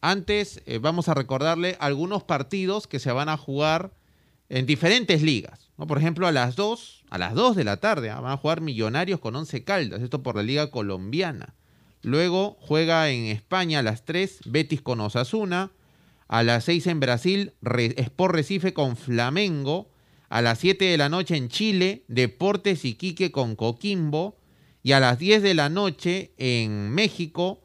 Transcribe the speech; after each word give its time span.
Antes 0.00 0.62
eh, 0.66 0.78
vamos 0.78 1.08
a 1.08 1.14
recordarle 1.14 1.76
algunos 1.78 2.24
partidos 2.24 2.86
que 2.86 2.98
se 2.98 3.12
van 3.12 3.28
a 3.28 3.36
jugar 3.36 3.92
en 4.48 4.66
diferentes 4.66 5.22
ligas. 5.22 5.70
Por 5.76 5.98
ejemplo, 5.98 6.26
a 6.26 6.32
las 6.32 6.56
2, 6.56 7.04
a 7.10 7.18
las 7.18 7.34
2 7.34 7.54
de 7.56 7.64
la 7.64 7.76
tarde 7.76 8.10
¿ah? 8.10 8.20
van 8.20 8.32
a 8.32 8.36
jugar 8.36 8.60
Millonarios 8.60 9.20
con 9.20 9.36
11 9.36 9.64
Caldas, 9.64 10.02
esto 10.02 10.22
por 10.22 10.36
la 10.36 10.42
Liga 10.42 10.70
Colombiana. 10.70 11.54
Luego 12.02 12.56
juega 12.60 13.10
en 13.10 13.26
España 13.26 13.80
a 13.80 13.82
las 13.82 14.04
3 14.04 14.40
Betis 14.46 14.80
con 14.80 15.00
Osasuna, 15.00 15.70
a 16.28 16.42
las 16.42 16.64
6 16.64 16.86
en 16.88 17.00
Brasil 17.00 17.52
Re 17.62 17.94
Sport 17.96 18.34
Recife 18.34 18.72
con 18.72 18.96
Flamengo, 18.96 19.90
a 20.28 20.42
las 20.42 20.58
7 20.58 20.84
de 20.84 20.98
la 20.98 21.08
noche 21.08 21.36
en 21.36 21.48
Chile 21.48 22.04
Deportes 22.08 22.84
Iquique 22.84 23.30
con 23.30 23.54
Coquimbo 23.54 24.38
y 24.82 24.92
a 24.92 25.00
las 25.00 25.18
10 25.18 25.42
de 25.42 25.54
la 25.54 25.68
noche 25.68 26.32
en 26.36 26.90
México 26.90 27.60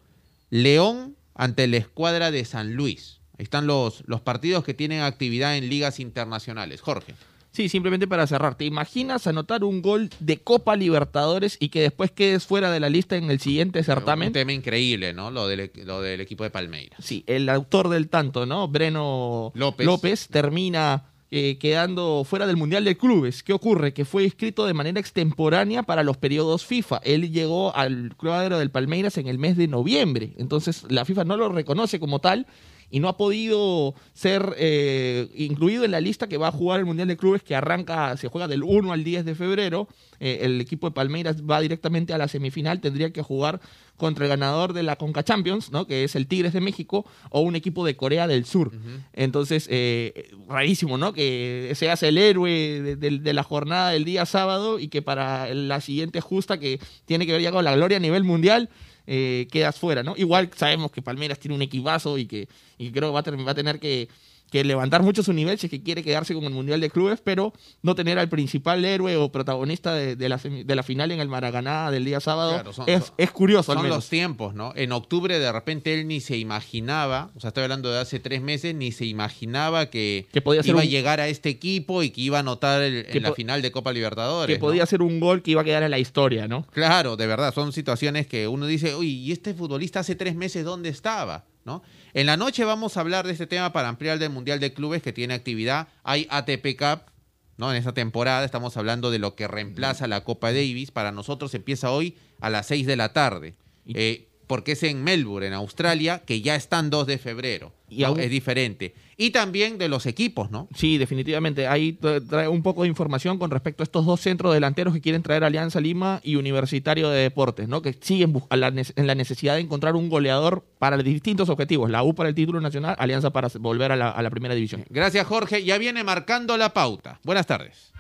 León 0.50 1.16
ante 1.42 1.68
la 1.68 1.78
escuadra 1.78 2.30
de 2.30 2.46
San 2.46 2.76
Luis. 2.76 3.20
Ahí 3.40 3.46
están 3.46 3.66
los, 3.66 4.04
los 4.06 4.22
partidos 4.22 4.64
que 4.64 4.76
tienen 4.76 5.02
actividad 5.02 5.58
en 5.58 5.70
ligas 5.70 6.00
internacionales. 6.00 6.82
Jorge. 6.82 7.16
Sí, 7.50 7.68
simplemente 7.68 8.08
para 8.08 8.28
cerrar. 8.28 8.54
¿Te 8.54 8.66
imaginas 8.66 9.26
anotar 9.26 9.64
un 9.64 9.82
gol 9.82 10.12
de 10.20 10.38
Copa 10.38 10.76
Libertadores 10.76 11.58
y 11.60 11.70
que 11.70 11.82
después 11.82 12.12
quedes 12.12 12.46
fuera 12.46 12.70
de 12.70 12.80
la 12.80 12.92
lista 12.92 13.18
en 13.18 13.32
el 13.32 13.40
siguiente 13.40 13.84
certamen? 13.84 14.28
Un 14.28 14.34
tema 14.34 14.54
increíble, 14.54 15.14
¿no? 15.14 15.32
Lo 15.32 15.48
del, 15.48 15.72
lo 15.84 16.00
del 16.02 16.22
equipo 16.22 16.44
de 16.44 16.52
Palmeiras. 16.52 17.04
Sí, 17.04 17.24
el 17.26 17.50
autor 17.50 17.90
del 17.90 18.08
tanto, 18.08 18.46
¿no? 18.46 18.68
Breno 18.68 19.52
López, 19.56 19.86
López 19.88 20.28
termina 20.28 21.11
eh, 21.34 21.58
quedando 21.58 22.26
fuera 22.26 22.46
del 22.46 22.58
Mundial 22.58 22.84
de 22.84 22.98
Clubes. 22.98 23.42
¿Qué 23.42 23.54
ocurre? 23.54 23.94
Que 23.94 24.04
fue 24.04 24.26
inscrito 24.26 24.66
de 24.66 24.74
manera 24.74 25.00
extemporánea 25.00 25.82
para 25.84 26.04
los 26.04 26.18
periodos 26.18 26.66
FIFA. 26.66 26.98
Él 27.06 27.32
llegó 27.32 27.74
al 27.74 28.14
cuadro 28.18 28.60
del 28.60 28.70
Palmeiras 28.70 29.18
en 29.18 29.28
el 29.28 29.40
mes 29.40 29.56
de 29.56 29.70
noviembre. 29.70 30.34
Entonces 30.38 30.84
la 30.90 31.06
FIFA 31.06 31.24
no 31.24 31.38
lo 31.38 31.48
reconoce 31.48 32.02
como 32.02 32.20
tal 32.20 32.48
y 32.92 33.00
no 33.00 33.08
ha 33.08 33.18
podido 33.18 33.96
ser 34.14 34.54
eh, 34.58 35.30
incluido 35.36 35.86
en 35.86 35.92
la 35.92 36.02
lista 36.02 36.28
que 36.28 36.38
va 36.38 36.50
a 36.50 36.52
jugar 36.52 36.82
el 36.82 36.86
Mundial 36.86 37.08
de 37.08 37.18
Clubes 37.18 37.42
que 37.42 37.56
arranca, 37.56 38.16
se 38.18 38.28
juega 38.28 38.50
del 38.50 38.64
1 38.64 38.92
al 38.92 39.04
10 39.04 39.24
de 39.26 39.34
febrero. 39.34 39.88
Eh, 40.20 40.40
el 40.42 40.60
equipo 40.60 40.90
de 40.90 40.94
Palmeiras 40.94 41.42
va 41.50 41.62
directamente 41.62 42.14
a 42.14 42.18
la 42.18 42.28
semifinal, 42.28 42.82
tendría 42.82 43.12
que 43.12 43.22
jugar 43.22 43.62
contra 43.96 44.26
el 44.26 44.30
ganador 44.30 44.74
de 44.74 44.84
la 44.84 44.98
Conca 44.98 45.24
Champions, 45.24 45.72
¿no? 45.72 45.88
que 45.88 46.04
es 46.04 46.16
el 46.16 46.28
Tigres 46.28 46.54
de 46.54 46.60
México, 46.60 47.06
o 47.30 47.42
un 47.42 47.56
equipo 47.56 47.86
de 47.86 47.96
Corea 47.96 48.28
del 48.28 48.46
Sur. 48.46 48.68
Uh 48.68 48.72
-huh. 48.72 49.04
Entonces, 49.14 49.68
eh, 49.72 50.32
rarísimo, 50.50 50.98
¿no? 50.98 51.14
Que 51.14 51.72
se 51.76 51.90
hace 51.90 52.10
el 52.10 52.18
héroe 52.18 52.52
de, 52.52 52.96
de, 52.96 53.20
de, 53.20 53.34
la 53.34 53.44
jornada 53.44 53.92
del 53.92 54.04
día 54.04 54.26
sábado 54.26 54.80
y 54.80 54.90
que 54.90 55.02
para 55.02 55.54
la 55.54 55.80
siguiente 55.82 56.20
justa, 56.20 56.60
que 56.60 56.80
tiene 57.06 57.26
que 57.26 57.32
ver 57.34 57.42
ya 57.42 57.52
con 57.52 57.64
la 57.64 57.76
gloria 57.76 57.98
a 57.98 58.02
nivel 58.02 58.24
mundial, 58.24 58.70
eh, 59.08 59.48
quedas 59.52 59.78
fuera, 59.78 60.04
¿no? 60.04 60.14
Igual 60.18 60.50
sabemos 60.56 60.92
que 60.92 61.02
Palmeiras 61.02 61.40
tiene 61.40 61.56
un 61.56 61.62
equipazo 61.62 62.18
y 62.18 62.26
que, 62.26 62.48
y 62.78 62.92
creo 62.92 63.10
que 63.10 63.14
va 63.14 63.20
a, 63.20 63.44
va 63.44 63.52
a 63.52 63.56
tener 63.56 63.80
que, 63.80 64.10
que, 64.52 64.64
levantar 64.64 65.02
mucho 65.02 65.24
su 65.24 65.34
nivel 65.34 65.58
si 65.58 65.68
es 65.68 65.72
que 65.72 65.82
quiere 65.82 66.04
quedarse 66.04 66.34
con 66.34 66.44
el 66.44 66.52
Mundial 66.52 66.82
de 66.82 66.90
Clubes, 66.90 67.22
pero 67.24 67.54
no 67.82 67.96
tener 67.96 68.20
al 68.20 68.30
principal 68.30 68.84
héroe 68.86 69.16
o 69.18 69.32
protagonista 69.32 69.94
de, 69.94 70.16
de, 70.16 70.30
la, 70.30 70.38
de 70.38 70.76
la, 70.76 70.84
final 70.84 71.12
en 71.12 71.20
el 71.20 71.28
Maracaná 71.28 71.90
del 71.92 72.06
día 72.06 72.20
sábado 72.20 72.54
claro, 72.54 72.74
son, 72.74 72.90
es, 72.90 73.06
son, 73.06 73.16
es, 73.18 73.32
curioso. 73.32 73.74
Son 73.74 73.88
los 73.88 74.10
tiempos, 74.10 74.54
¿no? 74.54 74.74
En 74.76 74.92
octubre 74.92 75.40
de 75.40 75.52
repente 75.52 75.94
él 75.94 76.08
ni 76.08 76.20
se 76.20 76.38
imaginaba, 76.38 77.32
o 77.36 77.40
sea, 77.40 77.50
estoy 77.50 77.64
hablando 77.64 77.92
de 77.92 78.00
hace 78.00 78.20
tres 78.20 78.42
meses, 78.42 78.76
ni 78.76 78.92
se 78.92 79.06
imaginaba 79.06 79.90
que, 79.90 80.28
que 80.32 80.42
podía 80.42 80.62
iba 80.64 80.76
un... 80.76 80.82
a 80.82 80.86
llegar 80.86 81.20
a 81.20 81.28
este 81.28 81.50
equipo 81.50 82.04
y 82.04 82.12
que 82.12 82.22
iba 82.22 82.38
a 82.38 82.42
anotar 82.42 82.82
el, 82.82 83.06
en 83.10 83.24
la 83.24 83.34
final 83.34 83.62
de 83.62 83.72
Copa 83.72 83.94
Libertadores. 83.94 84.56
Que 84.56 84.60
podía 84.60 84.84
¿no? 84.84 84.88
ser 84.88 85.02
un 85.02 85.20
gol 85.20 85.42
que 85.42 85.52
iba 85.52 85.62
a 85.62 85.64
quedar 85.64 85.84
en 85.84 85.92
la 85.92 86.00
historia, 86.00 86.48
¿no? 86.48 86.66
Claro, 86.72 87.16
de 87.16 87.28
verdad, 87.28 87.54
son 87.54 87.72
situaciones 87.74 88.28
que 88.28 88.48
uno 88.48 88.66
dice, 88.66 88.96
uy, 88.96 89.10
¿y 89.10 89.32
este 89.32 89.54
futbolista 89.54 90.02
hace 90.02 90.16
tres 90.16 90.36
meses 90.36 90.66
dónde 90.66 90.90
estaba? 90.90 91.46
¿No? 91.64 91.84
En 92.14 92.26
la 92.26 92.38
noche 92.38 92.66
vamos 92.66 92.98
a 92.98 93.02
hablar 93.02 93.28
de 93.28 93.34
este 93.34 93.46
tema 93.46 93.72
para 93.72 93.88
ampliar 93.88 94.18
del 94.18 94.32
Mundial 94.32 94.60
de 94.60 94.74
Clubes 94.74 95.04
que 95.04 95.14
tiene 95.14 95.36
actividad. 95.36 95.88
Hay 96.04 96.28
ATP 96.32 96.76
Cup, 96.78 97.12
¿no? 97.58 97.70
En 97.70 97.78
esta 97.78 97.94
temporada 97.94 98.44
estamos 98.44 98.78
hablando 98.78 99.12
de 99.12 99.20
lo 99.20 99.36
que 99.36 99.48
reemplaza 99.48 100.08
la 100.08 100.24
Copa 100.24 100.48
Davis. 100.48 100.90
Para 100.90 101.12
nosotros 101.12 101.54
empieza 101.54 101.92
hoy 101.92 102.18
a 102.40 102.50
las 102.50 102.66
6 102.66 102.88
de 102.88 102.96
la 102.96 103.14
tarde. 103.14 103.56
Eh, 103.86 104.31
porque 104.52 104.74
es 104.74 104.84
en 104.84 105.02
Melbourne, 105.02 105.48
en 105.48 105.54
Australia, 105.54 106.24
que 106.26 106.42
ya 106.42 106.56
están 106.56 106.90
2 106.90 107.08
de 107.08 107.18
febrero. 107.18 107.72
Y 107.88 108.04
aún... 108.04 108.20
Es 108.20 108.30
diferente. 108.30 108.94
Y 109.16 109.30
también 109.30 109.78
de 109.78 109.88
los 109.88 110.06
equipos, 110.06 110.52
¿no? 110.52 110.68
Sí, 110.76 110.98
definitivamente. 110.98 111.68
Ahí 111.68 111.94
trae 111.94 112.50
un 112.50 112.62
poco 112.62 112.82
de 112.82 112.90
información 112.90 113.40
con 113.40 113.50
respecto 113.50 113.82
a 113.82 113.86
estos 113.86 114.06
dos 114.06 114.20
centros 114.20 114.54
delanteros 114.54 114.94
que 114.94 115.00
quieren 115.00 115.24
traer 115.24 115.46
Alianza 115.46 115.80
Lima 115.80 116.20
y 116.22 116.36
Universitario 116.36 117.10
de 117.10 117.22
Deportes, 117.22 117.70
¿no? 117.70 117.82
Que 117.82 117.94
siguen 118.02 118.44
en 118.50 119.08
la 119.08 119.16
necesidad 119.16 119.56
de 119.56 119.62
encontrar 119.62 119.96
un 119.96 120.10
goleador 120.10 120.66
para 120.80 120.98
distintos 120.98 121.48
objetivos. 121.48 121.90
La 121.90 122.04
U 122.04 122.14
para 122.14 122.28
el 122.28 122.36
título 122.36 122.60
nacional, 122.60 122.98
Alianza 123.00 123.30
para 123.30 123.48
volver 123.58 123.94
a 123.94 123.96
la, 123.96 124.10
a 124.10 124.22
la 124.22 124.30
primera 124.32 124.54
división. 124.54 124.84
Gracias, 124.90 125.26
Jorge. 125.26 125.64
Ya 125.64 125.78
viene 125.78 126.04
marcando 126.04 126.58
la 126.58 126.74
pauta. 126.74 127.22
Buenas 127.24 127.48
tardes. 127.48 127.94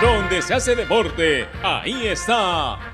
Donde 0.00 0.40
se 0.40 0.54
hace 0.54 0.76
deporte, 0.76 1.48
ahí 1.64 2.06
está 2.06 2.93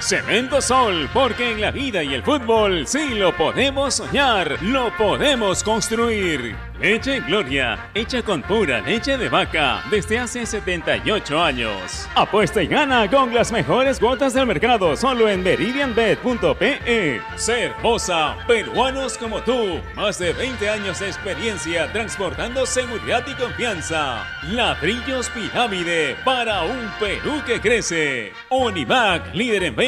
Cemento 0.00 0.60
Sol, 0.60 1.08
porque 1.12 1.50
en 1.50 1.60
la 1.60 1.72
vida 1.72 2.04
y 2.04 2.14
el 2.14 2.22
fútbol 2.22 2.86
sí 2.86 3.14
lo 3.14 3.36
podemos 3.36 3.94
soñar, 3.94 4.56
lo 4.62 4.96
podemos 4.96 5.64
construir. 5.64 6.54
Leche 6.80 7.18
Gloria, 7.22 7.90
hecha 7.92 8.22
con 8.22 8.40
pura 8.40 8.80
leche 8.80 9.18
de 9.18 9.28
vaca 9.28 9.82
desde 9.90 10.16
hace 10.20 10.46
78 10.46 11.42
años. 11.42 12.08
Apuesta 12.14 12.62
y 12.62 12.68
gana 12.68 13.10
con 13.10 13.34
las 13.34 13.50
mejores 13.50 13.98
cuotas 13.98 14.32
del 14.32 14.46
mercado 14.46 14.94
solo 14.94 15.28
en 15.28 15.42
meridianbet.pe. 15.42 17.20
Ser 17.34 17.72
Bosa, 17.82 18.36
peruanos 18.46 19.18
como 19.18 19.40
tú, 19.40 19.80
más 19.96 20.20
de 20.20 20.32
20 20.32 20.70
años 20.70 21.00
de 21.00 21.08
experiencia 21.08 21.90
transportando 21.90 22.64
seguridad 22.64 23.24
y 23.26 23.34
confianza. 23.34 24.24
Ladrillos 24.44 25.28
Pirámide 25.30 26.14
para 26.24 26.62
un 26.62 26.88
Perú 27.00 27.42
que 27.44 27.60
crece. 27.60 28.32
Onivac, 28.50 29.34
líder 29.34 29.64
en 29.64 29.74
venta 29.74 29.87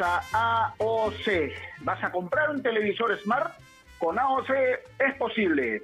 A 0.00 0.74
AOC. 0.78 1.52
¿Vas 1.80 2.02
a 2.02 2.10
comprar 2.10 2.50
un 2.50 2.62
televisor 2.62 3.16
Smart? 3.18 3.52
Con 3.98 4.18
AOC 4.18 4.50
es 4.98 5.14
posible. 5.18 5.82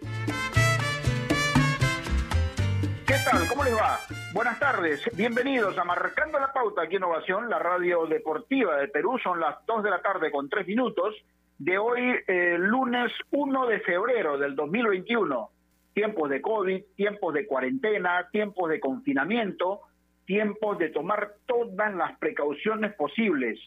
tal? 3.31 3.49
¿Cómo 3.49 3.65
les 3.65 3.75
va? 3.75 3.99
Buenas 4.33 4.59
tardes, 4.61 5.03
bienvenidos 5.17 5.77
a 5.79 5.85
Marcando 5.85 6.39
la 6.39 6.53
Pauta 6.53 6.83
aquí 6.83 6.95
en 6.95 7.03
Ovación, 7.03 7.51
la 7.51 7.59
radio 7.59 8.07
deportiva 8.07 8.77
de 8.77 8.87
Perú. 8.87 9.19
Son 9.21 9.41
las 9.41 9.57
2 9.67 9.83
de 9.83 9.91
la 9.91 10.01
tarde 10.01 10.31
con 10.31 10.49
3 10.49 10.65
minutos 10.65 11.17
de 11.59 11.77
hoy, 11.77 12.01
eh, 12.29 12.57
lunes 12.57 13.11
1 13.33 13.67
de 13.67 13.81
febrero 13.81 14.39
del 14.39 14.55
2021. 14.55 15.51
Tiempos 15.93 16.31
de 16.31 16.41
COVID, 16.41 16.85
tiempos 16.95 17.35
de 17.35 17.47
cuarentena, 17.47 18.29
tiempos 18.31 18.71
de 18.71 18.79
confinamiento, 18.79 19.81
tiempos 20.25 20.79
de 20.79 20.91
tomar 20.91 21.33
todas 21.47 21.95
las 21.97 22.17
precauciones 22.19 22.95
posibles. 22.95 23.59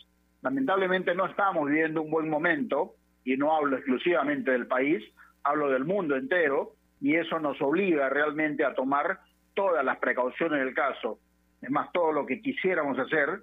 Lamentablemente 0.42 1.14
no 1.16 1.26
estamos 1.26 1.68
viviendo 1.68 2.02
un 2.02 2.12
buen 2.12 2.30
momento, 2.30 2.96
y 3.24 3.38
no 3.38 3.56
hablo 3.56 3.78
exclusivamente 3.78 4.52
del 4.52 4.68
país, 4.68 5.04
hablo 5.44 5.70
del 5.70 5.86
mundo 5.86 6.16
entero, 6.16 6.74
y 7.02 7.16
eso 7.16 7.40
nos 7.40 7.62
obliga 7.62 8.10
realmente 8.10 8.66
a 8.66 8.74
tomar 8.74 9.20
todas 9.54 9.84
las 9.84 9.98
precauciones 10.00 10.64
del 10.64 10.74
caso. 10.74 11.20
Es 11.62 11.70
más, 11.70 11.92
todo 11.92 12.12
lo 12.12 12.26
que 12.26 12.42
quisiéramos 12.42 12.98
hacer 12.98 13.42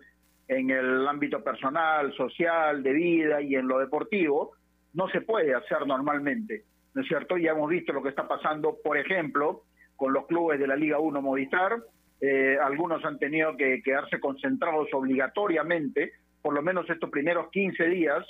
en 0.49 0.71
el 0.71 1.07
ámbito 1.07 1.43
personal, 1.43 2.13
social, 2.15 2.83
de 2.83 2.93
vida 2.93 3.41
y 3.41 3.55
en 3.55 3.69
lo 3.69 3.79
deportivo, 3.79 4.53
no 4.95 5.09
se 5.09 5.21
puede 5.21 5.55
hacer 5.55 5.87
normalmente, 5.87 6.65
¿no 6.95 7.03
es 7.03 7.09
cierto? 7.09 7.37
Ya 7.37 7.51
hemos 7.51 7.69
visto 7.69 7.93
lo 7.93 8.03
que 8.03 8.09
está 8.09 8.27
pasando, 8.27 8.79
por 8.83 8.97
ejemplo, 8.97 9.63
con 9.97 10.13
los 10.13 10.27
clubes 10.27 10.59
de 10.59 10.67
la 10.67 10.77
Liga 10.77 10.99
1 10.99 11.21
Movistar, 11.21 11.77
eh, 12.21 12.57
algunos 12.63 13.05
han 13.05 13.19
tenido 13.19 13.57
que 13.57 13.83
quedarse 13.83 14.21
concentrados 14.21 14.89
obligatoriamente, 14.93 16.13
por 16.47 16.55
lo 16.55 16.63
menos 16.63 16.89
estos 16.89 17.11
primeros 17.11 17.51
15 17.51 17.89
días 17.89 18.25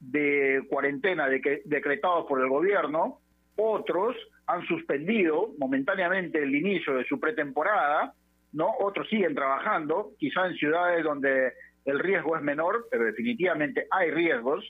de 0.00 0.60
cuarentena 0.68 1.28
de 1.28 1.62
decretados 1.66 2.26
por 2.26 2.40
el 2.40 2.48
gobierno, 2.48 3.20
otros 3.54 4.16
han 4.48 4.66
suspendido 4.66 5.52
momentáneamente 5.56 6.42
el 6.42 6.52
inicio 6.52 6.96
de 6.96 7.04
su 7.04 7.20
pretemporada, 7.20 8.12
¿no? 8.52 8.72
Otros 8.80 9.08
siguen 9.08 9.36
trabajando, 9.36 10.10
quizá 10.18 10.48
en 10.48 10.56
ciudades 10.56 11.04
donde 11.04 11.52
el 11.84 12.00
riesgo 12.00 12.36
es 12.36 12.42
menor, 12.42 12.88
pero 12.90 13.04
definitivamente 13.04 13.86
hay 13.92 14.10
riesgos. 14.10 14.64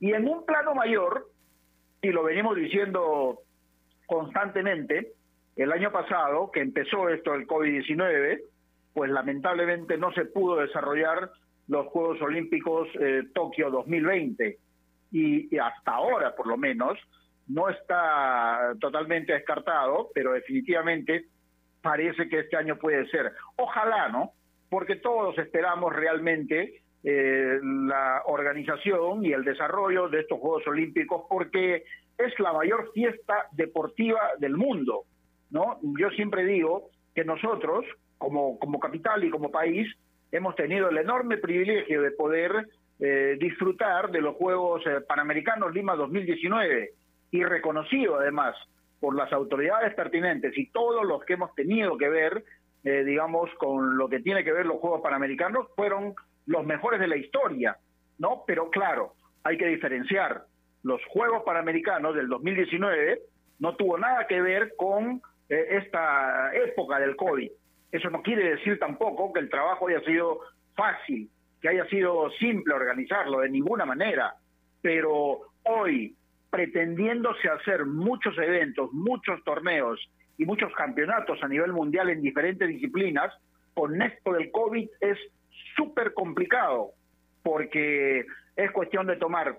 Y 0.00 0.14
en 0.14 0.26
un 0.26 0.46
plano 0.46 0.74
mayor, 0.74 1.28
y 2.00 2.08
lo 2.08 2.22
venimos 2.22 2.56
diciendo 2.56 3.40
constantemente, 4.06 5.12
el 5.54 5.70
año 5.70 5.92
pasado, 5.92 6.50
que 6.50 6.62
empezó 6.62 7.10
esto 7.10 7.32
del 7.32 7.46
COVID-19, 7.46 8.40
pues 8.94 9.10
lamentablemente 9.10 9.98
no 9.98 10.10
se 10.14 10.24
pudo 10.24 10.56
desarrollar 10.56 11.30
los 11.68 11.86
Juegos 11.86 12.20
Olímpicos 12.22 12.88
eh, 13.00 13.24
Tokio 13.34 13.70
2020. 13.70 14.58
y 15.10 15.56
hasta 15.58 15.92
ahora, 15.92 16.34
por 16.36 16.46
lo 16.46 16.58
menos, 16.58 16.98
no 17.48 17.68
está 17.68 18.74
totalmente 18.80 19.32
descartado, 19.32 20.10
pero 20.14 20.32
definitivamente 20.32 21.26
parece 21.80 22.28
que 22.28 22.40
este 22.40 22.56
año 22.56 22.76
puede 22.76 23.08
ser. 23.08 23.32
Ojalá, 23.56 24.08
¿no? 24.08 24.32
Porque 24.68 24.96
todos 24.96 25.36
esperamos 25.38 25.94
realmente 25.94 26.82
eh, 27.04 27.58
la 27.62 28.22
organización 28.26 29.24
y 29.24 29.32
el 29.32 29.44
desarrollo 29.44 30.08
de 30.08 30.20
estos 30.20 30.38
Juegos 30.40 30.66
Olímpicos 30.66 31.22
porque 31.28 31.84
es 32.18 32.38
la 32.40 32.52
mayor 32.52 32.90
fiesta 32.92 33.46
deportiva 33.52 34.20
del 34.38 34.56
mundo, 34.56 35.04
¿no? 35.50 35.78
Yo 35.98 36.10
siempre 36.10 36.44
digo 36.44 36.90
que 37.14 37.24
nosotros, 37.24 37.84
como, 38.18 38.58
como 38.58 38.80
capital 38.80 39.24
y 39.24 39.30
como 39.30 39.50
país, 39.50 39.88
hemos 40.32 40.54
tenido 40.56 40.88
el 40.88 40.98
enorme 40.98 41.38
privilegio 41.38 42.02
de 42.02 42.10
poder 42.10 42.68
eh, 43.00 43.36
disfrutar 43.38 44.10
de 44.10 44.20
los 44.20 44.36
Juegos 44.36 44.84
eh, 44.86 45.00
Panamericanos 45.06 45.72
Lima 45.72 45.94
2019 45.94 46.90
y 47.30 47.44
reconocido 47.44 48.16
además 48.16 48.56
por 49.00 49.14
las 49.14 49.32
autoridades 49.32 49.94
pertinentes 49.94 50.56
y 50.56 50.70
todos 50.70 51.06
los 51.06 51.24
que 51.24 51.34
hemos 51.34 51.54
tenido 51.54 51.96
que 51.96 52.08
ver, 52.08 52.44
eh, 52.84 53.04
digamos, 53.04 53.50
con 53.58 53.96
lo 53.96 54.08
que 54.08 54.20
tiene 54.20 54.44
que 54.44 54.52
ver 54.52 54.66
los 54.66 54.80
Juegos 54.80 55.00
Panamericanos, 55.02 55.68
fueron 55.76 56.14
los 56.46 56.64
mejores 56.66 57.00
de 57.00 57.08
la 57.08 57.16
historia, 57.16 57.76
¿no? 58.18 58.42
Pero 58.46 58.70
claro, 58.70 59.14
hay 59.44 59.56
que 59.56 59.66
diferenciar. 59.66 60.44
Los 60.82 61.04
Juegos 61.06 61.42
Panamericanos 61.44 62.14
del 62.14 62.28
2019 62.28 63.20
no 63.60 63.76
tuvo 63.76 63.98
nada 63.98 64.26
que 64.26 64.40
ver 64.40 64.74
con 64.76 65.20
eh, 65.48 65.66
esta 65.82 66.54
época 66.54 66.98
del 66.98 67.16
COVID. 67.16 67.50
Eso 67.90 68.10
no 68.10 68.22
quiere 68.22 68.56
decir 68.56 68.78
tampoco 68.78 69.32
que 69.32 69.40
el 69.40 69.50
trabajo 69.50 69.88
haya 69.88 70.00
sido 70.00 70.40
fácil, 70.74 71.30
que 71.60 71.68
haya 71.68 71.86
sido 71.86 72.30
simple 72.38 72.74
organizarlo, 72.74 73.40
de 73.40 73.50
ninguna 73.50 73.84
manera. 73.84 74.34
Pero 74.82 75.40
hoy, 75.64 76.14
pretendiéndose 76.50 77.48
hacer 77.48 77.84
muchos 77.86 78.36
eventos, 78.38 78.92
muchos 78.92 79.42
torneos 79.44 79.98
y 80.36 80.44
muchos 80.44 80.72
campeonatos 80.74 81.42
a 81.42 81.48
nivel 81.48 81.72
mundial 81.72 82.10
en 82.10 82.22
diferentes 82.22 82.68
disciplinas, 82.68 83.32
con 83.74 84.00
esto 84.00 84.32
del 84.32 84.50
COVID 84.50 84.88
es 85.00 85.18
súper 85.76 86.12
complicado, 86.14 86.90
porque 87.42 88.24
es 88.56 88.70
cuestión 88.72 89.06
de 89.06 89.16
tomar 89.16 89.56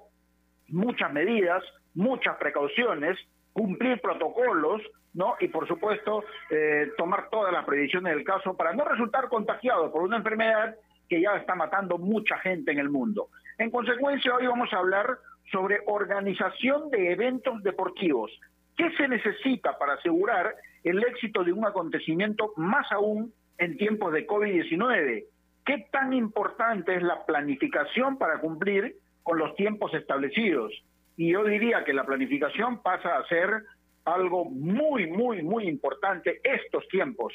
muchas 0.67 1.11
medidas, 1.11 1.63
muchas 1.95 2.37
precauciones, 2.37 3.17
cumplir 3.59 3.99
protocolos, 3.99 4.81
¿no? 5.13 5.35
Y 5.41 5.49
por 5.49 5.67
supuesto, 5.67 6.23
eh, 6.49 6.91
tomar 6.97 7.29
todas 7.29 7.51
las 7.51 7.65
previsiones 7.65 8.15
del 8.15 8.23
caso 8.23 8.55
para 8.55 8.71
no 8.71 8.85
resultar 8.85 9.27
contagiado 9.27 9.91
por 9.91 10.03
una 10.03 10.15
enfermedad 10.15 10.77
que 11.09 11.19
ya 11.19 11.35
está 11.35 11.55
matando 11.55 11.97
mucha 11.97 12.37
gente 12.37 12.71
en 12.71 12.79
el 12.79 12.89
mundo. 12.89 13.27
En 13.57 13.69
consecuencia, 13.69 14.33
hoy 14.33 14.47
vamos 14.47 14.71
a 14.71 14.77
hablar 14.77 15.17
sobre 15.51 15.81
organización 15.87 16.89
de 16.89 17.11
eventos 17.11 17.61
deportivos. 17.61 18.31
¿Qué 18.77 18.91
se 18.91 19.09
necesita 19.09 19.77
para 19.77 19.95
asegurar 19.95 20.55
el 20.85 21.03
éxito 21.03 21.43
de 21.43 21.51
un 21.51 21.65
acontecimiento 21.65 22.53
más 22.55 22.89
aún 22.93 23.33
en 23.57 23.75
tiempos 23.75 24.13
de 24.13 24.25
COVID-19? 24.25 25.25
¿Qué 25.65 25.85
tan 25.91 26.13
importante 26.13 26.95
es 26.95 27.03
la 27.03 27.25
planificación 27.25 28.17
para 28.17 28.39
cumplir 28.39 28.95
con 29.21 29.37
los 29.37 29.53
tiempos 29.57 29.93
establecidos? 29.93 30.71
Y 31.19 31.33
yo 31.33 31.43
diría 31.43 31.83
que 31.83 31.91
la 31.91 32.05
planificación 32.05 32.81
pasa 32.81 33.17
a 33.17 33.27
ser 33.27 33.63
algo 34.05 34.45
muy, 34.45 35.05
muy, 35.07 35.43
muy 35.43 35.67
importante 35.67 36.39
estos 36.41 36.87
tiempos, 36.87 37.33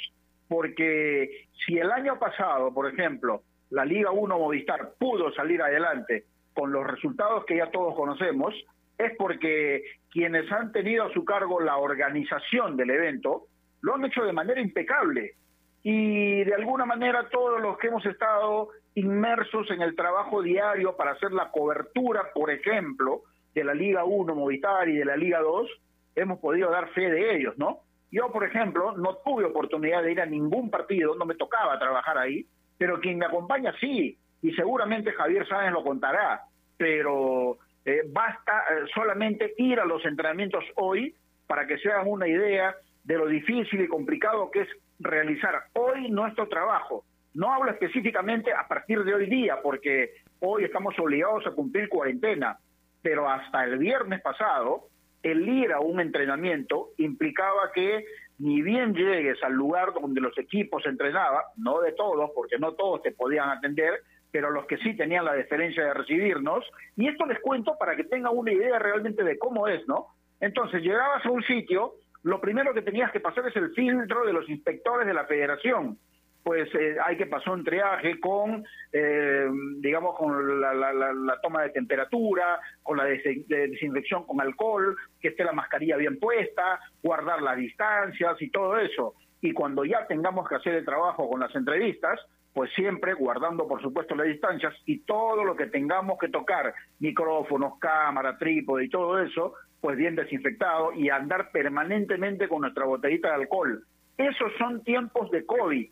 porque 0.48 1.48
si 1.52 1.76
el 1.76 1.92
año 1.92 2.18
pasado, 2.18 2.72
por 2.72 2.90
ejemplo, 2.90 3.42
la 3.68 3.84
Liga 3.84 4.10
1 4.10 4.38
Movistar 4.38 4.94
pudo 4.98 5.34
salir 5.34 5.60
adelante 5.60 6.24
con 6.54 6.72
los 6.72 6.86
resultados 6.86 7.44
que 7.44 7.58
ya 7.58 7.70
todos 7.70 7.94
conocemos, 7.94 8.54
es 8.96 9.12
porque 9.18 9.82
quienes 10.10 10.50
han 10.50 10.72
tenido 10.72 11.04
a 11.04 11.12
su 11.12 11.22
cargo 11.26 11.60
la 11.60 11.76
organización 11.76 12.78
del 12.78 12.88
evento 12.88 13.48
lo 13.82 13.96
han 13.96 14.06
hecho 14.06 14.24
de 14.24 14.32
manera 14.32 14.62
impecable. 14.62 15.34
Y 15.82 16.42
de 16.42 16.54
alguna 16.54 16.86
manera 16.86 17.28
todos 17.28 17.60
los 17.60 17.76
que 17.76 17.88
hemos 17.88 18.06
estado 18.06 18.70
inmersos 18.94 19.70
en 19.70 19.82
el 19.82 19.94
trabajo 19.94 20.40
diario 20.40 20.96
para 20.96 21.10
hacer 21.10 21.32
la 21.32 21.50
cobertura, 21.50 22.30
por 22.32 22.50
ejemplo, 22.50 23.24
de 23.54 23.64
la 23.64 23.74
Liga 23.74 24.04
1 24.04 24.34
Movistar 24.34 24.88
y 24.88 24.96
de 24.96 25.04
la 25.04 25.16
Liga 25.16 25.40
2, 25.40 25.68
hemos 26.16 26.38
podido 26.40 26.70
dar 26.70 26.88
fe 26.88 27.10
de 27.10 27.36
ellos, 27.36 27.56
¿no? 27.56 27.80
Yo, 28.10 28.30
por 28.30 28.44
ejemplo, 28.44 28.92
no 28.92 29.16
tuve 29.24 29.44
oportunidad 29.44 30.02
de 30.02 30.12
ir 30.12 30.20
a 30.20 30.26
ningún 30.26 30.70
partido, 30.70 31.14
no 31.16 31.24
me 31.24 31.34
tocaba 31.34 31.78
trabajar 31.78 32.18
ahí, 32.18 32.46
pero 32.78 33.00
quien 33.00 33.18
me 33.18 33.26
acompaña 33.26 33.74
sí, 33.80 34.16
y 34.42 34.52
seguramente 34.52 35.12
Javier 35.12 35.46
Sáenz 35.48 35.72
lo 35.72 35.82
contará, 35.82 36.42
pero 36.76 37.58
eh, 37.84 38.02
basta 38.06 38.64
eh, 38.70 38.86
solamente 38.94 39.54
ir 39.58 39.80
a 39.80 39.84
los 39.84 40.04
entrenamientos 40.04 40.64
hoy 40.76 41.14
para 41.46 41.66
que 41.66 41.78
se 41.78 41.90
hagan 41.90 42.08
una 42.08 42.28
idea 42.28 42.74
de 43.04 43.16
lo 43.16 43.26
difícil 43.26 43.80
y 43.80 43.88
complicado 43.88 44.50
que 44.50 44.62
es 44.62 44.68
realizar 44.98 45.64
hoy 45.74 46.08
nuestro 46.10 46.48
trabajo. 46.48 47.04
No 47.34 47.52
hablo 47.52 47.70
específicamente 47.70 48.52
a 48.52 48.66
partir 48.68 49.02
de 49.04 49.14
hoy 49.14 49.26
día, 49.26 49.60
porque 49.62 50.14
hoy 50.40 50.64
estamos 50.64 50.94
obligados 50.98 51.46
a 51.46 51.50
cumplir 51.50 51.88
cuarentena, 51.88 52.58
pero 53.04 53.28
hasta 53.28 53.64
el 53.64 53.76
viernes 53.76 54.22
pasado, 54.22 54.88
el 55.22 55.46
ir 55.46 55.72
a 55.74 55.80
un 55.80 56.00
entrenamiento 56.00 56.88
implicaba 56.96 57.70
que 57.74 58.02
ni 58.38 58.62
bien 58.62 58.94
llegues 58.94 59.36
al 59.42 59.52
lugar 59.52 59.92
donde 59.92 60.22
los 60.22 60.36
equipos 60.38 60.86
entrenaban, 60.86 61.42
no 61.58 61.82
de 61.82 61.92
todos, 61.92 62.30
porque 62.34 62.58
no 62.58 62.72
todos 62.72 63.02
te 63.02 63.12
podían 63.12 63.50
atender, 63.50 64.00
pero 64.32 64.50
los 64.50 64.64
que 64.64 64.78
sí 64.78 64.96
tenían 64.96 65.26
la 65.26 65.34
deferencia 65.34 65.84
de 65.84 65.92
recibirnos, 65.92 66.64
y 66.96 67.06
esto 67.06 67.26
les 67.26 67.40
cuento 67.40 67.76
para 67.78 67.94
que 67.94 68.04
tengan 68.04 68.32
una 68.34 68.52
idea 68.52 68.78
realmente 68.78 69.22
de 69.22 69.38
cómo 69.38 69.68
es, 69.68 69.86
¿no? 69.86 70.06
Entonces, 70.40 70.82
llegabas 70.82 71.24
a 71.26 71.30
un 71.30 71.42
sitio, 71.42 71.96
lo 72.22 72.40
primero 72.40 72.72
que 72.72 72.80
tenías 72.80 73.12
que 73.12 73.20
pasar 73.20 73.46
es 73.46 73.56
el 73.56 73.74
filtro 73.74 74.24
de 74.24 74.32
los 74.32 74.48
inspectores 74.48 75.06
de 75.06 75.12
la 75.12 75.26
federación, 75.26 75.98
pues 76.44 76.68
eh, 76.74 76.96
hay 77.02 77.16
que 77.16 77.24
pasar 77.24 77.54
un 77.54 77.64
triaje 77.64 78.20
con, 78.20 78.64
eh, 78.92 79.48
digamos, 79.78 80.14
con 80.14 80.60
la, 80.60 81.40
toma 81.42 81.62
de 81.62 81.70
temperatura, 81.70 82.60
con 82.82 82.98
la 82.98 83.04
desinfección 83.04 84.26
con 84.26 84.42
alcohol, 84.42 84.94
que 85.18 85.28
esté 85.28 85.42
la 85.42 85.52
mascarilla 85.52 85.96
bien 85.96 86.20
puesta, 86.20 86.78
guardar 87.02 87.40
las 87.40 87.56
distancias 87.56 88.40
y 88.40 88.50
todo 88.50 88.76
eso. 88.78 89.14
Y 89.40 89.52
cuando 89.52 89.86
ya 89.86 90.06
tengamos 90.06 90.46
que 90.46 90.56
hacer 90.56 90.74
el 90.74 90.84
trabajo 90.84 91.30
con 91.30 91.40
las 91.40 91.54
entrevistas, 91.56 92.20
pues 92.52 92.70
siempre 92.74 93.14
guardando 93.14 93.66
por 93.66 93.80
supuesto 93.80 94.14
las 94.14 94.26
distancias 94.26 94.74
y 94.84 94.98
todo 95.00 95.44
lo 95.44 95.56
que 95.56 95.66
tengamos 95.66 96.18
que 96.18 96.28
tocar, 96.28 96.74
micrófonos, 96.98 97.78
cámara, 97.78 98.36
trípode 98.36 98.84
y 98.84 98.90
todo 98.90 99.18
eso, 99.18 99.54
pues 99.80 99.96
bien 99.96 100.14
desinfectado 100.14 100.92
y 100.92 101.08
andar 101.08 101.50
permanentemente 101.52 102.48
con 102.48 102.60
nuestra 102.60 102.84
botellita 102.84 103.28
de 103.28 103.34
alcohol, 103.34 103.82
Esos 104.18 104.52
son 104.58 104.84
tiempos 104.84 105.30
de 105.30 105.44
COVID 105.46 105.90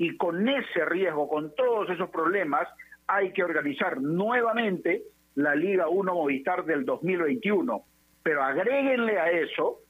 y 0.00 0.16
con 0.16 0.48
ese 0.48 0.86
riesgo, 0.86 1.28
con 1.28 1.54
todos 1.54 1.90
esos 1.90 2.08
problemas, 2.08 2.66
hay 3.06 3.34
que 3.34 3.44
organizar 3.44 4.00
nuevamente 4.00 5.02
la 5.34 5.54
Liga 5.54 5.90
1 5.90 6.14
Movistar 6.14 6.64
del 6.64 6.86
2021. 6.86 7.82
Pero 8.22 8.42
agréguenle 8.42 9.20
a 9.20 9.30
eso 9.30 9.80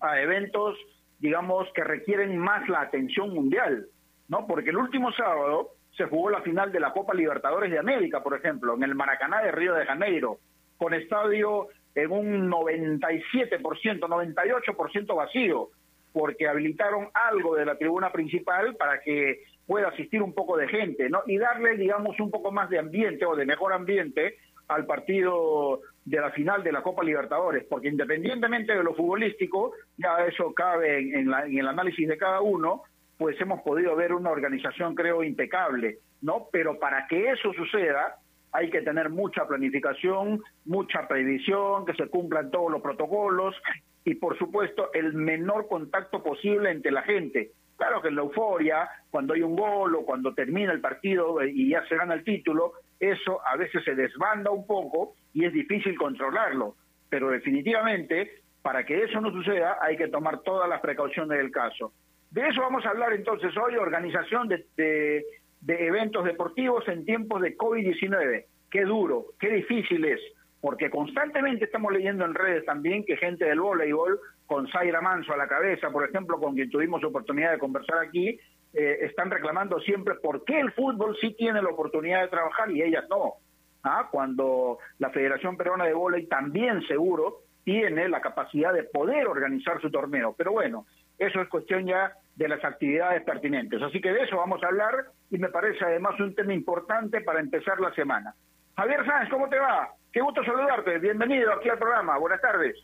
a 0.00 0.20
eventos, 0.20 0.76
digamos, 1.20 1.68
que 1.72 1.84
requieren 1.84 2.36
más 2.36 2.68
la 2.68 2.80
atención 2.80 3.32
mundial, 3.32 3.86
¿no? 4.26 4.44
Porque 4.48 4.70
el 4.70 4.76
último 4.76 5.12
sábado 5.12 5.68
se 5.96 6.06
jugó 6.06 6.30
la 6.30 6.42
final 6.42 6.72
de 6.72 6.80
la 6.80 6.92
Copa 6.92 7.14
Libertadores 7.14 7.70
de 7.70 7.78
América, 7.78 8.24
por 8.24 8.34
ejemplo, 8.34 8.74
en 8.74 8.82
el 8.82 8.96
Maracaná 8.96 9.40
de 9.40 9.52
Río 9.52 9.74
de 9.74 9.86
Janeiro, 9.86 10.38
con 10.76 10.94
estadio 10.94 11.68
en 11.94 12.10
un 12.10 12.50
97%, 12.50 14.00
98% 14.00 15.14
vacío, 15.14 15.68
porque 16.14 16.46
habilitaron 16.46 17.08
algo 17.12 17.56
de 17.56 17.66
la 17.66 17.76
tribuna 17.76 18.12
principal 18.12 18.76
para 18.76 19.00
que 19.00 19.42
pueda 19.66 19.88
asistir 19.88 20.22
un 20.22 20.32
poco 20.32 20.56
de 20.56 20.68
gente, 20.68 21.10
¿no? 21.10 21.22
Y 21.26 21.38
darle, 21.38 21.76
digamos, 21.76 22.18
un 22.20 22.30
poco 22.30 22.52
más 22.52 22.70
de 22.70 22.78
ambiente 22.78 23.26
o 23.26 23.34
de 23.34 23.44
mejor 23.44 23.72
ambiente 23.72 24.36
al 24.68 24.86
partido 24.86 25.80
de 26.04 26.20
la 26.20 26.30
final 26.30 26.62
de 26.62 26.70
la 26.70 26.82
Copa 26.82 27.02
Libertadores, 27.02 27.64
porque 27.68 27.88
independientemente 27.88 28.76
de 28.76 28.84
lo 28.84 28.94
futbolístico, 28.94 29.72
ya 29.96 30.24
eso 30.24 30.54
cabe 30.54 30.98
en, 30.98 31.34
en 31.34 31.58
el 31.58 31.66
análisis 31.66 32.06
de 32.06 32.16
cada 32.16 32.40
uno, 32.40 32.82
pues 33.18 33.38
hemos 33.40 33.62
podido 33.62 33.96
ver 33.96 34.12
una 34.12 34.30
organización, 34.30 34.94
creo, 34.94 35.24
impecable, 35.24 35.98
¿no? 36.22 36.46
Pero 36.52 36.78
para 36.78 37.08
que 37.08 37.32
eso 37.32 37.52
suceda, 37.54 38.18
hay 38.52 38.70
que 38.70 38.82
tener 38.82 39.10
mucha 39.10 39.48
planificación, 39.48 40.40
mucha 40.64 41.08
previsión, 41.08 41.84
que 41.84 41.94
se 41.94 42.06
cumplan 42.06 42.52
todos 42.52 42.70
los 42.70 42.80
protocolos 42.80 43.56
y, 44.04 44.14
por 44.14 44.38
supuesto, 44.38 44.90
el 44.92 45.14
menor 45.14 45.66
contacto 45.68 46.22
posible 46.22 46.70
entre 46.70 46.92
la 46.92 47.02
gente. 47.02 47.52
Claro 47.76 48.02
que 48.02 48.08
en 48.08 48.16
la 48.16 48.22
euforia, 48.22 48.88
cuando 49.10 49.34
hay 49.34 49.42
un 49.42 49.56
gol 49.56 49.94
o 49.94 50.04
cuando 50.04 50.34
termina 50.34 50.72
el 50.72 50.80
partido 50.80 51.40
eh, 51.40 51.50
y 51.52 51.70
ya 51.70 51.84
se 51.88 51.96
gana 51.96 52.14
el 52.14 52.22
título, 52.22 52.74
eso 53.00 53.40
a 53.46 53.56
veces 53.56 53.82
se 53.84 53.94
desbanda 53.94 54.50
un 54.50 54.66
poco 54.66 55.14
y 55.32 55.44
es 55.44 55.52
difícil 55.52 55.96
controlarlo. 55.96 56.76
Pero 57.08 57.30
definitivamente, 57.30 58.42
para 58.62 58.84
que 58.84 59.02
eso 59.02 59.20
no 59.20 59.30
suceda, 59.30 59.78
hay 59.80 59.96
que 59.96 60.08
tomar 60.08 60.40
todas 60.42 60.68
las 60.68 60.80
precauciones 60.80 61.38
del 61.38 61.50
caso. 61.50 61.92
De 62.30 62.48
eso 62.48 62.60
vamos 62.60 62.84
a 62.84 62.90
hablar 62.90 63.12
entonces 63.12 63.56
hoy, 63.56 63.76
organización 63.76 64.48
de, 64.48 64.64
de, 64.76 65.86
eventos 65.86 66.24
deportivos 66.24 66.86
en 66.88 67.04
tiempos 67.04 67.40
de 67.42 67.56
COVID-19. 67.56 68.44
Qué 68.70 68.84
duro, 68.84 69.26
qué 69.38 69.50
difícil 69.50 70.04
es, 70.04 70.20
porque 70.64 70.88
constantemente 70.88 71.66
estamos 71.66 71.92
leyendo 71.92 72.24
en 72.24 72.32
redes 72.32 72.64
también 72.64 73.04
que 73.04 73.18
gente 73.18 73.44
del 73.44 73.60
voleibol, 73.60 74.18
con 74.46 74.66
Zaira 74.68 75.02
Manso 75.02 75.34
a 75.34 75.36
la 75.36 75.46
cabeza, 75.46 75.90
por 75.90 76.08
ejemplo, 76.08 76.40
con 76.40 76.54
quien 76.54 76.70
tuvimos 76.70 77.04
oportunidad 77.04 77.52
de 77.52 77.58
conversar 77.58 77.98
aquí, 77.98 78.40
eh, 78.72 78.98
están 79.02 79.30
reclamando 79.30 79.78
siempre 79.80 80.14
por 80.14 80.42
qué 80.46 80.58
el 80.58 80.72
fútbol 80.72 81.18
sí 81.20 81.34
tiene 81.36 81.60
la 81.60 81.68
oportunidad 81.68 82.22
de 82.22 82.28
trabajar 82.28 82.70
y 82.70 82.80
ellas 82.80 83.04
no. 83.10 83.34
¿Ah? 83.82 84.08
Cuando 84.10 84.78
la 85.00 85.10
Federación 85.10 85.58
Peruana 85.58 85.84
de 85.84 85.92
Voleibol 85.92 86.30
también 86.30 86.80
seguro 86.88 87.40
tiene 87.62 88.08
la 88.08 88.22
capacidad 88.22 88.72
de 88.72 88.84
poder 88.84 89.26
organizar 89.26 89.82
su 89.82 89.90
torneo. 89.90 90.34
Pero 90.34 90.52
bueno, 90.52 90.86
eso 91.18 91.42
es 91.42 91.48
cuestión 91.50 91.84
ya 91.84 92.14
de 92.36 92.48
las 92.48 92.64
actividades 92.64 93.22
pertinentes. 93.24 93.82
Así 93.82 94.00
que 94.00 94.14
de 94.14 94.22
eso 94.22 94.38
vamos 94.38 94.62
a 94.62 94.68
hablar 94.68 94.94
y 95.30 95.36
me 95.36 95.50
parece 95.50 95.84
además 95.84 96.18
un 96.20 96.34
tema 96.34 96.54
importante 96.54 97.20
para 97.20 97.40
empezar 97.40 97.78
la 97.80 97.94
semana. 97.94 98.34
Javier 98.78 99.04
Sáenz, 99.04 99.28
¿cómo 99.28 99.50
te 99.50 99.58
va? 99.58 99.90
Qué 100.14 100.20
gusto 100.20 100.44
saludarte. 100.44 101.00
Bienvenido 101.00 101.52
aquí 101.52 101.68
al 101.68 101.76
programa. 101.76 102.16
Buenas 102.18 102.40
tardes. 102.40 102.76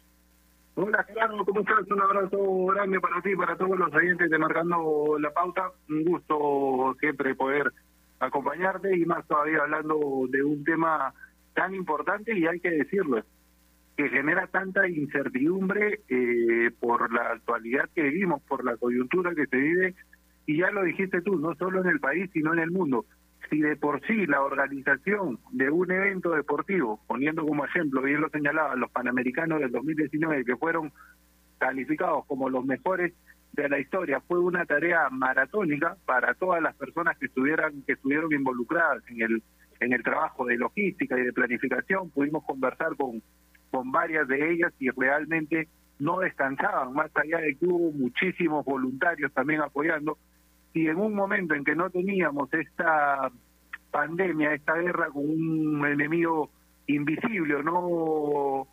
Hola, 0.75 1.05
Gerardo, 1.05 1.45
¿cómo 1.45 1.61
estás? 1.61 1.89
Un 1.89 2.01
abrazo 2.01 2.67
grande 2.75 2.99
para 2.99 3.23
ti, 3.23 3.37
para 3.37 3.57
todos 3.57 3.79
los 3.79 3.95
oyentes 3.95 4.29
de 4.29 4.37
Marcando 4.37 5.17
la 5.21 5.31
Pauta. 5.31 5.71
Un 5.89 6.03
gusto 6.07 6.97
siempre 6.99 7.37
poder 7.37 7.73
acompañarte 8.19 8.97
y 8.97 9.05
más 9.05 9.25
todavía 9.29 9.61
hablando 9.61 10.27
de 10.29 10.43
un 10.43 10.65
tema 10.65 11.15
tan 11.55 11.73
importante 11.73 12.37
y 12.37 12.49
hay 12.49 12.59
que 12.59 12.73
decirlo, 12.73 13.23
que 13.97 14.09
genera 14.09 14.49
tanta 14.49 14.89
incertidumbre 14.89 16.01
eh, 16.09 16.73
por 16.81 17.13
la 17.13 17.29
actualidad 17.31 17.89
que 17.95 18.03
vivimos, 18.03 18.43
por 18.43 18.65
la 18.65 18.77
coyuntura 18.77 19.37
que 19.37 19.47
se 19.47 19.57
vive, 19.57 19.95
y 20.47 20.59
ya 20.59 20.73
lo 20.73 20.83
dijiste 20.83 21.23
tú, 21.23 21.39
no 21.39 21.55
solo 21.55 21.81
en 21.81 21.91
el 21.91 22.01
país, 22.01 22.29
sino 22.33 22.53
en 22.55 22.59
el 22.59 22.73
mundo. 22.73 23.05
Si 23.49 23.61
de 23.61 23.77
por 23.77 24.05
sí 24.07 24.27
la 24.27 24.43
organización 24.43 25.39
de 25.53 25.71
un 25.71 25.91
evento 25.91 26.31
deportivo, 26.31 27.01
poniendo 27.07 27.45
como 27.45 27.65
ejemplo, 27.65 28.03
bien 28.03 28.21
lo 28.21 28.29
señalaba, 28.29 28.77
los 28.77 28.91
Panamericanos 28.91 29.61
del 29.61 29.73
2019, 29.73 30.45
que 30.45 30.57
fueron 30.57 30.93
calificados 31.59 32.27
como 32.27 32.49
los 32.49 32.65
mejores 32.65 33.13
de 33.53 33.69
la 33.69 33.79
historia, 33.79 34.21
fue 34.21 34.39
una 34.39 34.65
tarea 34.67 35.09
maratónica 35.11 35.97
para 36.07 36.35
todas 36.35 36.63
las 36.63 36.77
personas 36.77 37.19
que 37.19 37.27
estuvieran 37.27 37.83
que 37.83 37.95
estuvieron 37.95 38.33
involucradas 38.33 39.03
en 39.09 39.23
el 39.23 39.43
en 39.81 39.93
el 39.95 40.03
trabajo 40.03 40.45
de 40.45 40.57
logística 40.57 41.19
y 41.19 41.25
de 41.25 41.33
planificación. 41.33 42.11
Pudimos 42.11 42.45
conversar 42.45 42.95
con 42.97 43.23
con 43.71 43.91
varias 43.91 44.27
de 44.29 44.53
ellas 44.53 44.73
y 44.79 44.91
realmente 44.91 45.69
no 45.99 46.19
descansaban, 46.21 46.93
más 46.93 47.11
allá 47.15 47.39
de 47.39 47.57
que 47.57 47.67
hubo 47.67 47.93
muchísimos 47.93 48.65
voluntarios 48.65 49.33
también 49.33 49.61
apoyando. 49.61 50.19
Y 50.73 50.87
en 50.87 50.97
un 50.99 51.15
momento 51.15 51.55
en 51.55 51.65
que 51.65 51.75
no 51.75 51.91
teníamos 51.91 52.53
esta 52.55 53.31
pandemia, 53.91 54.55
esta 54.55 54.75
guerra 54.75 55.09
con 55.09 55.25
un 55.29 55.85
enemigo 55.87 56.51
invisible, 56.87 57.63
no 57.63 58.69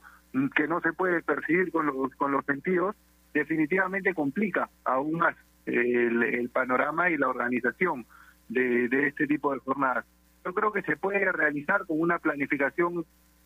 que 0.56 0.68
no 0.68 0.82
se 0.82 0.94
puede 0.94 1.24
percibir 1.24 1.72
con 1.72 1.88
los 1.88 2.14
con 2.16 2.32
los 2.32 2.46
sentidos, 2.46 2.96
definitivamente 3.34 4.14
complica 4.14 4.70
aún 4.84 5.14
más 5.14 5.36
el, 5.66 6.50
panorama 6.54 7.10
y 7.10 7.18
la 7.18 7.30
organización 7.30 8.06
de, 8.48 8.88
de 8.88 9.08
este 9.08 9.28
tipo 9.28 9.54
de 9.54 9.60
jornadas. 9.60 10.06
Yo 10.46 10.54
creo 10.54 10.72
que 10.72 10.82
se 10.84 10.96
puede 10.96 11.32
realizar 11.32 11.86
con 11.86 12.00
una 12.00 12.20
planificación 12.20 13.06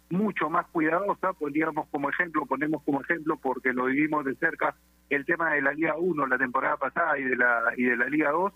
mucho 0.09 0.49
más 0.49 0.67
cuidadosa, 0.67 1.31
digamos 1.51 1.87
como 1.89 2.09
ejemplo, 2.09 2.45
ponemos 2.45 2.83
como 2.83 3.01
ejemplo 3.01 3.37
porque 3.41 3.73
lo 3.73 3.85
vivimos 3.85 4.25
de 4.25 4.35
cerca 4.35 4.75
el 5.15 5.25
tema 5.25 5.53
de 5.53 5.61
la 5.61 5.73
Liga 5.73 5.95
1 5.97 6.25
la 6.25 6.37
temporada 6.37 6.77
pasada 6.77 7.19
y 7.19 7.23
de 7.23 7.35
la 7.35 7.73
y 7.77 7.83
de 7.83 7.97
la 7.97 8.07
Liga 8.07 8.31
2, 8.31 8.53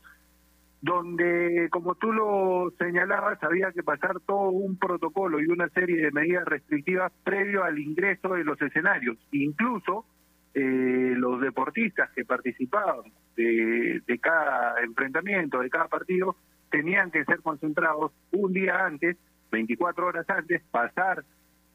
donde 0.82 1.68
como 1.72 1.96
tú 1.96 2.14
lo 2.14 2.72
señalabas 2.78 3.42
había 3.44 3.72
que 3.72 3.84
pasar 3.84 4.20
todo 4.22 4.50
un 4.50 4.78
protocolo 4.78 5.40
y 5.40 5.48
una 5.48 5.68
serie 5.70 5.98
de 5.98 6.12
medidas 6.12 6.46
restrictivas 6.46 7.12
previo 7.24 7.64
al 7.64 7.80
ingreso 7.80 8.30
de 8.30 8.44
los 8.44 8.62
escenarios, 8.62 9.18
incluso 9.32 10.06
eh, 10.54 11.14
los 11.18 11.42
deportistas 11.42 12.10
que 12.12 12.24
participaban 12.24 13.12
de, 13.36 14.02
cada 14.22 14.82
enfrentamiento, 14.82 15.60
de 15.60 15.70
cada 15.70 15.88
partido, 15.88 16.38
tenían 16.72 17.12
que 17.12 17.26
ser 17.26 17.42
concentrados 17.42 18.14
un 18.32 18.54
día 18.54 18.86
antes 18.86 19.18
24 19.52 20.08
horas 20.08 20.30
antes, 20.30 20.62
pasar 20.72 21.24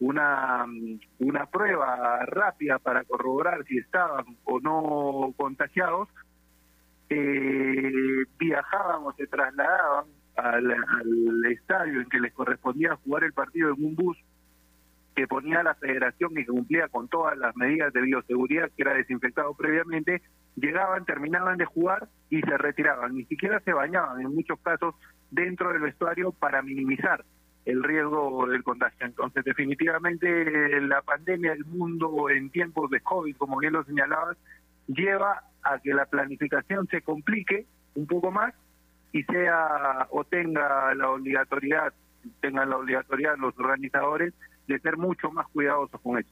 una, 0.00 0.66
una 1.18 1.46
prueba 1.46 2.24
rápida 2.24 2.78
para 2.78 3.04
corroborar 3.04 3.64
si 3.66 3.78
estaban 3.78 4.24
o 4.44 4.58
no 4.58 5.32
contagiados, 5.36 6.08
eh, 7.10 7.92
viajaban 8.38 9.02
o 9.04 9.12
se 9.12 9.26
trasladaban 9.26 10.06
al, 10.36 11.44
estadio 11.52 12.00
en 12.00 12.08
que 12.08 12.20
les 12.20 12.32
correspondía 12.32 12.96
jugar 13.04 13.24
el 13.24 13.32
partido 13.32 13.74
en 13.74 13.84
un 13.84 13.94
bus 13.94 14.16
que 15.14 15.26
ponía 15.26 15.62
la 15.62 15.74
federación 15.74 16.32
y 16.32 16.44
que 16.44 16.46
cumplía 16.46 16.88
con 16.88 17.08
todas 17.08 17.36
las 17.36 17.54
medidas 17.56 17.92
de 17.92 18.00
bioseguridad 18.00 18.70
que 18.70 18.82
era 18.82 18.94
desinfectado 18.94 19.52
previamente, 19.54 20.22
llegaban, 20.56 21.04
terminaban 21.04 21.58
de 21.58 21.66
jugar 21.66 22.08
y 22.30 22.40
se 22.40 22.56
retiraban. 22.56 23.14
Ni 23.14 23.24
siquiera 23.24 23.60
se 23.60 23.72
bañaban 23.72 24.20
en 24.20 24.34
muchos 24.34 24.58
casos 24.60 24.94
dentro 25.30 25.72
del 25.72 25.82
vestuario 25.82 26.32
para 26.32 26.62
minimizar 26.62 27.24
el 27.64 27.82
riesgo 27.82 28.46
del 28.46 28.62
contagio. 28.62 29.06
Entonces, 29.06 29.44
definitivamente 29.44 30.80
la 30.80 31.02
pandemia 31.02 31.52
del 31.52 31.64
mundo 31.66 32.30
en 32.30 32.50
tiempos 32.50 32.90
de 32.90 33.00
COVID, 33.00 33.36
como 33.36 33.58
bien 33.58 33.74
lo 33.74 33.84
señalabas, 33.84 34.36
lleva 34.86 35.42
a 35.62 35.78
que 35.78 35.92
la 35.94 36.06
planificación 36.06 36.86
se 36.88 37.02
complique 37.02 37.66
un 37.94 38.06
poco 38.06 38.30
más 38.30 38.54
y 39.12 39.22
sea 39.24 40.06
o 40.10 40.24
tenga 40.24 40.94
la 40.94 41.10
obligatoriedad, 41.10 41.92
tengan 42.40 42.70
la 42.70 42.76
obligatoriedad 42.76 43.36
los 43.38 43.58
organizadores 43.58 44.32
de 44.66 44.78
ser 44.78 44.96
mucho 44.96 45.30
más 45.30 45.46
cuidadosos 45.48 46.00
con 46.00 46.18
eso. 46.18 46.30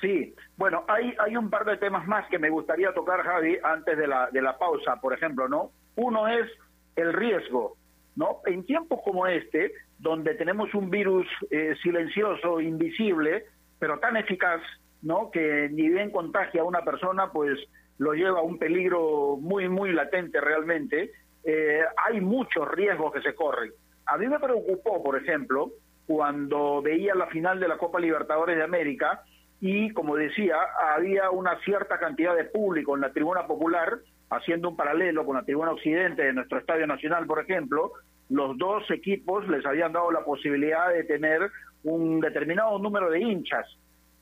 Sí, 0.00 0.34
bueno, 0.56 0.84
hay, 0.88 1.14
hay 1.18 1.36
un 1.36 1.48
par 1.48 1.64
de 1.64 1.78
temas 1.78 2.06
más 2.06 2.28
que 2.28 2.38
me 2.38 2.50
gustaría 2.50 2.92
tocar, 2.92 3.22
Javi, 3.22 3.56
antes 3.62 3.96
de 3.96 4.06
la, 4.06 4.28
de 4.30 4.42
la 4.42 4.58
pausa, 4.58 5.00
por 5.00 5.14
ejemplo, 5.14 5.48
¿no? 5.48 5.70
Uno 5.94 6.28
es 6.28 6.50
el 6.96 7.12
riesgo, 7.12 7.76
¿no? 8.16 8.40
En 8.44 8.66
tiempos 8.66 9.00
como 9.04 9.26
este, 9.26 9.72
donde 10.04 10.34
tenemos 10.34 10.74
un 10.74 10.90
virus 10.90 11.26
eh, 11.50 11.74
silencioso, 11.82 12.60
invisible, 12.60 13.46
pero 13.78 13.98
tan 13.98 14.18
eficaz, 14.18 14.60
¿no? 15.00 15.30
Que 15.30 15.70
ni 15.72 15.88
bien 15.88 16.10
contagia 16.10 16.60
a 16.60 16.64
una 16.64 16.84
persona, 16.84 17.32
pues 17.32 17.58
lo 17.96 18.12
lleva 18.12 18.40
a 18.40 18.42
un 18.42 18.58
peligro 18.58 19.38
muy, 19.40 19.66
muy 19.70 19.94
latente 19.94 20.42
realmente. 20.42 21.10
Eh, 21.42 21.80
hay 22.06 22.20
muchos 22.20 22.70
riesgos 22.72 23.14
que 23.14 23.22
se 23.22 23.34
corren. 23.34 23.72
A 24.04 24.18
mí 24.18 24.28
me 24.28 24.38
preocupó, 24.38 25.02
por 25.02 25.16
ejemplo, 25.16 25.70
cuando 26.06 26.82
veía 26.82 27.14
la 27.14 27.28
final 27.28 27.58
de 27.58 27.68
la 27.68 27.78
Copa 27.78 27.98
Libertadores 27.98 28.58
de 28.58 28.62
América 28.62 29.22
y, 29.58 29.90
como 29.94 30.16
decía, 30.16 30.56
había 30.94 31.30
una 31.30 31.58
cierta 31.60 31.98
cantidad 31.98 32.36
de 32.36 32.44
público 32.44 32.94
en 32.94 33.00
la 33.00 33.12
tribuna 33.14 33.46
popular, 33.46 34.00
haciendo 34.28 34.68
un 34.68 34.76
paralelo 34.76 35.24
con 35.24 35.36
la 35.36 35.44
tribuna 35.44 35.70
occidente 35.70 36.24
de 36.24 36.34
nuestro 36.34 36.58
Estadio 36.58 36.86
Nacional, 36.86 37.24
por 37.26 37.40
ejemplo, 37.40 37.92
los 38.28 38.56
dos 38.58 38.90
equipos 38.90 39.46
les 39.48 39.64
habían 39.66 39.92
dado 39.92 40.10
la 40.10 40.24
posibilidad 40.24 40.88
de 40.90 41.04
tener 41.04 41.50
un 41.82 42.20
determinado 42.20 42.78
número 42.78 43.10
de 43.10 43.20
hinchas. 43.20 43.66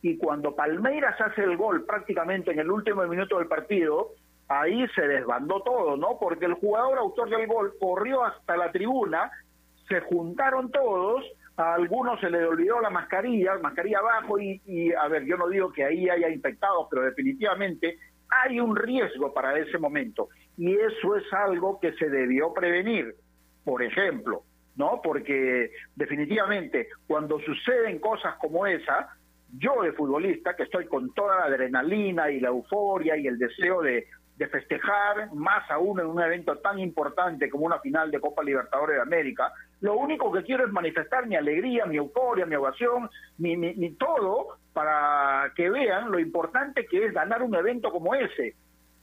Y 0.02 0.16
cuando 0.16 0.56
Palmeiras 0.56 1.20
hace 1.20 1.42
el 1.42 1.56
gol 1.56 1.84
prácticamente 1.84 2.50
en 2.50 2.58
el 2.58 2.70
último 2.70 3.04
minuto 3.04 3.38
del 3.38 3.46
partido, 3.46 4.10
ahí 4.48 4.86
se 4.94 5.02
desbandó 5.06 5.62
todo, 5.62 5.96
¿no? 5.96 6.18
Porque 6.18 6.46
el 6.46 6.54
jugador 6.54 6.98
autor 6.98 7.30
del 7.30 7.46
gol 7.46 7.72
corrió 7.78 8.24
hasta 8.24 8.56
la 8.56 8.72
tribuna, 8.72 9.30
se 9.88 10.00
juntaron 10.00 10.70
todos, 10.70 11.24
a 11.56 11.74
algunos 11.74 12.18
se 12.20 12.30
le 12.30 12.44
olvidó 12.44 12.80
la 12.80 12.90
mascarilla, 12.90 13.58
mascarilla 13.58 13.98
abajo, 13.98 14.40
y, 14.40 14.60
y 14.66 14.92
a 14.92 15.06
ver, 15.06 15.24
yo 15.24 15.36
no 15.36 15.48
digo 15.48 15.72
que 15.72 15.84
ahí 15.84 16.08
haya 16.08 16.28
infectados, 16.28 16.88
pero 16.90 17.02
definitivamente 17.02 17.98
hay 18.28 18.58
un 18.58 18.74
riesgo 18.74 19.32
para 19.32 19.58
ese 19.58 19.78
momento. 19.78 20.28
Y 20.56 20.74
eso 20.74 21.16
es 21.16 21.32
algo 21.32 21.78
que 21.80 21.92
se 21.94 22.08
debió 22.08 22.52
prevenir, 22.52 23.14
por 23.64 23.82
ejemplo, 23.82 24.42
¿no? 24.76 25.00
Porque 25.02 25.70
definitivamente 25.94 26.88
cuando 27.06 27.38
suceden 27.40 27.98
cosas 27.98 28.36
como 28.36 28.66
esa, 28.66 29.16
yo 29.58 29.82
de 29.82 29.92
futbolista, 29.92 30.56
que 30.56 30.64
estoy 30.64 30.86
con 30.86 31.12
toda 31.14 31.36
la 31.36 31.44
adrenalina 31.44 32.30
y 32.30 32.40
la 32.40 32.48
euforia 32.48 33.16
y 33.16 33.26
el 33.26 33.38
deseo 33.38 33.82
de, 33.82 34.06
de 34.36 34.48
festejar, 34.48 35.32
más 35.34 35.70
aún 35.70 36.00
en 36.00 36.06
un 36.06 36.20
evento 36.20 36.56
tan 36.58 36.78
importante 36.78 37.50
como 37.50 37.66
una 37.66 37.78
final 37.80 38.10
de 38.10 38.20
Copa 38.20 38.42
Libertadores 38.42 38.96
de 38.96 39.02
América, 39.02 39.52
lo 39.80 39.96
único 39.96 40.32
que 40.32 40.42
quiero 40.42 40.64
es 40.64 40.72
manifestar 40.72 41.26
mi 41.26 41.36
alegría, 41.36 41.84
mi 41.86 41.96
euforia, 41.96 42.46
mi 42.46 42.54
ovación, 42.54 43.10
mi, 43.38 43.56
mi, 43.56 43.74
mi 43.74 43.94
todo, 43.94 44.58
para 44.72 45.52
que 45.54 45.68
vean 45.68 46.10
lo 46.10 46.18
importante 46.18 46.86
que 46.86 47.06
es 47.06 47.12
ganar 47.12 47.42
un 47.42 47.54
evento 47.54 47.90
como 47.90 48.14
ese. 48.14 48.56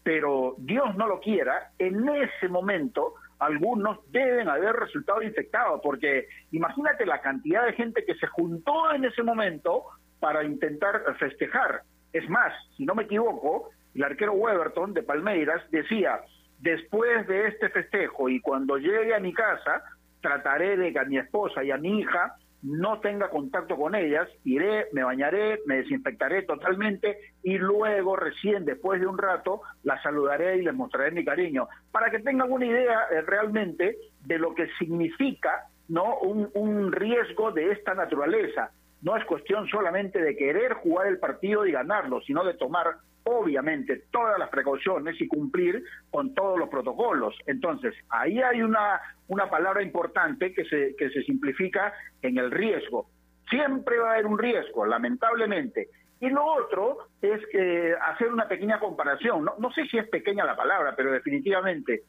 Pero 0.03 0.55
Dios 0.57 0.95
no 0.95 1.07
lo 1.07 1.19
quiera, 1.19 1.71
en 1.77 2.07
ese 2.09 2.47
momento 2.47 3.13
algunos 3.39 3.99
deben 4.11 4.49
haber 4.49 4.75
resultado 4.75 5.21
infectados, 5.21 5.79
porque 5.81 6.27
imagínate 6.51 7.05
la 7.05 7.21
cantidad 7.21 7.65
de 7.65 7.73
gente 7.73 8.05
que 8.05 8.15
se 8.15 8.27
juntó 8.27 8.93
en 8.93 9.05
ese 9.05 9.23
momento 9.23 9.85
para 10.19 10.43
intentar 10.43 11.01
festejar. 11.17 11.83
Es 12.11 12.29
más, 12.29 12.53
si 12.75 12.85
no 12.85 12.95
me 12.95 13.03
equivoco, 13.03 13.69
el 13.95 14.03
arquero 14.03 14.33
Weberton 14.33 14.93
de 14.93 15.03
Palmeiras 15.03 15.63
decía, 15.71 16.19
después 16.59 17.27
de 17.27 17.47
este 17.47 17.69
festejo 17.69 18.29
y 18.29 18.41
cuando 18.41 18.77
llegue 18.77 19.15
a 19.15 19.19
mi 19.19 19.33
casa, 19.33 19.83
trataré 20.21 20.75
de 20.75 20.91
que 20.91 20.99
a 20.99 21.05
mi 21.05 21.17
esposa 21.17 21.63
y 21.63 21.71
a 21.71 21.77
mi 21.77 21.99
hija 21.99 22.35
no 22.61 22.99
tenga 22.99 23.29
contacto 23.29 23.77
con 23.77 23.95
ellas, 23.95 24.27
iré, 24.43 24.87
me 24.91 25.03
bañaré, 25.03 25.61
me 25.65 25.77
desinfectaré 25.77 26.43
totalmente 26.43 27.17
y 27.43 27.57
luego 27.57 28.15
recién 28.15 28.65
después 28.65 28.99
de 28.99 29.07
un 29.07 29.17
rato 29.17 29.61
las 29.83 30.01
saludaré 30.03 30.57
y 30.57 30.63
les 30.63 30.73
mostraré 30.73 31.11
mi 31.11 31.23
cariño, 31.23 31.67
para 31.91 32.09
que 32.11 32.19
tengan 32.19 32.51
una 32.51 32.65
idea 32.65 33.07
eh, 33.11 33.21
realmente 33.21 33.97
de 34.25 34.37
lo 34.37 34.53
que 34.53 34.67
significa 34.77 35.67
no 35.87 36.19
un, 36.19 36.49
un 36.53 36.91
riesgo 36.91 37.51
de 37.51 37.71
esta 37.71 37.93
naturaleza. 37.93 38.71
No 39.01 39.15
es 39.15 39.23
cuestión 39.25 39.67
solamente 39.67 40.21
de 40.21 40.35
querer 40.35 40.73
jugar 40.73 41.07
el 41.07 41.19
partido 41.19 41.65
y 41.65 41.71
ganarlo, 41.71 42.19
sino 42.21 42.43
de 42.43 42.53
tomar 42.55 42.97
obviamente 43.29 44.03
todas 44.11 44.39
las 44.39 44.49
precauciones 44.49 45.19
y 45.21 45.27
cumplir 45.27 45.83
con 46.09 46.33
todos 46.33 46.57
los 46.57 46.69
protocolos. 46.69 47.35
Entonces, 47.45 47.93
ahí 48.09 48.41
hay 48.41 48.61
una, 48.61 48.99
una 49.27 49.49
palabra 49.49 49.83
importante 49.83 50.53
que 50.53 50.65
se, 50.65 50.95
que 50.97 51.09
se 51.11 51.21
simplifica 51.23 51.93
en 52.21 52.37
el 52.37 52.49
riesgo. 52.49 53.09
Siempre 53.49 53.99
va 53.99 54.09
a 54.09 54.13
haber 54.13 54.25
un 54.25 54.39
riesgo, 54.39 54.85
lamentablemente. 54.85 55.89
Y 56.19 56.29
lo 56.29 56.43
otro 56.43 56.97
es 57.21 57.39
que 57.51 57.93
hacer 58.01 58.33
una 58.33 58.47
pequeña 58.47 58.79
comparación. 58.79 59.45
No, 59.45 59.53
no 59.59 59.71
sé 59.71 59.85
si 59.85 59.97
es 59.97 60.09
pequeña 60.09 60.43
la 60.43 60.55
palabra, 60.55 60.95
pero 60.95 61.11
definitivamente. 61.11 62.03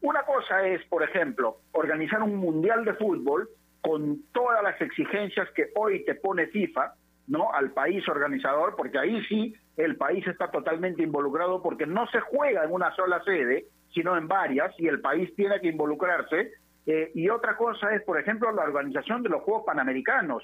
Una 0.00 0.22
cosa 0.22 0.66
es, 0.66 0.84
por 0.86 1.02
ejemplo, 1.02 1.58
organizar 1.72 2.22
un 2.22 2.36
mundial 2.36 2.84
de 2.84 2.94
fútbol 2.94 3.48
con 3.82 4.22
todas 4.32 4.62
las 4.62 4.80
exigencias 4.80 5.48
que 5.54 5.66
hoy 5.74 6.04
te 6.04 6.14
pone 6.14 6.46
FIFA, 6.46 6.94
¿no? 7.28 7.52
al 7.52 7.72
país 7.72 8.06
organizador, 8.08 8.74
porque 8.76 8.98
ahí 8.98 9.22
sí 9.28 9.54
el 9.76 9.96
país 9.96 10.26
está 10.26 10.50
totalmente 10.50 11.02
involucrado 11.02 11.62
porque 11.62 11.86
no 11.86 12.06
se 12.08 12.20
juega 12.20 12.64
en 12.64 12.72
una 12.72 12.94
sola 12.94 13.22
sede, 13.24 13.66
sino 13.94 14.16
en 14.16 14.28
varias, 14.28 14.74
y 14.78 14.86
el 14.86 15.00
país 15.00 15.34
tiene 15.34 15.60
que 15.60 15.68
involucrarse. 15.68 16.52
Eh, 16.86 17.12
y 17.14 17.28
otra 17.28 17.56
cosa 17.56 17.94
es, 17.94 18.02
por 18.02 18.18
ejemplo, 18.18 18.50
la 18.52 18.64
organización 18.64 19.22
de 19.22 19.28
los 19.28 19.42
Juegos 19.42 19.64
Panamericanos, 19.64 20.42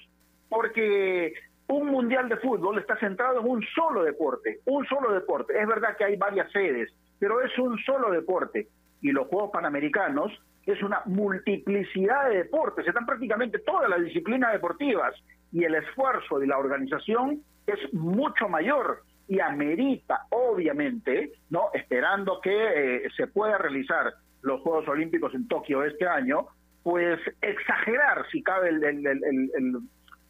porque 0.49 1.35
un 1.67 1.87
mundial 1.89 2.29
de 2.29 2.37
fútbol 2.39 2.79
está 2.79 2.97
centrado 2.99 3.41
en 3.41 3.49
un 3.49 3.63
solo 3.75 4.03
deporte, 4.03 4.61
un 4.65 4.87
solo 4.87 5.13
deporte. 5.13 5.61
Es 5.61 5.67
verdad 5.67 5.97
que 5.97 6.05
hay 6.05 6.17
varias 6.17 6.51
sedes, 6.53 6.91
pero 7.19 7.43
es 7.43 7.57
un 7.59 7.79
solo 7.81 8.11
deporte. 8.11 8.69
Y 9.01 9.13
los 9.13 9.29
Juegos 9.29 9.51
Panamericanos 9.53 10.33
es 10.65 10.83
una 10.83 11.03
multiplicidad 11.07 12.29
de 12.29 12.39
deportes, 12.39 12.87
están 12.87 13.07
prácticamente 13.07 13.59
todas 13.61 13.89
las 13.89 14.03
disciplinas 14.03 14.53
deportivas 14.53 15.15
y 15.51 15.65
el 15.65 15.75
esfuerzo 15.75 16.39
de 16.39 16.47
la 16.47 16.59
organización 16.59 17.43
es 17.67 17.79
mucho 17.95 18.49
mayor 18.49 19.03
y 19.29 19.41
amerita, 19.41 20.27
obviamente, 20.31 21.33
no 21.51 21.69
esperando 21.75 22.41
que 22.41 22.51
eh, 22.51 23.03
se 23.15 23.27
pueda 23.27 23.59
realizar 23.59 24.15
los 24.43 24.63
Juegos 24.63 24.89
Olímpicos 24.89 25.35
en 25.35 25.47
Tokio 25.47 25.85
este 25.85 26.09
año, 26.09 26.47
pues 26.83 27.21
exagerar, 27.43 28.25
si 28.33 28.43
cabe 28.43 28.71
el, 28.71 28.83
el, 28.83 29.07
el, 29.07 29.79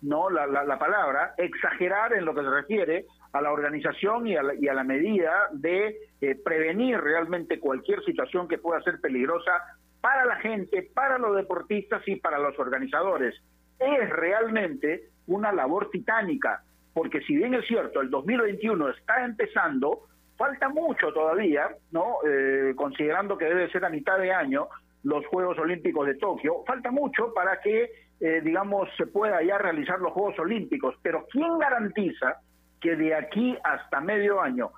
no 0.02 0.30
la, 0.30 0.46
la, 0.46 0.78
palabra, 0.78 1.34
exagerar 1.36 2.12
en 2.12 2.24
lo 2.24 2.34
que 2.34 2.42
se 2.42 2.50
refiere 2.50 3.06
a 3.32 3.40
la 3.40 3.52
organización 3.52 4.26
y 4.26 4.36
a 4.36 4.42
la, 4.42 4.54
y 4.54 4.66
a 4.68 4.74
la 4.74 4.84
medida 4.84 5.48
de 5.52 5.96
eh, 6.20 6.34
prevenir 6.44 7.00
realmente 7.00 7.60
cualquier 7.60 8.02
situación 8.04 8.48
que 8.48 8.58
pueda 8.58 8.82
ser 8.82 9.00
peligrosa 9.00 9.52
para 10.00 10.24
la 10.24 10.36
gente, 10.36 10.90
para 10.94 11.18
los 11.18 11.36
deportistas 11.36 12.02
y 12.06 12.16
para 12.16 12.38
los 12.38 12.58
organizadores. 12.58 13.34
Es 13.78 14.10
realmente 14.10 15.10
una 15.26 15.52
labor 15.52 15.90
titánica 15.90 16.62
porque 16.98 17.20
si 17.20 17.36
bien 17.36 17.54
es 17.54 17.64
cierto, 17.64 18.00
el 18.00 18.10
2021 18.10 18.88
está 18.88 19.24
empezando, 19.24 20.08
falta 20.36 20.68
mucho 20.68 21.12
todavía, 21.12 21.68
¿no? 21.92 22.16
Eh, 22.28 22.72
considerando 22.74 23.38
que 23.38 23.44
debe 23.44 23.70
ser 23.70 23.84
a 23.84 23.88
mitad 23.88 24.18
de 24.18 24.32
año 24.32 24.66
los 25.04 25.24
Juegos 25.28 25.56
Olímpicos 25.60 26.08
de 26.08 26.16
Tokio, 26.16 26.64
falta 26.66 26.90
mucho 26.90 27.32
para 27.32 27.60
que, 27.60 27.88
eh, 28.18 28.40
digamos, 28.42 28.88
se 28.96 29.06
pueda 29.06 29.40
ya 29.44 29.58
realizar 29.58 30.00
los 30.00 30.12
Juegos 30.12 30.40
Olímpicos, 30.40 30.96
pero 31.00 31.24
¿quién 31.30 31.56
garantiza 31.60 32.40
que 32.80 32.96
de 32.96 33.14
aquí 33.14 33.56
hasta 33.62 34.00
medio 34.00 34.40
año, 34.40 34.72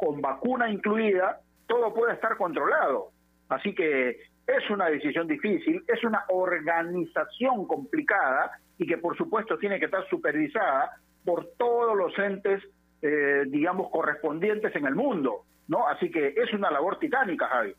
con 0.00 0.22
vacuna 0.22 0.70
incluida, 0.70 1.40
todo 1.66 1.92
pueda 1.92 2.14
estar 2.14 2.38
controlado? 2.38 3.10
Así 3.50 3.74
que 3.74 4.16
es 4.46 4.70
una 4.70 4.86
decisión 4.86 5.28
difícil, 5.28 5.84
es 5.86 6.02
una 6.04 6.24
organización 6.28 7.66
complicada 7.66 8.52
y 8.78 8.86
que 8.86 8.96
por 8.96 9.14
supuesto 9.14 9.58
tiene 9.58 9.78
que 9.78 9.84
estar 9.84 10.08
supervisada 10.08 10.90
por 11.26 11.46
todos 11.58 11.94
los 11.94 12.18
entes, 12.18 12.62
eh, 13.02 13.44
digamos, 13.48 13.90
correspondientes 13.90 14.74
en 14.74 14.86
el 14.86 14.94
mundo, 14.94 15.42
¿no? 15.68 15.86
Así 15.88 16.10
que 16.10 16.28
es 16.28 16.54
una 16.54 16.70
labor 16.70 16.98
titánica, 16.98 17.48
Javi. 17.48 17.74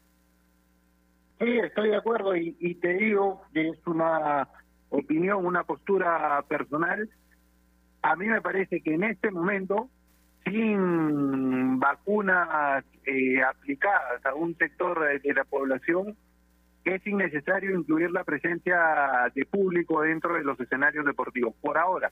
Sí, 1.40 1.58
estoy 1.60 1.90
de 1.90 1.96
acuerdo 1.96 2.36
y, 2.36 2.56
y 2.60 2.76
te 2.76 2.94
digo 2.94 3.42
que 3.54 3.70
es 3.70 3.88
una 3.88 4.48
opinión, 4.90 5.46
una 5.46 5.64
postura 5.64 6.44
personal. 6.48 7.10
A 8.02 8.16
mí 8.16 8.28
me 8.28 8.42
parece 8.42 8.82
que 8.82 8.94
en 8.94 9.04
este 9.04 9.32
momento, 9.32 9.90
sin 10.44 11.80
vacunas 11.80 12.84
eh, 13.06 13.42
aplicadas 13.42 14.26
a 14.26 14.34
un 14.34 14.56
sector 14.58 15.00
de, 15.00 15.20
de 15.20 15.34
la 15.34 15.46
población, 15.46 16.16
es 16.84 17.06
innecesario 17.06 17.78
incluir 17.78 18.12
la 18.12 18.24
presencia 18.24 19.30
de 19.36 19.46
público 19.46 20.02
dentro 20.02 20.36
de 20.36 20.44
los 20.44 20.60
escenarios 20.60 21.06
deportivos. 21.06 21.54
Por 21.62 21.78
ahora, 21.78 22.12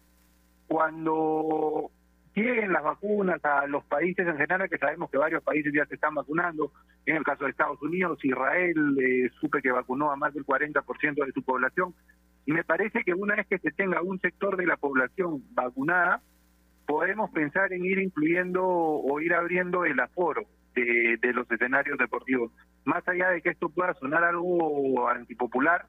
cuando 0.68 1.92
lleguen 2.36 2.74
las 2.74 2.84
vacunas 2.84 3.44
a 3.46 3.66
los 3.68 3.84
países 3.86 4.28
en 4.28 4.38
general, 4.38 4.70
que 4.70 4.78
sabemos 4.78 5.10
que 5.10 5.18
varios 5.18 5.44
países 5.44 5.72
ya 5.74 5.86
se 5.86 5.96
están 5.96 6.16
vacunando, 6.16 6.72
en 7.06 7.16
el 7.16 7.24
caso 7.24 7.46
de 7.46 7.52
Estados 7.52 7.82
Unidos, 7.82 8.20
Israel, 8.24 8.98
eh, 9.00 9.30
supe 9.40 9.62
que 9.62 9.72
vacunó 9.72 10.12
a 10.12 10.16
más 10.16 10.34
del 10.34 10.46
40% 10.46 11.26
de 11.26 11.32
su 11.32 11.44
población, 11.44 11.94
me 12.46 12.64
parece 12.64 13.04
que 13.04 13.14
una 13.14 13.36
vez 13.36 13.48
que 13.48 13.58
se 13.58 13.72
tenga 13.72 14.02
un 14.02 14.20
sector 14.20 14.56
de 14.58 14.68
la 14.68 14.78
población 14.78 15.44
vacunada, 15.54 16.22
podemos 16.86 17.32
pensar 17.32 17.74
en 17.74 17.86
ir 17.86 18.00
incluyendo 18.00 18.64
o 18.64 19.20
ir 19.20 19.34
abriendo 19.34 19.86
el 19.86 20.00
aforo 20.00 20.44
de, 20.76 21.18
de 21.20 21.34
los 21.34 21.50
escenarios 21.50 21.98
deportivos. 21.98 22.52
Más 22.84 23.08
allá 23.08 23.30
de 23.30 23.42
que 23.42 23.50
esto 23.50 23.70
pueda 23.70 23.96
sonar 23.96 24.24
algo 24.24 25.10
antipopular, 25.10 25.88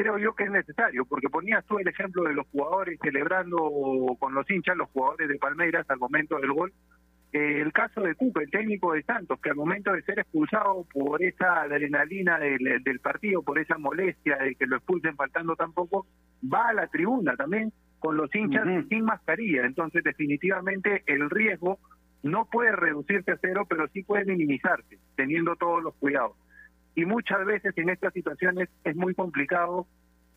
creo 0.00 0.18
yo 0.18 0.34
que 0.34 0.44
es 0.44 0.50
necesario, 0.50 1.04
porque 1.04 1.28
ponías 1.28 1.64
tú 1.66 1.78
el 1.78 1.86
ejemplo 1.86 2.24
de 2.24 2.34
los 2.34 2.46
jugadores 2.48 2.98
celebrando 3.02 4.16
con 4.18 4.34
los 4.34 4.50
hinchas, 4.50 4.76
los 4.76 4.88
jugadores 4.90 5.28
de 5.28 5.36
Palmeiras 5.36 5.84
al 5.90 5.98
momento 5.98 6.38
del 6.38 6.52
gol. 6.52 6.72
Eh, 7.32 7.60
el 7.60 7.72
caso 7.72 8.00
de 8.00 8.14
Cuca, 8.14 8.42
el 8.42 8.50
técnico 8.50 8.92
de 8.92 9.02
Santos, 9.02 9.38
que 9.40 9.50
al 9.50 9.56
momento 9.56 9.92
de 9.92 10.02
ser 10.02 10.18
expulsado 10.18 10.84
por 10.92 11.22
esa 11.22 11.62
adrenalina 11.62 12.38
del, 12.38 13.00
partido, 13.00 13.42
por 13.42 13.58
esa 13.58 13.78
molestia 13.78 14.36
de 14.36 14.54
que 14.56 14.66
lo 14.66 14.76
expulsen 14.76 15.14
faltando 15.16 15.54
tan 15.54 15.72
poco, 15.72 16.06
va 16.42 16.70
a 16.70 16.72
la 16.72 16.86
tribuna 16.88 17.36
también 17.36 17.72
con 17.98 18.16
los 18.16 18.34
hinchas 18.34 18.64
sin 18.88 19.04
mascarilla. 19.04 19.64
Entonces, 19.64 20.02
definitivamente 20.02 21.04
el 21.06 21.28
riesgo 21.30 21.78
no 22.22 22.46
puede 22.46 22.72
reducirse 22.72 23.32
a 23.32 23.38
cero, 23.40 23.66
pero 23.68 23.86
sí 23.88 24.02
puede 24.02 24.24
minimizarse, 24.24 24.98
teniendo 25.14 25.54
todos 25.56 25.82
los 25.82 25.94
cuidados. 25.96 26.36
Y 26.94 27.04
muchas 27.04 27.44
veces 27.44 27.76
en 27.76 27.90
estas 27.90 28.12
situaciones 28.12 28.68
es 28.84 28.96
muy 28.96 29.14
complicado 29.14 29.86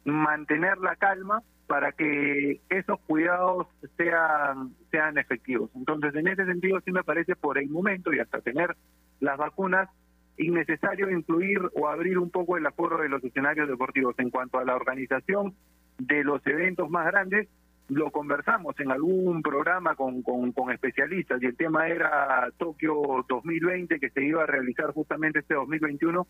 mantener 0.05 0.77
la 0.77 0.95
calma 0.95 1.41
para 1.67 1.91
que 1.93 2.61
esos 2.69 2.99
cuidados 3.01 3.67
sean, 3.97 4.75
sean 4.91 5.17
efectivos. 5.17 5.71
Entonces, 5.75 6.13
en 6.15 6.27
ese 6.27 6.45
sentido, 6.45 6.79
sí 6.81 6.91
me 6.91 7.03
parece 7.03 7.35
por 7.35 7.57
el 7.57 7.69
momento 7.69 8.13
y 8.13 8.19
hasta 8.19 8.41
tener 8.41 8.75
las 9.19 9.37
vacunas, 9.37 9.89
innecesario 10.37 11.09
incluir 11.09 11.59
o 11.75 11.87
abrir 11.87 12.17
un 12.17 12.29
poco 12.29 12.57
el 12.57 12.65
aforo 12.65 12.97
de 12.97 13.09
los 13.09 13.23
escenarios 13.23 13.67
deportivos. 13.67 14.15
En 14.17 14.29
cuanto 14.29 14.59
a 14.59 14.65
la 14.65 14.75
organización 14.75 15.55
de 15.97 16.23
los 16.23 16.45
eventos 16.45 16.89
más 16.89 17.05
grandes, 17.05 17.47
lo 17.89 18.12
conversamos 18.12 18.80
en 18.80 18.91
algún 18.91 19.41
programa 19.41 19.96
con, 19.96 20.22
con, 20.24 20.72
especialistas 20.72 21.41
y 21.41 21.48
el 21.48 21.58
tema 21.58 21.88
era 21.88 22.50
Tokio 22.58 23.26
2020 23.28 24.00
que 24.00 24.10
se 24.10 24.24
iba 24.24 24.43
a 24.43 24.48
realizar 24.48 24.91
justamente 24.91 25.39
este 25.39 25.54
2021 25.54 26.26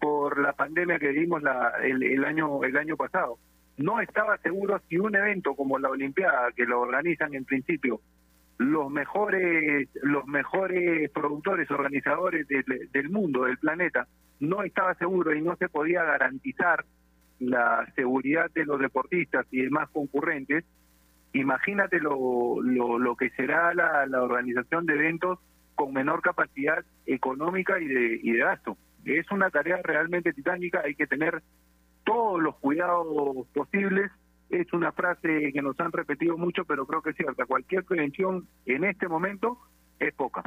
por 0.00 0.38
la 0.38 0.52
pandemia 0.52 0.98
que 0.98 1.08
vivimos 1.08 1.42
la, 1.42 1.72
el, 1.82 2.02
el, 2.02 2.24
año 2.24 2.62
el 2.64 2.76
año 2.76 2.96
pasado. 2.96 3.38
No 3.78 4.00
estaba 4.00 4.36
seguro 4.38 4.80
si 4.88 4.98
un 4.98 5.14
evento 5.14 5.54
como 5.54 5.78
la 5.78 5.88
Olimpiada, 5.88 6.52
que 6.52 6.64
lo 6.64 6.80
organizan 6.80 7.34
en 7.34 7.44
principio 7.44 8.00
los 8.58 8.90
mejores 8.90 9.88
los 10.02 10.26
mejores 10.26 11.10
productores, 11.10 11.70
organizadores 11.70 12.46
del 12.48 13.08
mundo, 13.08 13.44
del 13.44 13.56
planeta, 13.58 14.06
no 14.40 14.62
estaba 14.62 14.94
seguro 14.94 15.34
y 15.34 15.40
no 15.40 15.56
se 15.56 15.68
podía 15.68 16.02
garantizar 16.04 16.84
la 17.40 17.90
seguridad 17.94 18.50
de 18.52 18.64
los 18.64 18.80
deportistas 18.80 19.46
y 19.50 19.62
demás 19.62 19.88
concurrentes, 19.90 20.64
imagínate 21.32 22.00
lo, 22.00 22.60
lo, 22.62 23.16
que 23.16 23.30
será 23.30 23.74
la, 23.74 24.06
la, 24.06 24.22
organización 24.22 24.86
de 24.86 24.94
eventos 24.94 25.38
con 25.74 25.92
menor 25.92 26.22
capacidad 26.22 26.84
económica 27.06 27.78
y 27.80 27.86
de, 27.86 28.20
y 28.22 28.32
de 28.32 28.38
gasto. 28.38 28.76
Es 29.04 29.30
una 29.30 29.50
tarea 29.50 29.80
realmente 29.82 30.32
titánica, 30.32 30.82
hay 30.84 30.94
que 30.94 31.06
tener 31.06 31.42
todos 32.04 32.40
los 32.42 32.56
cuidados 32.56 33.46
posibles. 33.54 34.10
Es 34.50 34.72
una 34.72 34.92
frase 34.92 35.52
que 35.52 35.62
nos 35.62 35.78
han 35.78 35.92
repetido 35.92 36.38
mucho, 36.38 36.64
pero 36.64 36.86
creo 36.86 37.02
que 37.02 37.10
es 37.10 37.16
cierta. 37.16 37.44
Cualquier 37.44 37.84
prevención 37.84 38.48
en 38.64 38.84
este 38.84 39.06
momento 39.06 39.58
es 39.98 40.14
poca. 40.14 40.42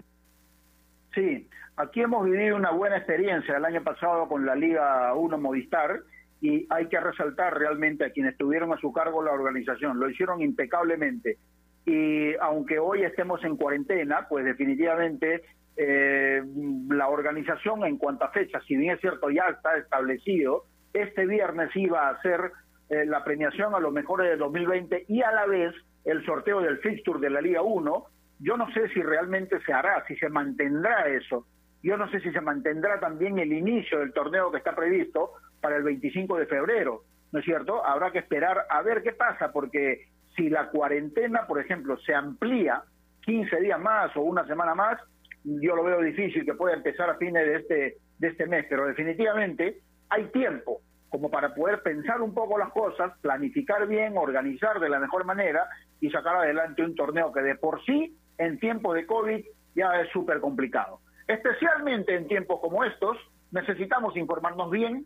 Sí, 1.13 1.47
aquí 1.75 2.01
hemos 2.01 2.25
vivido 2.25 2.55
una 2.55 2.71
buena 2.71 2.97
experiencia 2.97 3.57
el 3.57 3.65
año 3.65 3.83
pasado 3.83 4.27
con 4.27 4.45
la 4.45 4.55
Liga 4.55 5.13
1 5.13 5.37
Movistar 5.37 6.01
y 6.41 6.65
hay 6.69 6.87
que 6.87 6.99
resaltar 6.99 7.57
realmente 7.57 8.03
a 8.03 8.09
quienes 8.09 8.35
tuvieron 8.35 8.73
a 8.73 8.77
su 8.77 8.91
cargo 8.91 9.23
la 9.23 9.31
organización. 9.31 9.99
Lo 9.99 10.09
hicieron 10.09 10.41
impecablemente. 10.41 11.37
Y 11.85 12.35
aunque 12.41 12.79
hoy 12.79 13.03
estemos 13.03 13.43
en 13.43 13.55
cuarentena, 13.55 14.27
pues 14.27 14.43
definitivamente 14.43 15.43
eh, 15.77 16.41
la 16.89 17.09
organización 17.09 17.85
en 17.85 17.97
cuanto 17.97 18.25
a 18.25 18.31
fecha, 18.31 18.59
si 18.67 18.75
bien 18.75 18.95
es 18.95 19.01
cierto 19.01 19.29
ya 19.29 19.45
está 19.49 19.77
establecido, 19.77 20.65
este 20.93 21.25
viernes 21.25 21.69
iba 21.75 22.09
a 22.09 22.21
ser 22.21 22.51
eh, 22.89 23.05
la 23.05 23.23
premiación 23.23 23.73
a 23.75 23.79
los 23.79 23.93
mejores 23.93 24.29
de 24.29 24.37
2020 24.37 25.05
y 25.07 25.21
a 25.21 25.31
la 25.31 25.45
vez 25.45 25.73
el 26.05 26.25
sorteo 26.25 26.61
del 26.61 26.79
fixture 26.79 27.19
de 27.19 27.29
la 27.29 27.41
Liga 27.41 27.61
1. 27.61 28.05
Yo 28.39 28.57
no 28.57 28.71
sé 28.73 28.89
si 28.89 29.01
realmente 29.01 29.59
se 29.61 29.73
hará, 29.73 30.03
si 30.07 30.15
se 30.15 30.27
mantendrá 30.27 31.07
eso. 31.07 31.45
Yo 31.83 31.97
no 31.97 32.09
sé 32.09 32.19
si 32.19 32.31
se 32.31 32.41
mantendrá 32.41 32.99
también 32.99 33.39
el 33.39 33.53
inicio 33.53 33.99
del 33.99 34.13
torneo 34.13 34.51
que 34.51 34.57
está 34.57 34.75
previsto, 34.75 35.33
para 35.61 35.77
el 35.77 35.83
25 35.83 36.37
de 36.37 36.45
febrero, 36.47 37.03
¿no 37.31 37.39
es 37.39 37.45
cierto? 37.45 37.85
Habrá 37.85 38.11
que 38.11 38.19
esperar 38.19 38.65
a 38.69 38.81
ver 38.81 39.03
qué 39.03 39.13
pasa, 39.13 39.51
porque 39.51 40.07
si 40.35 40.49
la 40.49 40.69
cuarentena, 40.69 41.47
por 41.47 41.59
ejemplo, 41.59 41.97
se 41.99 42.13
amplía 42.13 42.83
15 43.21 43.61
días 43.61 43.79
más 43.79 44.15
o 44.17 44.21
una 44.21 44.45
semana 44.47 44.75
más, 44.75 44.99
yo 45.43 45.75
lo 45.75 45.83
veo 45.83 46.01
difícil 46.01 46.45
que 46.45 46.53
pueda 46.53 46.75
empezar 46.75 47.09
a 47.09 47.15
fines 47.15 47.45
de 47.45 47.55
este, 47.55 47.97
de 48.19 48.27
este 48.27 48.45
mes, 48.47 48.65
pero 48.69 48.85
definitivamente 48.85 49.81
hay 50.09 50.25
tiempo 50.25 50.81
como 51.09 51.29
para 51.29 51.53
poder 51.53 51.83
pensar 51.83 52.21
un 52.21 52.33
poco 52.33 52.57
las 52.57 52.71
cosas, 52.71 53.11
planificar 53.19 53.85
bien, 53.85 54.17
organizar 54.17 54.79
de 54.79 54.87
la 54.87 54.97
mejor 54.97 55.25
manera 55.25 55.67
y 55.99 56.09
sacar 56.09 56.37
adelante 56.37 56.83
un 56.83 56.95
torneo 56.95 57.33
que 57.33 57.41
de 57.41 57.55
por 57.55 57.83
sí 57.83 58.17
en 58.37 58.57
tiempo 58.59 58.93
de 58.93 59.05
COVID 59.05 59.45
ya 59.75 59.99
es 59.99 60.09
súper 60.11 60.39
complicado. 60.39 61.01
Especialmente 61.27 62.15
en 62.15 62.27
tiempos 62.27 62.61
como 62.61 62.85
estos, 62.85 63.17
necesitamos 63.51 64.15
informarnos 64.15 64.71
bien, 64.71 65.05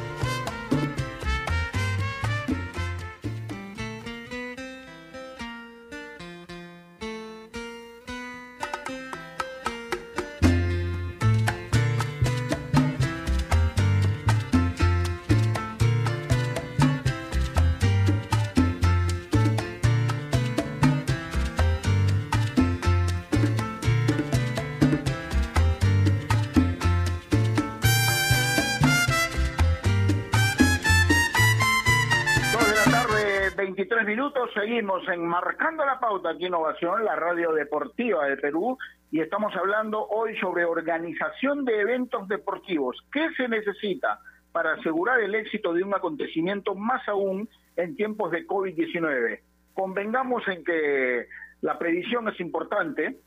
Seguimos 34.81 35.07
en 35.09 35.27
Marcando 35.27 35.85
la 35.85 35.99
Pauta 35.99 36.31
aquí 36.31 36.47
Innovación, 36.47 37.05
la 37.05 37.15
radio 37.15 37.53
deportiva 37.53 38.25
de 38.25 38.35
Perú, 38.37 38.79
y 39.11 39.19
estamos 39.19 39.55
hablando 39.55 40.07
hoy 40.07 40.35
sobre 40.39 40.65
organización 40.65 41.65
de 41.65 41.81
eventos 41.81 42.27
deportivos. 42.27 42.97
¿Qué 43.11 43.29
se 43.37 43.47
necesita 43.47 44.19
para 44.51 44.73
asegurar 44.73 45.19
el 45.19 45.35
éxito 45.35 45.71
de 45.71 45.83
un 45.83 45.93
acontecimiento, 45.93 46.73
más 46.73 47.07
aún 47.07 47.47
en 47.75 47.95
tiempos 47.95 48.31
de 48.31 48.47
COVID-19? 48.47 49.41
Convengamos 49.75 50.47
en 50.47 50.63
que 50.63 51.27
la 51.61 51.77
previsión 51.77 52.27
es 52.29 52.39
importante, 52.39 53.19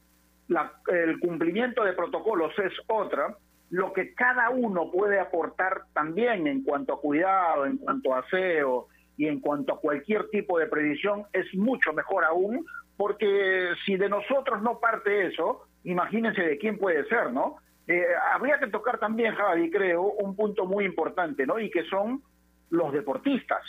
el 0.89 1.21
cumplimiento 1.21 1.85
de 1.85 1.93
protocolos 1.93 2.53
es 2.59 2.73
otra, 2.89 3.37
lo 3.71 3.93
que 3.93 4.13
cada 4.15 4.51
uno 4.51 4.91
puede 4.91 5.21
aportar 5.21 5.83
también 5.93 6.49
en 6.49 6.65
cuanto 6.65 6.95
a 6.95 7.01
cuidado, 7.01 7.65
en 7.65 7.79
cuanto 7.79 8.13
a 8.13 8.19
aseo 8.19 8.89
y 9.17 9.27
en 9.27 9.41
cuanto 9.41 9.75
a 9.75 9.81
cualquier 9.81 10.29
tipo 10.31 10.59
de 10.59 10.67
previsión 10.67 11.25
es 11.33 11.47
mucho 11.55 11.93
mejor 11.93 12.25
aún, 12.25 12.65
porque 12.97 13.71
si 13.85 13.97
de 13.97 14.09
nosotros 14.09 14.63
no 14.63 14.79
parte 14.81 15.27
eso, 15.27 15.63
imagínense 15.85 16.43
de 16.43 16.59
quién 16.59 16.79
puede 16.79 17.05
ser, 17.07 17.33
¿no? 17.33 17.57
Eh, 17.87 18.05
habría 18.33 18.59
que 18.59 18.69
tocar 18.69 18.99
también, 18.99 19.35
Javi, 19.35 19.71
creo, 19.71 20.03
un 20.03 20.35
punto 20.35 20.65
muy 20.65 20.85
importante, 20.85 21.47
¿no? 21.47 21.59
Y 21.59 21.71
que 21.71 21.85
son 21.85 22.23
los 22.71 22.93
deportistas, 22.93 23.63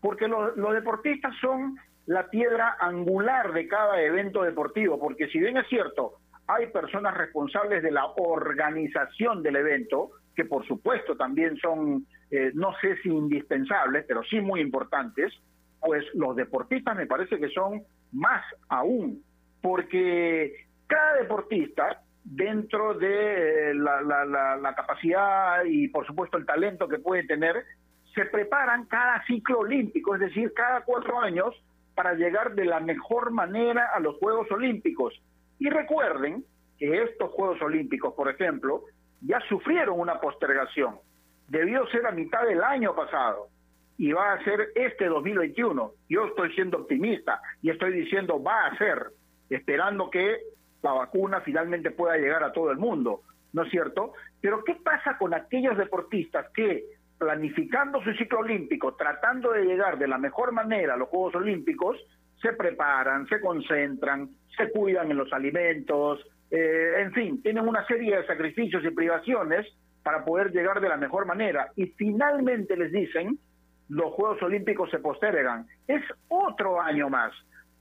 porque 0.00 0.28
los 0.28 0.72
deportistas 0.72 1.34
son 1.40 1.76
la 2.06 2.30
piedra 2.30 2.76
angular 2.80 3.52
de 3.52 3.68
cada 3.68 4.00
evento 4.00 4.42
deportivo, 4.42 4.98
porque 4.98 5.28
si 5.28 5.38
bien 5.38 5.58
es 5.58 5.66
cierto, 5.68 6.14
hay 6.46 6.68
personas 6.68 7.14
responsables 7.14 7.82
de 7.82 7.90
la 7.90 8.06
organización 8.16 9.42
del 9.42 9.56
evento, 9.56 10.12
que 10.34 10.46
por 10.46 10.66
supuesto 10.66 11.16
también 11.16 11.58
son, 11.58 12.06
eh, 12.30 12.52
no 12.54 12.74
sé 12.80 12.96
si 13.02 13.08
indispensables, 13.08 14.04
pero 14.06 14.22
sí 14.24 14.40
muy 14.40 14.60
importantes, 14.60 15.32
pues 15.80 16.04
los 16.14 16.36
deportistas 16.36 16.96
me 16.96 17.06
parece 17.06 17.38
que 17.38 17.48
son 17.50 17.82
más 18.12 18.44
aún, 18.68 19.22
porque 19.60 20.66
cada 20.86 21.14
deportista, 21.14 22.02
dentro 22.24 22.94
de 22.94 23.74
la, 23.74 24.02
la 24.02 24.74
capacidad 24.74 25.64
y 25.64 25.88
por 25.88 26.06
supuesto 26.06 26.36
el 26.36 26.44
talento 26.46 26.88
que 26.88 26.98
puede 26.98 27.24
tener, 27.24 27.64
se 28.14 28.24
preparan 28.26 28.86
cada 28.86 29.24
ciclo 29.26 29.60
olímpico, 29.60 30.14
es 30.14 30.20
decir, 30.20 30.52
cada 30.54 30.82
cuatro 30.82 31.20
años, 31.20 31.54
para 31.94 32.14
llegar 32.14 32.54
de 32.54 32.64
la 32.64 32.80
mejor 32.80 33.32
manera 33.32 33.90
a 33.92 33.98
los 33.98 34.16
Juegos 34.18 34.50
Olímpicos. 34.52 35.20
Y 35.58 35.68
recuerden 35.68 36.44
que 36.78 37.02
estos 37.02 37.30
Juegos 37.32 37.60
Olímpicos, 37.60 38.14
por 38.14 38.28
ejemplo, 38.30 38.84
ya 39.20 39.40
sufrieron 39.48 39.98
una 39.98 40.20
postergación. 40.20 40.96
Debió 41.48 41.86
ser 41.88 42.06
a 42.06 42.12
mitad 42.12 42.42
del 42.46 42.62
año 42.62 42.94
pasado 42.94 43.48
y 43.96 44.12
va 44.12 44.34
a 44.34 44.44
ser 44.44 44.68
este 44.74 45.06
2021. 45.06 45.92
Yo 46.08 46.26
estoy 46.26 46.52
siendo 46.54 46.78
optimista 46.78 47.40
y 47.62 47.70
estoy 47.70 47.92
diciendo 47.92 48.42
va 48.42 48.66
a 48.66 48.78
ser, 48.78 49.06
esperando 49.50 50.10
que 50.10 50.38
la 50.82 50.92
vacuna 50.92 51.40
finalmente 51.40 51.90
pueda 51.90 52.16
llegar 52.16 52.44
a 52.44 52.52
todo 52.52 52.70
el 52.70 52.78
mundo, 52.78 53.22
¿no 53.52 53.62
es 53.62 53.70
cierto? 53.70 54.12
Pero 54.40 54.62
¿qué 54.62 54.76
pasa 54.76 55.18
con 55.18 55.34
aquellos 55.34 55.76
deportistas 55.76 56.46
que 56.54 56.84
planificando 57.18 58.00
su 58.02 58.12
ciclo 58.12 58.38
olímpico, 58.38 58.94
tratando 58.94 59.52
de 59.52 59.64
llegar 59.64 59.98
de 59.98 60.06
la 60.06 60.18
mejor 60.18 60.52
manera 60.52 60.94
a 60.94 60.96
los 60.96 61.08
Juegos 61.08 61.34
Olímpicos, 61.34 61.96
se 62.40 62.52
preparan, 62.52 63.26
se 63.26 63.40
concentran, 63.40 64.30
se 64.56 64.70
cuidan 64.70 65.10
en 65.10 65.16
los 65.16 65.32
alimentos, 65.32 66.24
eh, 66.50 66.94
en 66.98 67.12
fin, 67.12 67.42
tienen 67.42 67.66
una 67.66 67.84
serie 67.86 68.16
de 68.16 68.26
sacrificios 68.26 68.84
y 68.84 68.90
privaciones 68.90 69.66
para 70.08 70.24
poder 70.24 70.52
llegar 70.52 70.80
de 70.80 70.88
la 70.88 70.96
mejor 70.96 71.26
manera. 71.26 71.70
Y 71.76 71.84
finalmente 71.88 72.74
les 72.78 72.90
dicen, 72.90 73.38
los 73.90 74.10
Juegos 74.14 74.42
Olímpicos 74.42 74.90
se 74.90 75.00
postergan. 75.00 75.66
Es 75.86 76.02
otro 76.28 76.80
año 76.80 77.10
más 77.10 77.30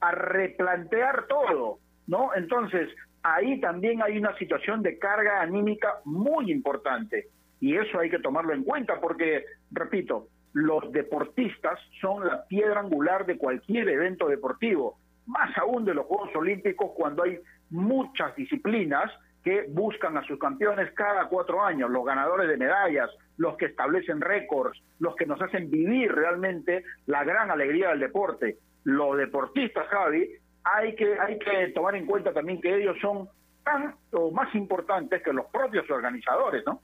a 0.02 0.12
replantear 0.12 1.26
todo, 1.28 1.80
¿no? 2.06 2.36
Entonces, 2.36 2.90
ahí 3.24 3.62
también 3.62 4.04
hay 4.04 4.18
una 4.18 4.38
situación 4.38 4.84
de 4.84 5.00
carga 5.00 5.40
anímica 5.40 6.02
muy 6.04 6.52
importante. 6.52 7.28
Y 7.62 7.78
eso 7.78 7.98
hay 7.98 8.10
que 8.10 8.20
tomarlo 8.20 8.54
en 8.54 8.66
cuenta 8.66 9.00
porque, 9.00 9.46
repito, 9.72 10.28
los 10.52 10.92
deportistas 10.92 11.80
son 12.02 12.28
la 12.28 12.46
piedra 12.46 12.82
angular 12.82 13.26
de 13.26 13.38
cualquier 13.38 13.88
evento 13.88 14.28
deportivo, 14.28 14.98
más 15.28 15.58
aún 15.58 15.86
de 15.86 15.94
los 15.94 16.06
Juegos 16.08 16.36
Olímpicos 16.36 16.92
cuando 16.94 17.24
hay 17.24 17.40
muchas 17.70 18.36
disciplinas 18.36 19.10
que 19.48 19.64
buscan 19.70 20.18
a 20.18 20.24
sus 20.24 20.38
campeones 20.38 20.92
cada 20.92 21.30
cuatro 21.30 21.64
años, 21.64 21.90
los 21.90 22.04
ganadores 22.04 22.50
de 22.50 22.58
medallas, 22.58 23.10
los 23.38 23.56
que 23.56 23.68
establecen 23.68 24.20
récords, 24.20 24.78
los 25.00 25.16
que 25.16 25.26
nos 25.26 25.42
hacen 25.42 25.72
vivir 25.72 26.12
realmente 26.12 26.84
la 27.06 27.24
gran 27.24 27.50
alegría 27.50 27.92
del 27.92 28.02
deporte. 28.02 28.58
Los 28.84 29.16
deportistas, 29.16 29.88
Javi, 29.88 30.30
hay 30.66 30.96
que, 30.96 31.18
hay 31.18 31.40
que 31.40 31.72
tomar 31.74 31.96
en 31.96 32.06
cuenta 32.06 32.34
también 32.34 32.60
que 32.60 32.76
ellos 32.76 32.98
son 33.00 33.30
tan 33.64 33.96
o 34.12 34.32
más 34.32 34.54
importantes 34.54 35.24
que 35.24 35.32
los 35.32 35.46
propios 35.46 35.90
organizadores, 35.90 36.66
¿no? 36.66 36.82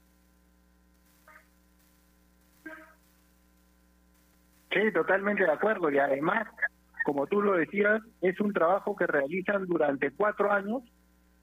Sí, 4.72 4.90
totalmente 4.94 5.44
de 5.44 5.52
acuerdo. 5.52 5.92
Y 5.92 6.00
además, 6.00 6.48
como 7.04 7.28
tú 7.28 7.42
lo 7.42 7.58
decías, 7.58 8.02
es 8.22 8.40
un 8.40 8.54
trabajo 8.54 8.96
que 8.96 9.06
realizan 9.06 9.66
durante 9.66 10.12
cuatro 10.12 10.50
años, 10.50 10.82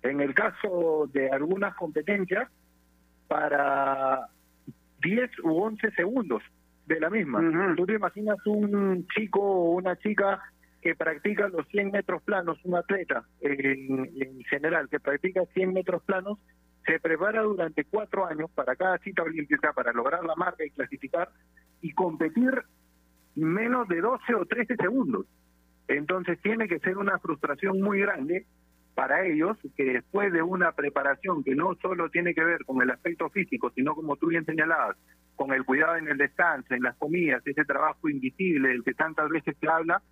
en 0.02 0.20
el 0.20 0.34
caso 0.34 1.08
de 1.12 1.30
algunas 1.30 1.74
competencias, 1.74 2.48
para 3.28 4.26
10 5.02 5.30
u 5.44 5.62
11 5.62 5.90
segundos 5.92 6.42
de 6.86 6.98
la 6.98 7.10
misma. 7.10 7.40
Tú 7.76 7.86
te 7.86 7.94
imaginas 7.94 8.44
un 8.46 9.06
chico 9.14 9.40
o 9.40 9.70
una 9.70 9.96
chica 9.96 10.42
que 10.82 10.96
practica 10.96 11.48
los 11.48 11.66
100 11.68 11.92
metros 11.92 12.22
planos, 12.22 12.58
un 12.64 12.74
atleta 12.74 13.24
en, 13.40 14.10
en 14.20 14.40
general 14.44 14.88
que 14.88 14.98
practica 14.98 15.42
100 15.54 15.72
metros 15.72 16.02
planos, 16.02 16.38
se 16.84 16.98
prepara 16.98 17.42
durante 17.42 17.84
cuatro 17.84 18.26
años 18.26 18.50
para 18.50 18.74
cada 18.74 18.98
cita 18.98 19.22
olímpica 19.22 19.72
para 19.72 19.92
lograr 19.92 20.24
la 20.24 20.34
marca 20.34 20.64
y 20.64 20.70
clasificar 20.70 21.28
y 21.82 21.92
competir 21.92 22.62
menos 23.36 23.86
de 23.88 24.00
12 24.00 24.34
o 24.34 24.46
13 24.46 24.76
segundos. 24.76 25.26
Entonces 25.86 26.40
tiene 26.42 26.66
que 26.66 26.78
ser 26.80 26.98
una 26.98 27.18
frustración 27.18 27.80
muy 27.80 28.00
grande 28.00 28.46
para 28.94 29.24
ellos 29.26 29.56
que 29.76 29.84
después 29.84 30.32
de 30.32 30.42
una 30.42 30.72
preparación 30.72 31.42
que 31.42 31.54
no 31.54 31.74
solo 31.80 32.10
tiene 32.10 32.34
que 32.34 32.44
ver 32.44 32.64
con 32.64 32.82
el 32.82 32.90
aspecto 32.90 33.30
físico, 33.30 33.70
sino 33.74 33.94
como 33.94 34.16
tú 34.16 34.28
bien 34.28 34.44
señalabas, 34.44 34.96
con 35.36 35.52
el 35.52 35.64
cuidado 35.64 35.96
en 35.96 36.08
el 36.08 36.18
descanso, 36.18 36.74
en 36.74 36.82
las 36.82 36.96
comidas, 36.96 37.42
ese 37.46 37.64
trabajo 37.64 38.08
invisible 38.08 38.68
del 38.68 38.84
que 38.84 38.94
tantas 38.94 39.28
veces 39.30 39.56
se 39.58 39.68
habla, 39.68 40.02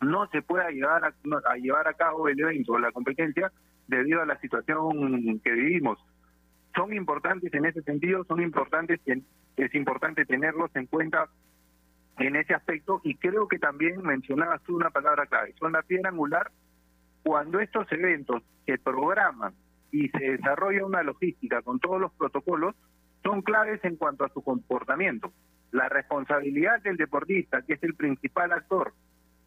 no 0.00 0.26
se 0.28 0.42
pueda 0.42 0.70
llevar 0.70 1.04
a, 1.04 1.56
llevar 1.56 1.88
a 1.88 1.94
cabo 1.94 2.28
el 2.28 2.38
evento 2.38 2.72
o 2.72 2.78
la 2.78 2.92
competencia 2.92 3.50
debido 3.88 4.22
a 4.22 4.26
la 4.26 4.38
situación 4.40 5.40
que 5.40 5.52
vivimos. 5.52 5.98
Son 6.74 6.92
importantes 6.92 7.52
en 7.54 7.64
ese 7.64 7.82
sentido, 7.82 8.24
son 8.24 8.42
importantes, 8.42 9.00
es 9.06 9.74
importante 9.74 10.24
tenerlos 10.26 10.70
en 10.74 10.86
cuenta 10.86 11.28
en 12.18 12.36
ese 12.36 12.54
aspecto 12.54 13.00
y 13.02 13.16
creo 13.16 13.48
que 13.48 13.58
también 13.58 14.02
mencionabas 14.02 14.62
tú 14.62 14.76
una 14.76 14.90
palabra 14.90 15.26
clave, 15.26 15.54
son 15.58 15.72
la 15.72 15.82
piedra 15.82 16.10
angular 16.10 16.50
cuando 17.24 17.58
estos 17.58 17.90
eventos 17.90 18.42
se 18.66 18.78
programan 18.78 19.54
y 19.90 20.08
se 20.10 20.32
desarrolla 20.32 20.84
una 20.84 21.02
logística 21.02 21.62
con 21.62 21.80
todos 21.80 22.00
los 22.00 22.12
protocolos, 22.12 22.76
son 23.22 23.40
claves 23.40 23.82
en 23.84 23.96
cuanto 23.96 24.24
a 24.24 24.28
su 24.28 24.42
comportamiento. 24.42 25.32
La 25.72 25.88
responsabilidad 25.88 26.82
del 26.82 26.98
deportista, 26.98 27.62
que 27.62 27.74
es 27.74 27.82
el 27.82 27.94
principal 27.94 28.52
actor 28.52 28.92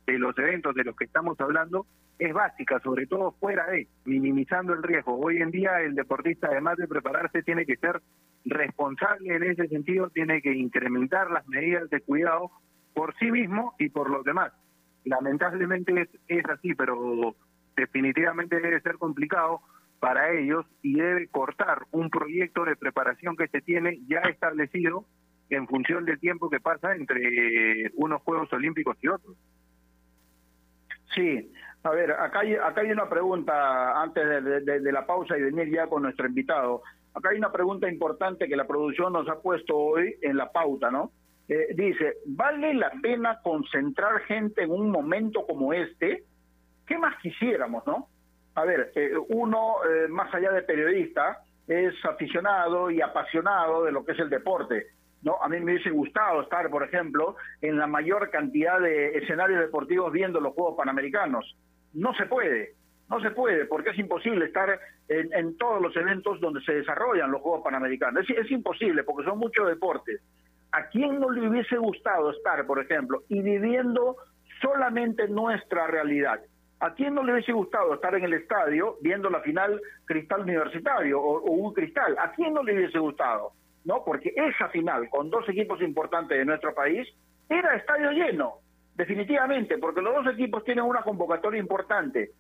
de 0.07 0.17
los 0.17 0.35
eventos 0.39 0.73
de 0.73 0.85
los 0.85 0.95
que 0.95 1.05
estamos 1.05 1.39
hablando, 1.39 1.85
es 2.17 2.33
básica, 2.33 2.79
sobre 2.79 3.05
todo 3.05 3.33
fuera 3.33 3.67
de, 3.67 3.87
minimizando 4.05 4.73
el 4.73 4.81
riesgo. 4.81 5.19
Hoy 5.19 5.37
en 5.37 5.51
día 5.51 5.79
el 5.81 5.93
deportista, 5.93 6.47
además 6.47 6.77
de 6.77 6.87
prepararse, 6.87 7.43
tiene 7.43 7.65
que 7.65 7.77
ser 7.77 8.01
responsable 8.45 9.35
en 9.35 9.43
ese 9.43 9.67
sentido, 9.67 10.09
tiene 10.09 10.41
que 10.41 10.53
incrementar 10.53 11.29
las 11.29 11.47
medidas 11.47 11.87
de 11.91 12.01
cuidado 12.01 12.49
por 12.95 13.15
sí 13.19 13.29
mismo 13.29 13.75
y 13.77 13.89
por 13.89 14.09
los 14.09 14.23
demás. 14.23 14.51
Lamentablemente 15.03 16.01
es, 16.01 16.09
es 16.27 16.45
así, 16.49 16.73
pero 16.73 17.35
definitivamente 17.77 18.59
debe 18.59 18.81
ser 18.81 18.97
complicado 18.97 19.61
para 19.99 20.31
ellos 20.31 20.65
y 20.81 20.95
debe 20.95 21.27
cortar 21.27 21.83
un 21.91 22.09
proyecto 22.09 22.65
de 22.65 22.75
preparación 22.75 23.35
que 23.35 23.47
se 23.47 23.61
tiene 23.61 23.99
ya 24.07 24.19
establecido 24.21 25.05
en 25.49 25.67
función 25.67 26.05
del 26.05 26.19
tiempo 26.19 26.49
que 26.49 26.59
pasa 26.59 26.95
entre 26.95 27.91
unos 27.95 28.21
Juegos 28.23 28.51
Olímpicos 28.51 28.97
y 29.01 29.07
otros. 29.07 29.35
Sí, 31.15 31.51
a 31.83 31.91
ver, 31.91 32.11
acá 32.11 32.41
hay, 32.41 32.55
acá 32.55 32.81
hay 32.81 32.91
una 32.91 33.09
pregunta 33.09 34.01
antes 34.01 34.43
de, 34.43 34.91
la 34.91 35.05
pausa 35.05 35.37
y 35.37 35.41
venir 35.41 35.69
ya 35.71 35.87
con 35.87 36.03
nuestro 36.03 36.27
invitado. 36.27 36.83
Acá 37.13 37.29
hay 37.29 37.37
una 37.37 37.51
pregunta 37.51 37.89
importante 37.89 38.47
que 38.47 38.55
la 38.55 38.67
producción 38.67 39.13
nos 39.13 39.27
ha 39.29 39.41
puesto 39.41 39.75
hoy 39.75 40.15
en 40.21 40.37
la 40.37 40.51
pauta, 40.51 40.91
¿no? 40.91 41.11
Eh, 41.47 41.73
dice, 41.75 42.17
¿vale 42.25 42.73
la 42.73 42.91
pena 43.01 43.39
concentrar 43.41 44.19
gente 44.23 44.63
en 44.63 44.71
un 44.71 44.91
momento 44.91 45.45
como 45.47 45.71
este? 45.71 46.25
¿Qué 46.87 46.97
más 46.97 47.15
quisiéramos, 47.21 47.85
no? 47.85 48.07
A 48.55 48.63
ver, 48.65 48.91
eh, 48.95 49.11
uno, 49.29 49.75
eh, 49.83 50.07
más 50.07 50.33
allá 50.33 50.51
de 50.51 50.63
periodista, 50.63 51.43
es 51.67 51.93
aficionado 52.05 52.89
y 52.89 53.01
apasionado 53.01 53.83
de 53.83 53.91
lo 53.91 54.05
que 54.05 54.13
es 54.13 54.19
el 54.19 54.29
deporte. 54.29 54.87
¿no? 55.21 55.37
A 55.41 55.49
mí 55.49 55.59
me 55.59 55.73
hubiese 55.73 55.89
gustado 55.89 56.41
estar, 56.41 56.69
por 56.69 56.83
ejemplo, 56.83 57.35
en 57.61 57.77
la 57.77 57.87
mayor 57.87 58.29
cantidad 58.29 58.79
de 58.79 59.17
escenarios 59.17 59.59
deportivos 59.59 60.11
viendo 60.11 60.39
los 60.39 60.53
Juegos 60.53 60.75
Panamericanos. 60.77 61.55
No 61.93 62.13
se 62.13 62.25
puede, 62.25 62.75
no 63.09 63.19
se 63.19 63.31
puede, 63.31 63.65
porque 63.65 63.89
es 63.89 63.99
imposible 63.99 64.45
estar 64.45 64.79
en, 65.09 65.57
todos 65.57 65.81
los 65.81 65.95
eventos 65.95 66.39
donde 66.39 66.61
se 66.61 66.73
desarrollan 66.73 67.31
los 67.31 67.41
Juegos 67.41 67.63
Panamericanos. 67.63 68.29
Es, 68.29 68.37
es 68.37 68.51
imposible, 68.51 69.03
porque 69.03 69.27
son 69.27 69.39
muchos 69.39 69.67
deportes. 69.67 70.21
¿A 70.71 70.87
quién 70.87 71.19
no 71.19 71.29
le 71.29 71.47
hubiese 71.49 71.77
gustado 71.77 72.31
estar, 72.31 72.65
por 72.65 72.79
ejemplo, 72.79 73.23
y 73.27 73.41
viviendo 73.41 74.17
solamente 74.61 75.27
nuestra 75.27 75.87
realidad? 75.87 76.39
¿A 76.79 76.93
quién 76.93 77.15
no 77.15 77.23
le 77.23 77.33
hubiese 77.33 77.53
gustado 77.53 77.93
estar 77.93 78.13
en 78.15 78.23
el 78.23 78.33
estadio 78.33 78.97
viendo 79.01 79.29
la 79.29 79.41
final 79.41 79.81
Cristal 80.05 80.41
Universitario 80.41 81.19
o, 81.19 81.39
o 81.39 81.51
un 81.51 81.73
Cristal? 81.73 82.15
¿A 82.19 82.31
quién 82.31 82.53
no 82.53 82.63
le 82.63 82.75
hubiese 82.75 82.99
gustado? 82.99 83.53
¿no? 83.87 84.03
Porque 84.03 84.33
esa 84.35 84.67
final, 84.67 85.09
con 85.09 85.29
dos 85.29 85.47
equipos 85.47 85.81
importantes 85.81 86.37
de 86.37 86.43
nuestro 86.43 86.75
país, 86.75 87.07
era 87.49 87.75
estadio 87.75 88.11
lleno, 88.11 88.55
definitivamente, 88.95 89.77
porque 89.77 90.01
los 90.01 90.13
dos 90.13 90.33
equipos 90.33 90.65
tienen 90.65 90.83
una 90.83 91.03
convocatoria 91.03 91.59
importante, 91.59 92.31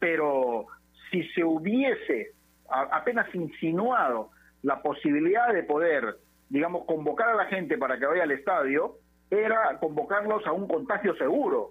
pero 0.00 0.66
si 1.10 1.22
se 1.28 1.44
hubiese 1.44 2.32
apenas 2.68 3.32
insinuado 3.32 4.30
la 4.62 4.82
posibilidad 4.82 5.52
de 5.52 5.62
poder, 5.62 6.16
digamos, 6.48 6.84
convocar 6.86 7.28
a 7.28 7.34
la 7.34 7.46
gente 7.46 7.78
para 7.78 7.96
que 8.00 8.06
vaya 8.06 8.24
al 8.24 8.32
estadio, 8.32 8.96
era 9.30 9.78
convocarlos 9.78 10.44
a 10.44 10.50
un 10.50 10.66
contagio 10.66 11.14
seguro. 11.14 11.70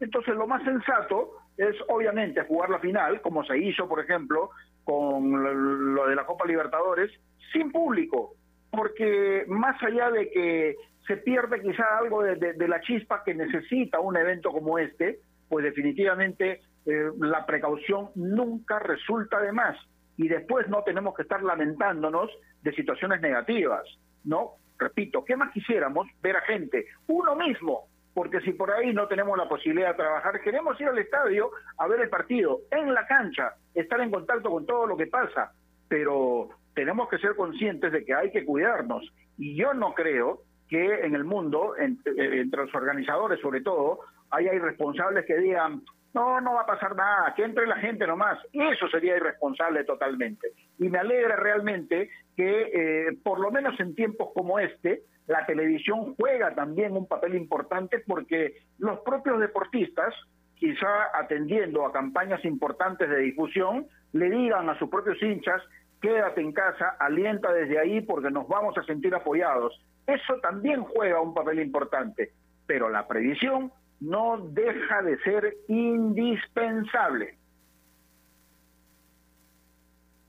Entonces 0.00 0.34
lo 0.34 0.48
más 0.48 0.64
sensato 0.64 1.36
es 1.56 1.76
obviamente 1.88 2.42
jugar 2.42 2.70
la 2.70 2.78
final, 2.78 3.20
como 3.20 3.44
se 3.44 3.58
hizo, 3.58 3.88
por 3.88 4.00
ejemplo, 4.00 4.50
con 4.84 5.94
lo 5.94 6.06
de 6.06 6.14
la 6.14 6.26
Copa 6.26 6.46
Libertadores, 6.46 7.10
sin 7.52 7.70
público, 7.70 8.34
porque 8.70 9.44
más 9.48 9.80
allá 9.82 10.10
de 10.10 10.30
que 10.30 10.76
se 11.06 11.16
pierde 11.18 11.60
quizá 11.60 11.98
algo 11.98 12.22
de, 12.22 12.68
la 12.68 12.80
chispa 12.80 13.22
que 13.24 13.34
necesita 13.34 14.00
un 14.00 14.16
evento 14.16 14.50
como 14.50 14.78
este, 14.78 15.20
pues 15.48 15.64
definitivamente 15.64 16.60
eh, 16.86 17.10
la 17.18 17.44
precaución 17.44 18.10
nunca 18.14 18.78
resulta 18.78 19.40
de 19.40 19.52
más. 19.52 19.76
Y 20.16 20.28
después 20.28 20.68
no 20.68 20.82
tenemos 20.84 21.14
que 21.14 21.22
estar 21.22 21.42
lamentándonos 21.42 22.30
de 22.62 22.72
situaciones 22.72 23.20
negativas, 23.20 23.82
¿no? 24.24 24.52
Repito, 24.78 25.24
¿qué 25.24 25.36
más 25.36 25.52
quisiéramos? 25.52 26.06
Ver 26.22 26.36
a 26.36 26.42
gente, 26.42 26.86
uno 27.08 27.34
mismo, 27.36 27.88
porque 28.14 28.40
si 28.40 28.52
por 28.52 28.70
ahí 28.70 28.92
no 28.92 29.08
tenemos 29.08 29.36
la 29.38 29.48
posibilidad 29.48 29.90
de 29.90 30.02
trabajar, 30.02 30.40
queremos 30.40 30.80
ir 30.80 30.88
al 30.88 30.98
estadio 30.98 31.50
a 31.78 31.86
ver 31.86 32.00
el 32.00 32.08
partido, 32.08 32.60
en 32.70 32.92
la 32.92 33.06
cancha, 33.06 33.54
estar 33.74 34.00
en 34.00 34.10
contacto 34.10 34.50
con 34.50 34.66
todo 34.66 34.86
lo 34.86 34.96
que 34.96 35.06
pasa, 35.06 35.52
pero 35.88 36.50
tenemos 36.74 37.08
que 37.08 37.18
ser 37.18 37.34
conscientes 37.36 37.92
de 37.92 38.04
que 38.04 38.14
hay 38.14 38.30
que 38.30 38.44
cuidarnos. 38.44 39.10
Y 39.38 39.56
yo 39.56 39.74
no 39.74 39.94
creo 39.94 40.42
que 40.68 41.06
en 41.06 41.14
el 41.14 41.24
mundo, 41.24 41.74
eh, 41.76 41.94
entre 42.16 42.64
los 42.64 42.74
organizadores 42.74 43.40
sobre 43.40 43.60
todo, 43.60 44.00
haya 44.30 44.54
irresponsables 44.54 45.26
que 45.26 45.36
digan, 45.36 45.82
no, 46.14 46.40
no 46.40 46.54
va 46.54 46.62
a 46.62 46.66
pasar 46.66 46.94
nada, 46.94 47.32
que 47.34 47.44
entre 47.44 47.66
la 47.66 47.76
gente 47.76 48.06
nomás. 48.06 48.38
Eso 48.52 48.88
sería 48.88 49.16
irresponsable 49.16 49.84
totalmente. 49.84 50.48
Y 50.78 50.88
me 50.88 50.98
alegra 50.98 51.36
realmente 51.36 52.10
que, 52.36 52.70
eh, 52.72 53.18
por 53.22 53.40
lo 53.40 53.50
menos 53.50 53.78
en 53.80 53.94
tiempos 53.94 54.30
como 54.34 54.58
este, 54.58 55.02
la 55.26 55.46
televisión 55.46 56.14
juega 56.16 56.54
también 56.54 56.96
un 56.96 57.06
papel 57.06 57.34
importante 57.34 58.00
porque 58.06 58.62
los 58.78 59.00
propios 59.00 59.40
deportistas, 59.40 60.14
quizá 60.56 61.10
atendiendo 61.14 61.86
a 61.86 61.92
campañas 61.92 62.44
importantes 62.44 63.08
de 63.08 63.18
difusión, 63.18 63.86
le 64.12 64.30
digan 64.30 64.68
a 64.68 64.78
sus 64.78 64.88
propios 64.88 65.22
hinchas 65.22 65.62
quédate 66.02 66.40
en 66.40 66.52
casa, 66.52 66.96
alienta 66.98 67.52
desde 67.52 67.78
ahí 67.78 68.00
porque 68.02 68.30
nos 68.30 68.46
vamos 68.48 68.76
a 68.76 68.82
sentir 68.82 69.14
apoyados. 69.14 69.80
Eso 70.06 70.34
también 70.42 70.82
juega 70.82 71.20
un 71.20 71.32
papel 71.32 71.60
importante, 71.60 72.32
pero 72.66 72.90
la 72.90 73.06
previsión 73.06 73.72
no 74.00 74.36
deja 74.50 75.00
de 75.02 75.16
ser 75.20 75.54
indispensable. 75.68 77.38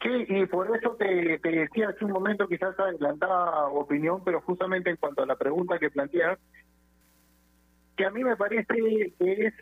Sí, 0.04 0.26
y 0.28 0.46
por 0.48 0.76
eso 0.76 0.96
te, 0.98 1.40
decía 1.42 1.90
hace 1.90 2.04
un 2.04 2.12
momento, 2.12 2.48
quizás 2.48 2.78
adelantada 2.78 3.68
opinión, 3.68 4.22
pero 4.24 4.42
justamente 4.42 4.90
en 4.90 4.98
cuanto 4.98 5.24
a 5.24 5.26
la 5.26 5.38
pregunta 5.38 5.80
que 5.80 5.90
planteas, 5.90 6.38
que 7.96 8.06
a 8.06 8.12
mí 8.12 8.24
me 8.24 8.36
parece 8.36 8.66
que 9.18 9.46
es 9.48 9.54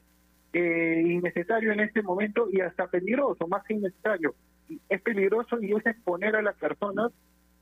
eh, 0.54 1.04
innecesario 1.06 1.72
en 1.72 1.82
este 1.82 2.02
momento 2.02 2.48
y 2.52 2.62
hasta 2.62 2.88
peligroso, 2.88 3.48
más 3.48 3.64
que 3.66 3.76
innecesario 3.76 4.34
es 4.90 5.02
peligroso 5.02 5.58
y 5.62 5.74
es 5.74 5.86
exponer 5.86 6.36
a 6.36 6.42
las 6.42 6.56
personas 6.58 7.12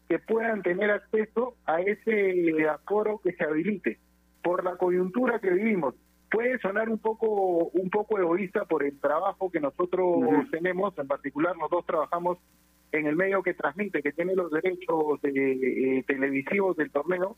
que 0.08 0.20
puedan 0.20 0.62
tener 0.62 0.90
acceso 0.90 1.56
a 1.66 1.82
ese 1.82 2.68
aforo 2.68 3.20
que 3.24 3.34
se 3.34 3.44
habilite 3.44 4.00
por 4.44 4.64
la 4.64 4.76
coyuntura 4.76 5.40
que 5.40 5.52
vivimos. 5.52 5.96
Puede 6.32 6.60
sonar 6.60 6.90
un 6.90 7.00
poco 7.00 7.70
un 7.74 7.90
poco 7.90 8.20
egoísta 8.20 8.66
por 8.66 8.84
el 8.84 9.00
trabajo 9.00 9.50
que 9.50 9.60
nosotros 9.60 10.24
tenemos, 10.52 10.98
en 10.98 11.08
particular 11.08 11.56
nosotros 11.56 11.86
trabajamos 11.86 12.38
en 12.92 13.08
el 13.08 13.16
medio 13.16 13.44
que 13.44 13.54
transmite, 13.54 14.02
que 14.02 14.12
tiene 14.12 14.36
los 14.36 14.52
derechos 14.52 15.20
eh, 15.24 16.04
televisivos 16.08 16.76
del 16.78 16.92
torneo. 16.92 17.38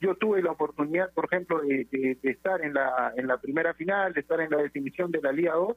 Yo 0.00 0.14
tuve 0.14 0.42
la 0.42 0.52
oportunidad, 0.52 1.12
por 1.12 1.26
ejemplo, 1.26 1.60
de, 1.62 1.86
de, 1.90 2.18
estar 2.30 2.62
en 2.62 2.74
la 2.74 3.12
en 3.16 3.26
la 3.26 3.38
primera 3.38 3.72
final, 3.74 4.12
de 4.12 4.20
estar 4.20 4.40
en 4.40 4.50
la 4.50 4.58
definición 4.58 5.10
de 5.10 5.22
la 5.22 5.32
Liga 5.32 5.54
2 5.54 5.76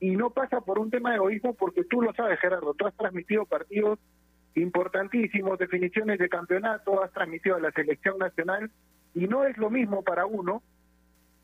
y 0.00 0.10
no 0.16 0.30
pasa 0.30 0.60
por 0.60 0.78
un 0.78 0.90
tema 0.90 1.10
de 1.10 1.16
egoísmo 1.16 1.54
porque 1.54 1.84
tú 1.84 2.02
lo 2.02 2.12
sabes, 2.12 2.38
Gerardo, 2.38 2.74
tú 2.74 2.86
has 2.86 2.94
transmitido 2.94 3.46
partidos 3.46 3.98
importantísimos, 4.54 5.58
definiciones 5.58 6.18
de 6.18 6.28
campeonato, 6.28 7.02
has 7.02 7.12
transmitido 7.12 7.56
a 7.56 7.60
la 7.60 7.72
selección 7.72 8.18
nacional 8.18 8.70
y 9.14 9.26
no 9.26 9.44
es 9.44 9.56
lo 9.56 9.70
mismo 9.70 10.02
para 10.02 10.26
uno 10.26 10.62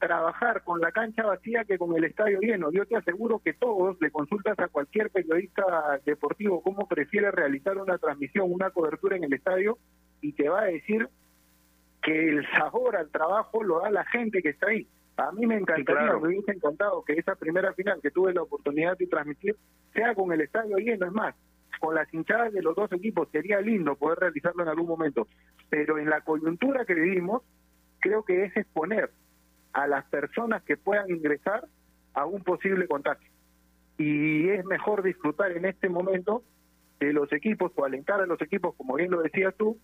trabajar 0.00 0.64
con 0.64 0.80
la 0.80 0.90
cancha 0.90 1.24
vacía 1.24 1.64
que 1.64 1.78
con 1.78 1.94
el 1.94 2.04
estadio 2.04 2.40
lleno. 2.40 2.72
Yo 2.72 2.86
te 2.86 2.96
aseguro 2.96 3.38
que 3.38 3.52
todos 3.52 3.96
le 4.00 4.10
consultas 4.10 4.58
a 4.58 4.68
cualquier 4.68 5.10
periodista 5.10 6.00
deportivo 6.04 6.62
cómo 6.62 6.88
prefiere 6.88 7.30
realizar 7.30 7.76
una 7.78 7.98
transmisión, 7.98 8.50
una 8.50 8.70
cobertura 8.70 9.16
en 9.16 9.24
el 9.24 9.32
estadio 9.34 9.78
y 10.20 10.32
te 10.32 10.48
va 10.48 10.62
a 10.62 10.64
decir 10.64 11.08
que 12.02 12.30
el 12.30 12.46
sabor 12.52 12.96
al 12.96 13.10
trabajo 13.10 13.62
lo 13.62 13.80
da 13.80 13.90
la 13.90 14.04
gente 14.06 14.42
que 14.42 14.48
está 14.48 14.68
ahí. 14.68 14.88
A 15.18 15.32
mí 15.32 15.46
me 15.46 15.56
encantaría, 15.56 16.14
me 16.14 16.28
hubiese 16.28 16.52
encantado 16.52 17.04
que 17.04 17.12
esa 17.12 17.34
primera 17.34 17.74
final 17.74 18.00
que 18.00 18.10
tuve 18.10 18.32
la 18.32 18.42
oportunidad 18.42 18.96
de 18.96 19.06
transmitir 19.06 19.54
sea 19.92 20.14
con 20.14 20.32
el 20.32 20.40
estadio 20.40 20.78
lleno, 20.78 21.06
es 21.06 21.12
más, 21.12 21.34
con 21.78 21.94
las 21.94 22.12
hinchadas 22.12 22.54
de 22.54 22.62
los 22.62 22.74
dos 22.74 22.90
equipos, 22.92 23.28
sería 23.30 23.60
lindo 23.60 23.96
poder 23.96 24.18
realizarlo 24.18 24.62
en 24.62 24.70
algún 24.70 24.86
momento, 24.86 25.28
pero 25.68 25.98
en 25.98 26.08
la 26.08 26.22
coyuntura 26.22 26.86
que 26.86 26.94
vivimos, 26.94 27.42
creo 27.98 28.22
que 28.22 28.44
es 28.44 28.56
exponer 28.56 29.10
a 29.72 29.86
las 29.86 30.04
personas 30.06 30.62
que 30.62 30.76
puedan 30.76 31.10
ingresar 31.10 31.64
a 32.14 32.26
un 32.26 32.42
posible 32.42 32.86
contagio. 32.86 33.30
Y 33.98 34.48
es 34.48 34.64
mejor 34.64 35.02
disfrutar 35.02 35.52
en 35.52 35.64
este 35.64 35.88
momento 35.88 36.42
de 36.98 37.12
los 37.12 37.32
equipos 37.32 37.72
o 37.76 37.84
alentar 37.84 38.20
a 38.20 38.26
los 38.26 38.40
equipos, 38.40 38.74
como 38.76 38.94
bien 38.94 39.10
lo 39.10 39.22
decías 39.22 39.54
tú, 39.56 39.78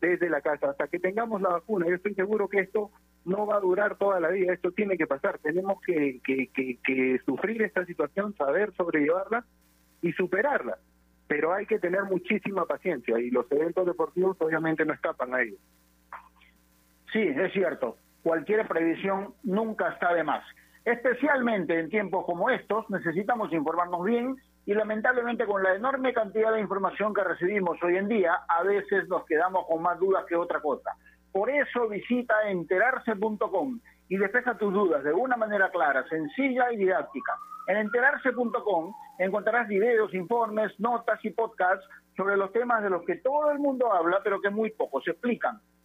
desde 0.00 0.28
la 0.28 0.40
casa, 0.40 0.70
hasta 0.70 0.88
que 0.88 0.98
tengamos 0.98 1.40
la 1.40 1.50
vacuna. 1.50 1.86
Yo 1.88 1.94
estoy 1.94 2.14
seguro 2.14 2.48
que 2.48 2.58
esto 2.58 2.90
no 3.24 3.46
va 3.46 3.56
a 3.56 3.60
durar 3.60 3.96
toda 3.96 4.18
la 4.18 4.30
vida, 4.30 4.52
esto 4.52 4.72
tiene 4.72 4.98
que 4.98 5.06
pasar. 5.06 5.38
Tenemos 5.38 5.80
que, 5.80 6.20
que, 6.24 7.20
sufrir 7.24 7.62
esta 7.62 7.86
situación, 7.86 8.34
saber 8.36 8.72
sobrellevarla 8.74 9.44
y 10.02 10.12
superarla. 10.12 10.78
Pero 11.28 11.54
hay 11.54 11.66
que 11.66 11.78
tener 11.78 12.02
muchísima 12.02 12.66
paciencia 12.66 13.18
y 13.20 13.30
los 13.30 13.50
eventos 13.52 13.86
deportivos 13.86 14.36
obviamente 14.40 14.84
no 14.84 14.92
escapan 14.92 15.34
a 15.34 15.42
ello. 15.42 15.56
Sí, 17.12 17.20
es 17.20 17.52
cierto. 17.52 17.96
Cualquier 18.22 18.66
previsión 18.68 19.34
nunca 19.42 19.90
está 19.90 20.14
de 20.14 20.24
más. 20.24 20.44
Especialmente 20.84 21.78
en 21.78 21.88
tiempos 21.88 22.24
como 22.24 22.50
estos 22.50 22.88
necesitamos 22.90 23.52
informarnos 23.52 24.04
bien 24.04 24.36
y 24.64 24.74
lamentablemente 24.74 25.46
con 25.46 25.62
la 25.62 25.74
enorme 25.74 26.12
cantidad 26.12 26.52
de 26.52 26.60
información 26.60 27.14
que 27.14 27.24
recibimos 27.24 27.82
hoy 27.82 27.96
en 27.96 28.08
día, 28.08 28.40
a 28.48 28.62
veces 28.62 29.08
nos 29.08 29.24
quedamos 29.26 29.66
con 29.66 29.82
más 29.82 29.98
dudas 29.98 30.24
que 30.28 30.36
otra 30.36 30.60
cosa. 30.60 30.90
Por 31.32 31.50
eso 31.50 31.88
visita 31.88 32.34
enterarse.com 32.48 33.80
y 34.08 34.16
despeja 34.16 34.58
tus 34.58 34.72
dudas 34.72 35.02
de 35.02 35.12
una 35.12 35.36
manera 35.36 35.70
clara, 35.70 36.04
sencilla 36.08 36.72
y 36.72 36.76
didáctica. 36.76 37.32
En 37.66 37.76
enterarse.com 37.76 38.92
encontrarás 39.18 39.68
videos, 39.68 40.12
informes, 40.14 40.72
notas 40.78 41.24
y 41.24 41.30
podcasts 41.30 41.86
sobre 42.16 42.36
los 42.36 42.52
temas 42.52 42.82
de 42.82 42.90
los 42.90 43.04
que 43.04 43.16
todo 43.16 43.50
el 43.50 43.58
mundo 43.58 43.92
habla, 43.92 44.20
pero 44.22 44.40
que 44.40 44.50
muy 44.50 44.70
pocos 44.70 45.06
explican. 45.08 45.60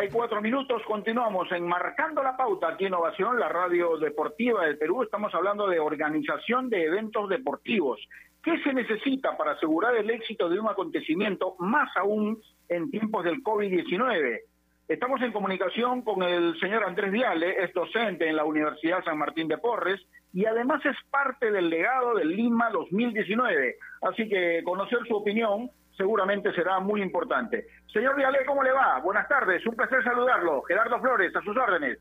54 0.00 0.40
minutos, 0.40 0.82
continuamos 0.86 1.52
en 1.52 1.68
Marcando 1.68 2.22
la 2.22 2.34
Pauta 2.34 2.68
aquí 2.68 2.84
en 2.84 2.88
Innovación, 2.88 3.38
la 3.38 3.50
radio 3.50 3.98
deportiva 3.98 4.64
del 4.64 4.78
Perú. 4.78 5.02
Estamos 5.02 5.34
hablando 5.34 5.66
de 5.68 5.78
organización 5.78 6.70
de 6.70 6.84
eventos 6.84 7.28
deportivos. 7.28 8.00
¿Qué 8.42 8.58
se 8.62 8.72
necesita 8.72 9.36
para 9.36 9.52
asegurar 9.52 9.94
el 9.96 10.08
éxito 10.08 10.48
de 10.48 10.58
un 10.58 10.68
acontecimiento, 10.68 11.54
más 11.58 11.94
aún 11.98 12.40
en 12.70 12.90
tiempos 12.90 13.24
del 13.24 13.42
COVID-19? 13.42 14.40
Estamos 14.88 15.20
en 15.20 15.32
comunicación 15.32 16.00
con 16.00 16.22
el 16.22 16.58
señor 16.60 16.82
Andrés 16.84 17.12
Viale, 17.12 17.62
es 17.62 17.74
docente 17.74 18.26
en 18.26 18.36
la 18.36 18.44
Universidad 18.44 19.04
San 19.04 19.18
Martín 19.18 19.48
de 19.48 19.58
Porres 19.58 20.00
y 20.32 20.46
además 20.46 20.80
es 20.86 20.96
parte 21.10 21.50
del 21.50 21.68
legado 21.68 22.14
del 22.14 22.34
Lima 22.34 22.70
2019. 22.70 23.76
Así 24.00 24.30
que 24.30 24.62
conocer 24.64 25.00
su 25.06 25.16
opinión 25.16 25.70
seguramente 26.00 26.50
será 26.54 26.80
muy 26.80 27.02
importante. 27.02 27.66
Señor 27.92 28.16
Viale, 28.16 28.38
¿cómo 28.46 28.62
le 28.62 28.72
va? 28.72 28.98
Buenas 29.00 29.28
tardes, 29.28 29.64
un 29.66 29.74
placer 29.74 30.02
saludarlo. 30.02 30.62
Gerardo 30.62 30.98
Flores, 30.98 31.36
a 31.36 31.42
sus 31.42 31.54
órdenes. 31.54 31.98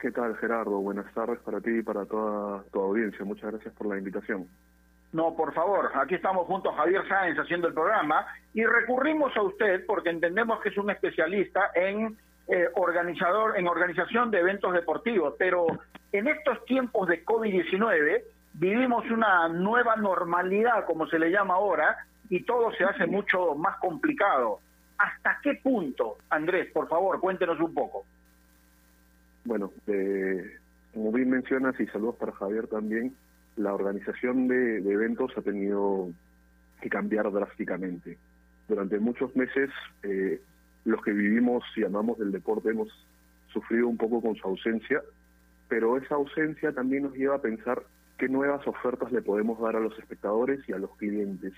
¿Qué 0.00 0.10
tal, 0.10 0.34
Gerardo? 0.38 0.78
Buenas 0.80 1.12
tardes 1.12 1.38
para 1.40 1.60
ti 1.60 1.80
y 1.80 1.82
para 1.82 2.06
toda 2.06 2.64
tu 2.72 2.80
audiencia. 2.80 3.22
Muchas 3.26 3.50
gracias 3.52 3.74
por 3.74 3.88
la 3.88 3.98
invitación. 3.98 4.48
No, 5.12 5.36
por 5.36 5.52
favor, 5.52 5.90
aquí 5.94 6.14
estamos 6.14 6.46
junto 6.46 6.70
a 6.70 6.76
Javier 6.76 7.06
Sáenz 7.06 7.38
haciendo 7.38 7.68
el 7.68 7.74
programa 7.74 8.26
y 8.54 8.64
recurrimos 8.64 9.36
a 9.36 9.42
usted 9.42 9.84
porque 9.86 10.08
entendemos 10.08 10.60
que 10.60 10.70
es 10.70 10.78
un 10.78 10.88
especialista 10.88 11.72
en 11.74 12.16
eh, 12.48 12.68
organizador, 12.74 13.58
en 13.58 13.68
organización 13.68 14.30
de 14.30 14.40
eventos 14.40 14.72
deportivos, 14.72 15.34
pero 15.38 15.66
en 16.10 16.26
estos 16.26 16.64
tiempos 16.64 17.06
de 17.08 17.22
COVID-19 17.22 18.22
vivimos 18.54 19.08
una 19.10 19.48
nueva 19.48 19.94
normalidad, 19.96 20.86
como 20.86 21.06
se 21.06 21.18
le 21.18 21.30
llama 21.30 21.54
ahora, 21.54 21.96
y 22.28 22.42
todo 22.44 22.72
se 22.72 22.84
hace 22.84 23.06
mucho 23.06 23.54
más 23.54 23.76
complicado. 23.78 24.60
¿Hasta 24.98 25.38
qué 25.42 25.54
punto, 25.62 26.18
Andrés, 26.30 26.70
por 26.72 26.88
favor, 26.88 27.20
cuéntenos 27.20 27.60
un 27.60 27.74
poco? 27.74 28.04
Bueno, 29.44 29.72
eh, 29.86 30.58
como 30.94 31.12
bien 31.12 31.30
mencionas, 31.30 31.78
y 31.80 31.86
saludos 31.86 32.16
para 32.16 32.32
Javier 32.32 32.66
también, 32.66 33.14
la 33.56 33.74
organización 33.74 34.48
de, 34.48 34.78
eventos 34.78 35.36
ha 35.36 35.42
tenido 35.42 36.10
que 36.80 36.88
cambiar 36.88 37.30
drásticamente. 37.30 38.16
Durante 38.68 38.98
muchos 38.98 39.34
meses, 39.36 39.70
eh, 40.02 40.40
los 40.84 41.02
que 41.02 41.12
vivimos 41.12 41.62
y 41.76 41.84
amamos 41.84 42.18
del 42.18 42.32
deporte 42.32 42.70
hemos 42.70 42.88
sufrido 43.52 43.88
un 43.88 43.96
poco 43.96 44.22
con 44.22 44.34
su 44.36 44.46
ausencia, 44.48 45.02
pero 45.68 45.96
esa 45.96 46.14
ausencia 46.14 46.72
también 46.72 47.04
nos 47.04 47.14
lleva 47.14 47.36
a 47.36 47.42
pensar 47.42 47.82
qué 48.18 48.28
nuevas 48.28 48.66
ofertas 48.66 49.12
le 49.12 49.22
podemos 49.22 49.60
dar 49.60 49.76
a 49.76 49.80
los 49.80 49.98
espectadores 49.98 50.60
y 50.68 50.72
a 50.72 50.78
los 50.78 50.94
clientes. 50.96 51.52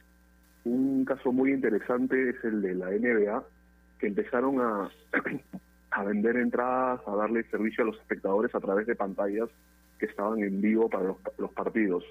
Un 0.67 1.05
caso 1.05 1.31
muy 1.31 1.53
interesante 1.53 2.31
es 2.31 2.43
el 2.43 2.61
de 2.61 2.75
la 2.75 2.91
NBA, 2.91 3.45
que 4.01 4.09
empezaron 4.09 4.61
a, 4.61 4.91
a 5.93 6.03
vender 6.03 6.37
entradas, 6.37 7.01
a 7.07 7.14
darle 7.14 7.45
servicio 7.45 7.85
a 7.85 7.87
los 7.87 7.97
espectadores 8.01 8.53
a 8.53 8.59
través 8.59 8.85
de 8.89 8.97
pantallas 8.97 9.49
que 9.97 10.07
estaban 10.07 10.41
en 10.41 10.61
vivo 10.61 10.91
para 10.91 11.14
los, 11.39 11.53
partidos. 11.53 12.03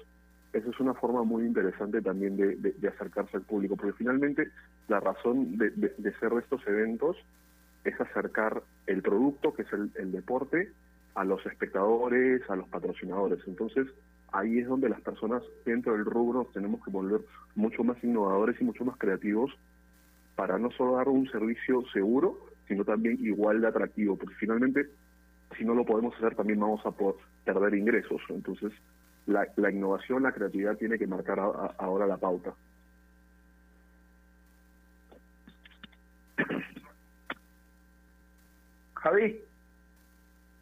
Esa 0.54 0.70
es 0.70 0.80
una 0.80 0.94
forma 0.94 1.22
muy 1.22 1.44
interesante 1.44 2.00
también 2.00 2.38
de, 2.38 2.88
acercarse 2.88 3.36
al 3.36 3.42
público, 3.42 3.76
porque 3.76 3.92
finalmente 3.92 4.48
la 4.88 5.00
razón 5.00 5.58
de, 5.58 5.68
de, 5.72 6.12
ser 6.18 6.30
de 6.30 6.40
estos 6.40 6.66
eventos 6.66 7.18
es 7.84 8.00
acercar 8.00 8.62
el 8.86 9.02
producto, 9.02 9.52
que 9.52 9.62
es 9.62 9.72
el 9.74 10.12
deporte, 10.12 10.72
a 11.14 11.24
los 11.24 11.44
espectadores, 11.44 12.40
a 12.48 12.56
los 12.56 12.66
patrocinadores. 12.70 13.40
Entonces, 13.46 13.86
ahí 14.32 14.58
es 14.58 14.68
donde 14.68 14.88
las 14.88 15.00
personas 15.00 15.42
dentro 15.64 15.92
del 15.92 16.04
rubro 16.04 16.40
nos 16.40 16.52
tenemos 16.52 16.84
que 16.84 16.90
volver 16.90 17.20
mucho 17.54 17.84
más 17.84 18.02
innovadores 18.02 18.60
y 18.60 18.64
mucho 18.64 18.84
más 18.84 18.96
creativos 18.98 19.52
para 20.34 20.58
no 20.58 20.70
solo 20.70 20.96
dar 20.96 21.08
un 21.08 21.28
servicio 21.30 21.82
seguro, 21.92 22.38
sino 22.68 22.84
también 22.84 23.18
igual 23.20 23.60
de 23.60 23.68
atractivo, 23.68 24.16
porque 24.16 24.34
finalmente 24.34 24.86
si 25.56 25.64
no 25.64 25.74
lo 25.74 25.84
podemos 25.84 26.14
hacer 26.16 26.34
también 26.34 26.60
vamos 26.60 26.84
a 26.84 26.90
poder 26.90 27.16
perder 27.44 27.74
ingresos. 27.74 28.20
Entonces, 28.28 28.72
la, 29.26 29.70
innovación, 29.70 30.22
la 30.22 30.32
creatividad 30.32 30.76
tiene 30.76 30.98
que 30.98 31.06
marcar 31.06 31.38
ahora 31.78 32.06
la 32.06 32.16
pauta. 32.16 32.54
Javi. 38.94 39.45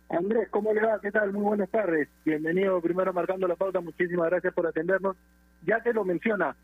Andrés, 0.08 0.48
¿cómo 0.50 0.72
le 0.72 0.82
va? 0.82 1.00
¿Qué 1.00 1.10
tal? 1.10 1.32
Muy 1.32 1.42
buenas 1.42 1.70
tardes. 1.70 2.08
Bienvenido 2.24 2.80
primero 2.80 3.12
Marcando 3.12 3.48
la 3.48 3.56
Pauta. 3.56 3.80
Muchísimas 3.80 4.28
gracias 4.28 4.52
por 4.52 4.66
atendernos. 4.66 5.16
Ya 5.64 5.82
te 5.82 5.94
lo 5.94 6.04
menciona, 6.04 6.54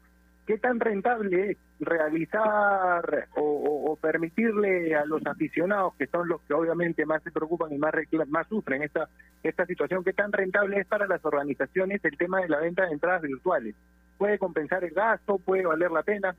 ¿qué 0.46 0.58
tan 0.58 0.78
rentable 0.78 1.52
es 1.52 1.58
realizar 1.80 3.28
o, 3.34 3.98
permitirle 4.00 4.94
a 4.94 5.04
los 5.04 5.24
aficionados, 5.26 5.94
que 5.96 6.06
son 6.06 6.28
los 6.28 6.40
que 6.42 6.54
obviamente 6.54 7.04
más 7.06 7.22
se 7.22 7.30
preocupan 7.30 7.72
y 7.72 7.78
más, 7.78 7.92
más 8.28 8.46
sufren 8.48 8.82
esta, 8.82 9.08
esta 9.42 9.66
situación, 9.66 10.04
qué 10.04 10.12
tan 10.12 10.32
rentable 10.32 10.80
es 10.80 10.86
para 10.86 11.06
las 11.06 11.24
organizaciones 11.24 12.04
el 12.04 12.16
tema 12.16 12.40
de 12.40 12.48
la 12.48 12.60
venta 12.60 12.86
de 12.86 12.92
entradas 12.92 13.22
virtuales? 13.22 13.74
¿Puede 14.18 14.38
compensar 14.38 14.84
el 14.84 14.92
gasto? 14.92 15.38
¿Puede 15.38 15.66
valer 15.66 15.90
la 15.90 16.02
pena? 16.02 16.34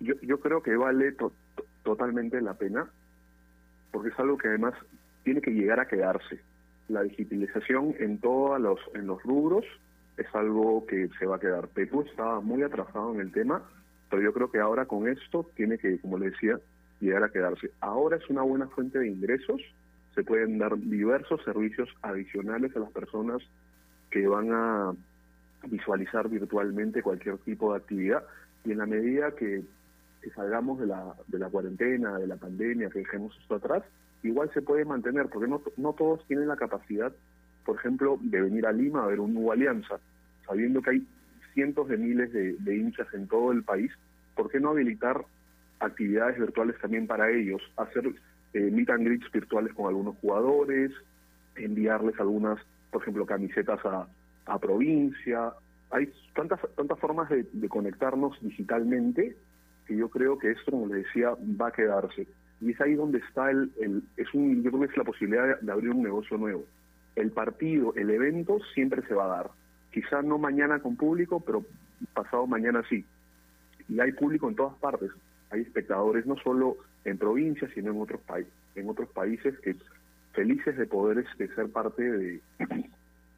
Yo, 0.00 0.14
yo 0.22 0.40
creo 0.40 0.62
que 0.62 0.76
vale 0.76 1.12
to 1.12 1.32
totalmente 1.84 2.40
la 2.40 2.54
pena, 2.54 2.86
porque 3.90 4.10
es 4.10 4.18
algo 4.18 4.36
que 4.36 4.48
además 4.48 4.74
tiene 5.28 5.42
que 5.42 5.50
llegar 5.50 5.78
a 5.78 5.86
quedarse. 5.86 6.40
La 6.88 7.02
digitalización 7.02 7.94
en 7.98 8.18
todos 8.18 8.58
los, 8.58 9.22
rubros 9.22 9.62
es 10.16 10.26
algo 10.34 10.86
que 10.86 11.10
se 11.18 11.26
va 11.26 11.36
a 11.36 11.38
quedar. 11.38 11.68
Perú 11.68 12.02
estaba 12.08 12.40
muy 12.40 12.62
atrasado 12.62 13.12
en 13.12 13.20
el 13.20 13.30
tema, 13.30 13.62
pero 14.08 14.22
yo 14.22 14.32
creo 14.32 14.50
que 14.50 14.58
ahora 14.58 14.86
con 14.86 15.06
esto 15.06 15.46
tiene 15.54 15.76
que, 15.76 16.00
como 16.00 16.16
le 16.16 16.30
decía, 16.30 16.58
llegar 17.00 17.24
a 17.24 17.28
quedarse. 17.28 17.72
Ahora 17.80 18.16
es 18.16 18.26
una 18.30 18.40
buena 18.40 18.68
fuente 18.68 19.00
de 19.00 19.08
ingresos, 19.08 19.60
se 20.14 20.24
pueden 20.24 20.56
dar 20.56 20.78
diversos 20.78 21.44
servicios 21.44 21.90
adicionales 22.00 22.74
a 22.74 22.80
las 22.80 22.90
personas 22.90 23.42
que 24.10 24.26
van 24.26 24.50
a 24.50 24.94
visualizar 25.66 26.30
virtualmente 26.30 27.02
cualquier 27.02 27.36
tipo 27.36 27.74
de 27.74 27.80
actividad 27.80 28.24
y 28.64 28.72
en 28.72 28.78
la 28.78 28.86
medida 28.86 29.32
que, 29.32 29.62
que 30.22 30.30
salgamos 30.30 30.80
de 30.80 30.86
la, 30.86 31.14
de 31.26 31.38
la 31.38 31.50
cuarentena, 31.50 32.16
de 32.16 32.26
la 32.26 32.36
pandemia, 32.36 32.88
que 32.88 33.00
dejemos 33.00 33.36
esto 33.42 33.56
atrás, 33.56 33.82
igual 34.22 34.50
se 34.52 34.62
puede 34.62 34.84
mantener, 34.84 35.28
porque 35.28 35.48
no, 35.48 35.62
no 35.76 35.92
todos 35.92 36.26
tienen 36.26 36.48
la 36.48 36.56
capacidad 36.56 37.12
por 37.68 37.76
ejemplo, 37.76 38.18
de 38.22 38.40
venir 38.40 38.64
a 38.64 38.72
Lima 38.72 39.04
a 39.04 39.08
ver 39.08 39.20
un 39.20 39.34
nuevo 39.34 39.52
Alianza, 39.52 40.00
sabiendo 40.46 40.80
que 40.80 40.88
hay 40.88 41.06
cientos 41.52 41.86
de 41.88 41.98
miles 41.98 42.32
de, 42.32 42.54
de, 42.54 42.76
hinchas 42.78 43.06
en 43.12 43.28
todo 43.28 43.52
el 43.52 43.62
país, 43.62 43.92
¿por 44.34 44.50
qué 44.50 44.58
no 44.58 44.70
habilitar 44.70 45.22
actividades 45.78 46.38
virtuales 46.38 46.80
también 46.80 47.06
para 47.06 47.30
ellos? 47.30 47.60
Hacer 47.76 48.06
eh, 48.54 48.70
meet 48.70 48.88
and 48.88 49.04
greets 49.04 49.30
virtuales 49.30 49.74
con 49.74 49.86
algunos 49.86 50.16
jugadores, 50.16 50.92
enviarles 51.56 52.18
algunas, 52.18 52.58
por 52.90 53.02
ejemplo, 53.02 53.26
camisetas 53.26 53.84
a, 53.84 54.08
a 54.46 54.58
provincia. 54.58 55.52
Hay 55.90 56.10
tantas, 56.34 56.60
tantas 56.74 56.98
formas 56.98 57.28
de, 57.28 57.46
de 57.52 57.68
conectarnos 57.68 58.40
digitalmente 58.40 59.36
que 59.84 59.94
yo 59.94 60.08
creo 60.08 60.38
que 60.38 60.52
esto, 60.52 60.70
como 60.70 60.86
les 60.86 61.04
decía, 61.04 61.34
va 61.60 61.68
a 61.68 61.72
quedarse. 61.72 62.26
Y 62.60 62.72
es 62.72 62.80
ahí 62.80 62.94
donde 62.94 63.18
está 63.18 63.50
el, 63.50 63.70
el 63.80 64.02
es 64.16 64.32
un, 64.34 64.62
yo 64.62 64.70
creo 64.70 64.82
que 64.82 64.92
es 64.92 64.96
la 64.96 65.04
posibilidad 65.04 65.60
de, 65.60 65.72
abrir 65.72 65.90
un 65.90 66.02
negocio 66.02 66.36
nuevo. 66.36 66.64
El 67.14 67.30
partido, 67.30 67.94
el 67.94 68.10
evento 68.10 68.58
siempre 68.74 69.02
se 69.06 69.14
va 69.14 69.24
a 69.24 69.36
dar. 69.36 69.50
Quizá 69.92 70.22
no 70.22 70.38
mañana 70.38 70.80
con 70.80 70.96
público, 70.96 71.40
pero 71.40 71.64
pasado 72.14 72.46
mañana 72.46 72.82
sí. 72.88 73.04
Y 73.88 74.00
hay 74.00 74.12
público 74.12 74.48
en 74.48 74.56
todas 74.56 74.74
partes. 74.78 75.10
Hay 75.50 75.62
espectadores 75.62 76.26
no 76.26 76.36
solo 76.36 76.76
en 77.04 77.16
provincias, 77.16 77.70
sino 77.74 77.92
en 77.92 78.00
otros 78.00 78.20
países, 78.22 78.52
en 78.74 78.88
otros 78.88 79.08
países 79.10 79.58
que 79.60 79.76
felices 80.32 80.76
de 80.76 80.86
poder 80.86 81.18
este, 81.18 81.52
ser 81.54 81.70
parte 81.70 82.02
de 82.02 82.40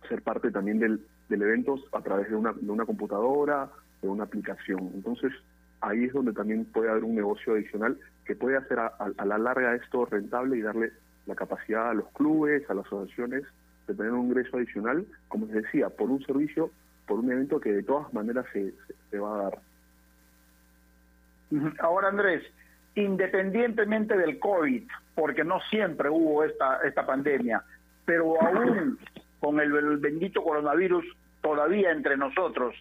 ser 0.09 0.23
parte 0.23 0.51
también 0.51 0.79
del, 0.79 1.01
del 1.29 1.43
evento 1.43 1.79
a 1.93 2.03
través 2.03 2.29
de 2.29 2.37
una, 2.37 2.53
de 2.53 2.71
una 2.71 2.85
computadora, 2.85 3.71
de 4.03 4.09
una 4.09 4.25
aplicación. 4.25 4.91
Entonces, 4.95 5.33
ahí 5.81 6.05
es 6.05 6.13
donde 6.13 6.33
también 6.33 6.65
puede 6.67 6.91
haber 6.91 7.05
un 7.05 7.15
negocio 7.15 7.55
adicional 7.55 7.97
que 8.31 8.37
puede 8.37 8.59
hacer 8.59 8.79
a, 8.79 8.95
a, 9.17 9.25
la 9.25 9.39
larga 9.39 9.75
esto 9.75 10.07
rentable 10.07 10.57
y 10.57 10.61
darle 10.61 10.93
la 11.27 11.35
capacidad 11.35 11.91
a 11.91 11.95
los 11.95 12.07
clubes, 12.13 12.63
a 12.71 12.75
las 12.75 12.87
asociaciones 12.87 13.43
de 13.89 13.95
tener 13.97 14.13
un 14.13 14.29
ingreso 14.29 14.57
adicional, 14.57 15.05
como 15.27 15.47
les 15.47 15.65
decía, 15.65 15.89
por 15.89 16.09
un 16.09 16.25
servicio, 16.25 16.71
por 17.09 17.19
un 17.19 17.33
evento 17.33 17.59
que 17.59 17.73
de 17.73 17.83
todas 17.83 18.15
maneras 18.15 18.47
se, 18.53 18.73
se, 19.11 19.19
va 19.19 19.35
a 19.35 19.43
dar. 19.43 19.59
Ahora, 21.81 22.07
Andrés, 22.07 22.45
independientemente 22.95 24.17
del 24.17 24.39
COVID, 24.39 24.85
porque 25.17 25.43
no 25.43 25.59
siempre 25.69 26.09
hubo 26.09 26.45
esta, 26.45 26.83
esta 26.85 27.05
pandemia, 27.05 27.65
pero 28.05 28.41
aún 28.41 28.97
con 29.41 29.59
el, 29.59 29.75
el 29.75 29.97
bendito 29.97 30.41
coronavirus 30.45 31.05
todavía 31.43 31.91
entre 31.91 32.17
nosotros, 32.17 32.77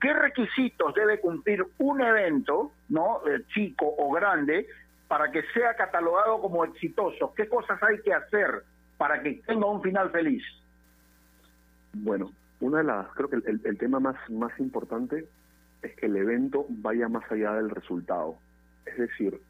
¿qué 0.00 0.14
requisitos 0.14 0.94
debe 0.94 1.20
cumplir 1.20 1.66
un 1.76 2.00
evento, 2.00 2.72
no 2.88 3.20
eh, 3.26 3.42
chico 3.52 3.94
o 3.98 4.10
grande, 4.12 4.66
para 5.08 5.30
que 5.30 5.42
sea 5.54 5.74
catalogado 5.74 6.40
como 6.40 6.64
exitoso? 6.64 7.32
¿Qué 7.34 7.48
cosas 7.48 7.82
hay 7.82 8.00
que 8.02 8.12
hacer 8.12 8.64
para 8.96 9.22
que 9.22 9.42
tenga 9.46 9.66
un 9.66 9.82
final 9.82 10.10
feliz? 10.10 10.42
Bueno, 11.92 12.32
una 12.60 12.78
de 12.78 12.84
las, 12.84 13.08
creo 13.14 13.28
que 13.28 13.36
el, 13.36 13.60
el, 13.64 13.78
tema 13.78 14.00
más, 14.00 14.16
más 14.30 14.58
importante 14.58 15.26
es 15.82 15.94
que 15.96 16.06
el 16.06 16.16
evento 16.16 16.66
vaya 16.68 17.08
más 17.08 17.30
allá 17.30 17.54
del 17.54 17.70
resultado. 17.70 18.36
Es 18.84 18.96
decir, 18.96 19.40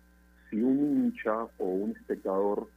si 0.51 0.61
un 0.61 0.79
hincha 0.79 1.45
o 1.59 1.65
un 1.65 1.91
espectador 1.93 2.69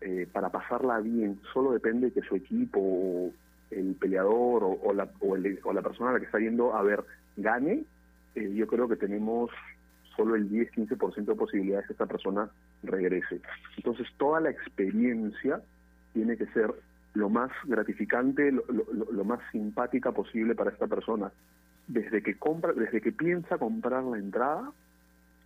eh, 0.00 0.26
para 0.32 0.48
pasarla 0.48 0.98
bien 1.00 1.40
solo 1.52 1.72
depende 1.72 2.06
de 2.06 2.12
que 2.12 2.26
su 2.26 2.34
equipo 2.34 2.80
o 2.80 3.32
el 3.70 3.94
peleador 3.94 4.64
o, 4.64 4.78
o, 4.82 4.92
la, 4.94 5.08
o, 5.20 5.36
el, 5.36 5.60
o, 5.62 5.72
la, 5.72 5.82
persona 5.82 6.10
a 6.10 6.12
la 6.14 6.20
que 6.20 6.24
está 6.24 6.38
yendo 6.38 6.74
a 6.74 6.82
ver 6.82 7.04
gane, 7.36 7.84
eh, 8.34 8.52
yo 8.54 8.66
creo 8.66 8.88
que 8.88 8.96
tenemos 8.96 9.50
solo 10.20 10.34
el 10.34 10.50
10-15% 10.50 11.24
de 11.24 11.34
posibilidades 11.34 11.84
de 11.84 11.86
que 11.86 11.92
esta 11.94 12.04
persona 12.04 12.50
regrese. 12.82 13.40
Entonces 13.78 14.06
toda 14.18 14.38
la 14.40 14.50
experiencia 14.50 15.62
tiene 16.12 16.36
que 16.36 16.44
ser 16.48 16.74
lo 17.14 17.30
más 17.30 17.50
gratificante, 17.64 18.52
lo, 18.52 18.62
lo, 18.68 19.10
lo 19.10 19.24
más 19.24 19.40
simpática 19.50 20.12
posible 20.12 20.54
para 20.54 20.72
esta 20.72 20.86
persona. 20.86 21.32
Desde 21.86 22.22
que 22.22 22.36
compra, 22.36 22.74
desde 22.74 23.00
que 23.00 23.12
piensa 23.12 23.56
comprar 23.56 24.04
la 24.04 24.18
entrada 24.18 24.70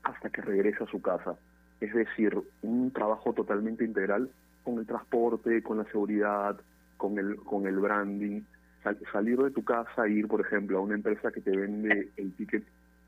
hasta 0.02 0.28
que 0.28 0.42
regresa 0.42 0.82
a 0.82 0.88
su 0.88 1.00
casa. 1.00 1.36
Es 1.80 1.94
decir, 1.94 2.36
un 2.62 2.90
trabajo 2.90 3.32
totalmente 3.32 3.84
integral 3.84 4.28
con 4.64 4.78
el 4.78 4.86
transporte, 4.86 5.62
con 5.62 5.78
la 5.78 5.84
seguridad, 5.84 6.60
con 6.96 7.16
el, 7.16 7.36
con 7.36 7.68
el 7.68 7.78
branding. 7.78 8.42
Sal, 8.82 8.98
salir 9.12 9.38
de 9.38 9.52
tu 9.52 9.62
casa 9.62 10.06
e 10.06 10.10
ir, 10.10 10.26
por 10.26 10.40
ejemplo, 10.40 10.78
a 10.78 10.80
una 10.80 10.96
empresa 10.96 11.30
que 11.30 11.40
te 11.40 11.56
vende 11.56 12.10
el 12.16 12.32
ticket, 12.34 12.64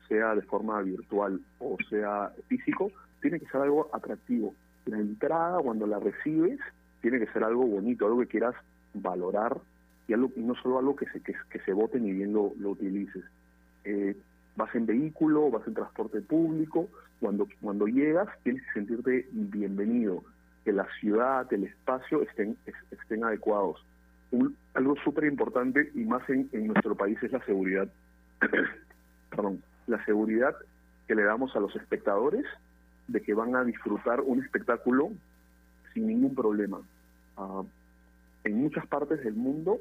sea 0.07 0.35
de 0.35 0.41
forma 0.41 0.81
virtual 0.81 1.39
o 1.59 1.77
sea 1.89 2.31
físico, 2.47 2.91
tiene 3.21 3.39
que 3.39 3.47
ser 3.47 3.61
algo 3.61 3.89
atractivo. 3.93 4.53
La 4.85 4.97
entrada, 4.97 5.59
cuando 5.59 5.85
la 5.85 5.99
recibes, 5.99 6.59
tiene 7.01 7.19
que 7.19 7.31
ser 7.33 7.43
algo 7.43 7.65
bonito, 7.65 8.05
algo 8.05 8.19
que 8.19 8.27
quieras 8.27 8.55
valorar 8.93 9.57
y, 10.07 10.13
algo, 10.13 10.31
y 10.35 10.41
no 10.41 10.55
solo 10.55 10.79
algo 10.79 10.95
que 10.95 11.05
se, 11.07 11.21
que, 11.21 11.33
que 11.49 11.59
se 11.59 11.73
vote 11.73 11.99
ni 11.99 12.11
bien 12.11 12.33
lo, 12.33 12.53
utilices. 12.59 13.23
Eh, 13.83 14.15
vas 14.55 14.73
en 14.75 14.85
vehículo, 14.85 15.51
vas 15.51 15.67
en 15.67 15.73
transporte 15.73 16.21
público, 16.21 16.89
cuando, 17.19 17.47
cuando 17.61 17.87
llegas 17.87 18.27
tienes 18.43 18.63
que 18.63 18.73
sentirte 18.73 19.27
bienvenido, 19.31 20.23
que 20.63 20.71
la 20.71 20.87
ciudad, 20.99 21.51
el 21.53 21.65
espacio 21.65 22.21
estén, 22.23 22.57
estén 22.91 23.23
adecuados. 23.23 23.83
Un, 24.31 24.55
algo 24.73 24.95
súper 25.03 25.25
importante 25.25 25.91
y 25.95 26.03
más 26.03 26.27
en, 26.29 26.49
nuestro 26.67 26.95
país 26.95 27.17
es 27.23 27.31
la 27.31 27.43
seguridad. 27.45 27.87
Perdón, 29.29 29.61
la 29.87 30.03
seguridad 30.05 30.55
que 31.07 31.15
le 31.15 31.23
damos 31.23 31.55
a 31.55 31.59
los 31.59 31.75
espectadores 31.75 32.45
de 33.07 33.21
que 33.21 33.33
van 33.33 33.55
a 33.55 33.63
disfrutar 33.63 34.21
un 34.21 34.43
espectáculo 34.43 35.11
sin 35.93 36.07
ningún 36.07 36.35
problema. 36.35 36.81
Uh, 37.37 37.65
en 38.43 38.61
muchas 38.61 38.85
partes 38.87 39.23
del 39.23 39.33
mundo, 39.33 39.79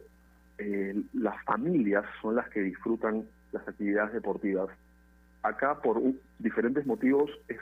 eh, 0.59 0.95
las 1.13 1.43
familias 1.45 2.05
son 2.23 2.37
las 2.37 2.49
que 2.49 2.61
disfrutan 2.61 3.25
las 3.53 3.67
actividades 3.67 4.13
deportivas. 4.13 4.69
Acá, 5.43 5.81
por 5.83 5.99
uh, 5.99 6.17
diferentes 6.39 6.87
motivos, 6.87 7.31
es, 7.49 7.59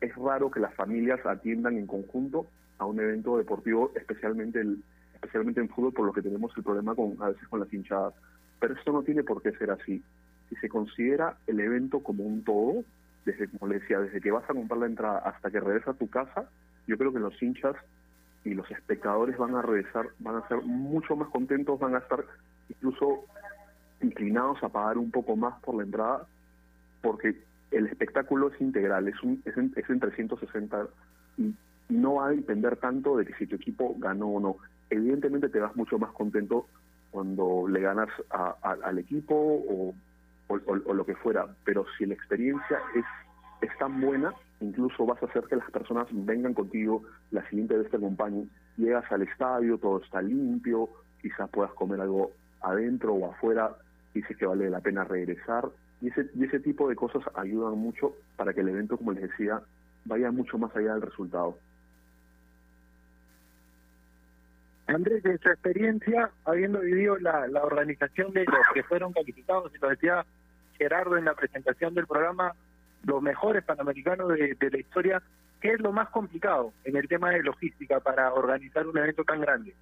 es 0.00 0.14
raro 0.16 0.50
que 0.50 0.60
las 0.60 0.74
familias 0.74 1.24
atiendan 1.24 1.76
en 1.78 1.86
conjunto 1.86 2.46
a 2.78 2.86
un 2.86 3.00
evento 3.00 3.38
deportivo, 3.38 3.92
especialmente 3.94 4.60
el, 4.60 4.82
especialmente 5.14 5.60
en 5.60 5.68
fútbol, 5.68 5.92
por 5.92 6.06
lo 6.06 6.12
que 6.12 6.22
tenemos 6.22 6.52
el 6.56 6.64
problema 6.64 6.94
con 6.94 7.16
a 7.20 7.28
veces 7.28 7.46
con 7.48 7.60
las 7.60 7.72
hinchadas. 7.72 8.14
Pero 8.60 8.74
esto 8.74 8.92
no 8.92 9.02
tiene 9.02 9.22
por 9.22 9.42
qué 9.42 9.52
ser 9.52 9.70
así. 9.70 10.02
Si 10.48 10.56
se 10.56 10.68
considera 10.68 11.36
el 11.46 11.60
evento 11.60 12.00
como 12.00 12.24
un 12.24 12.44
todo, 12.44 12.84
desde 13.24 13.48
como 13.48 13.72
le 13.72 13.80
decía, 13.80 14.00
desde 14.00 14.20
que 14.20 14.30
vas 14.30 14.44
a 14.44 14.54
comprar 14.54 14.80
la 14.80 14.86
entrada 14.86 15.18
hasta 15.18 15.50
que 15.50 15.60
regresas 15.60 15.94
a 15.94 15.98
tu 15.98 16.08
casa, 16.08 16.48
yo 16.86 16.98
creo 16.98 17.12
que 17.12 17.18
los 17.18 17.40
hinchas 17.42 17.76
y 18.44 18.54
los 18.54 18.70
espectadores 18.70 19.38
van 19.38 19.54
a 19.54 19.62
regresar, 19.62 20.08
van 20.18 20.36
a 20.36 20.48
ser 20.48 20.62
mucho 20.62 21.16
más 21.16 21.28
contentos, 21.28 21.80
van 21.80 21.94
a 21.94 21.98
estar 21.98 22.24
incluso 22.68 23.24
inclinados 24.02 24.62
a 24.62 24.68
pagar 24.68 24.98
un 24.98 25.10
poco 25.10 25.34
más 25.36 25.58
por 25.62 25.76
la 25.76 25.84
entrada, 25.84 26.26
porque 27.00 27.42
el 27.70 27.86
espectáculo 27.86 28.48
es 28.48 28.60
integral, 28.60 29.08
es, 29.08 29.20
un, 29.22 29.42
es, 29.44 29.56
en, 29.56 29.72
es 29.74 29.88
en 29.88 30.00
360 30.00 30.86
y 31.38 31.54
no 31.88 32.14
va 32.14 32.28
a 32.28 32.30
depender 32.30 32.76
tanto 32.76 33.16
de 33.16 33.26
que 33.26 33.34
si 33.34 33.46
tu 33.46 33.56
equipo 33.56 33.94
ganó 33.98 34.28
o 34.28 34.40
no. 34.40 34.56
Evidentemente 34.90 35.48
te 35.48 35.58
vas 35.58 35.74
mucho 35.74 35.98
más 35.98 36.12
contento 36.12 36.68
cuando 37.10 37.66
le 37.68 37.80
ganas 37.80 38.08
a, 38.30 38.56
al 38.62 38.98
equipo 38.98 39.34
o, 39.34 39.94
o, 40.66 40.72
o, 40.72 40.94
lo 40.94 41.04
que 41.04 41.14
fuera, 41.16 41.46
pero 41.64 41.84
si 41.96 42.06
la 42.06 42.14
experiencia 42.14 42.78
es, 42.94 43.04
tan 43.78 44.00
buena, 44.00 44.32
incluso 44.60 45.06
vas 45.06 45.22
a 45.22 45.26
hacer 45.26 45.44
que 45.44 45.56
las 45.56 45.70
personas 45.70 46.06
vengan 46.12 46.54
contigo, 46.54 47.02
la 47.30 47.46
siguiente 47.48 47.76
vez 47.76 47.90
te 47.90 47.96
acompañen, 47.96 48.50
llegas 48.76 49.10
al 49.10 49.22
estadio, 49.22 49.78
todo 49.78 50.02
está 50.02 50.20
limpio, 50.20 50.90
quizás 51.20 51.48
puedas 51.50 51.72
comer 51.72 52.00
algo 52.00 52.32
adentro 52.60 53.14
o 53.14 53.32
afuera, 53.32 53.74
dices 54.12 54.36
que 54.36 54.46
vale 54.46 54.68
la 54.68 54.80
pena 54.80 55.04
regresar, 55.04 55.68
y 56.00 56.08
ese, 56.08 56.28
y 56.34 56.44
ese 56.44 56.60
tipo 56.60 56.88
de 56.88 56.94
cosas 56.94 57.22
ayudan 57.34 57.78
mucho 57.78 58.14
para 58.36 58.52
que 58.52 58.60
el 58.60 58.68
evento, 58.68 58.98
como 58.98 59.12
les 59.12 59.30
decía, 59.30 59.62
vaya 60.04 60.30
mucho 60.30 60.58
más 60.58 60.74
allá 60.76 60.92
del 60.92 61.02
resultado. 61.02 61.58
Andrés, 64.86 65.22
de 65.22 65.38
su 65.38 65.48
experiencia, 65.48 66.30
habiendo 66.44 66.80
vivido 66.80 67.16
la, 67.18 67.46
organización 67.62 68.32
de 68.32 68.44
los 68.44 68.66
que 68.74 68.82
fueron 68.82 69.12
calificados, 69.12 69.72
y 69.74 69.78
lo 69.78 69.88
decía 69.88 70.24
Gerardo 70.76 71.16
en 71.16 71.24
la 71.24 71.34
presentación 71.34 71.94
del 71.94 72.06
programa, 72.06 72.54
los 73.04 73.22
mejores 73.22 73.64
panamericanos 73.64 74.28
de, 74.28 74.56
la 74.70 74.78
historia, 74.78 75.22
¿qué 75.60 75.72
es 75.74 75.80
lo 75.80 75.92
más 75.92 76.08
complicado 76.10 76.72
en 76.84 76.96
el 76.96 77.08
tema 77.08 77.30
de 77.30 77.42
logística 77.42 78.00
para 78.00 78.32
organizar 78.32 78.86
un 78.86 78.96
evento 78.98 79.24
tan 79.24 79.40
grande? 79.40 79.74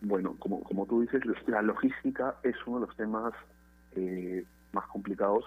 Bueno, 0.00 0.36
como, 0.38 0.62
como 0.62 0.86
tú 0.86 1.02
dices, 1.02 1.22
la 1.46 1.62
logística 1.62 2.36
es 2.42 2.54
uno 2.66 2.80
de 2.80 2.86
los 2.86 2.96
temas 2.96 3.32
eh, 3.96 4.44
más 4.72 4.86
complicados. 4.86 5.44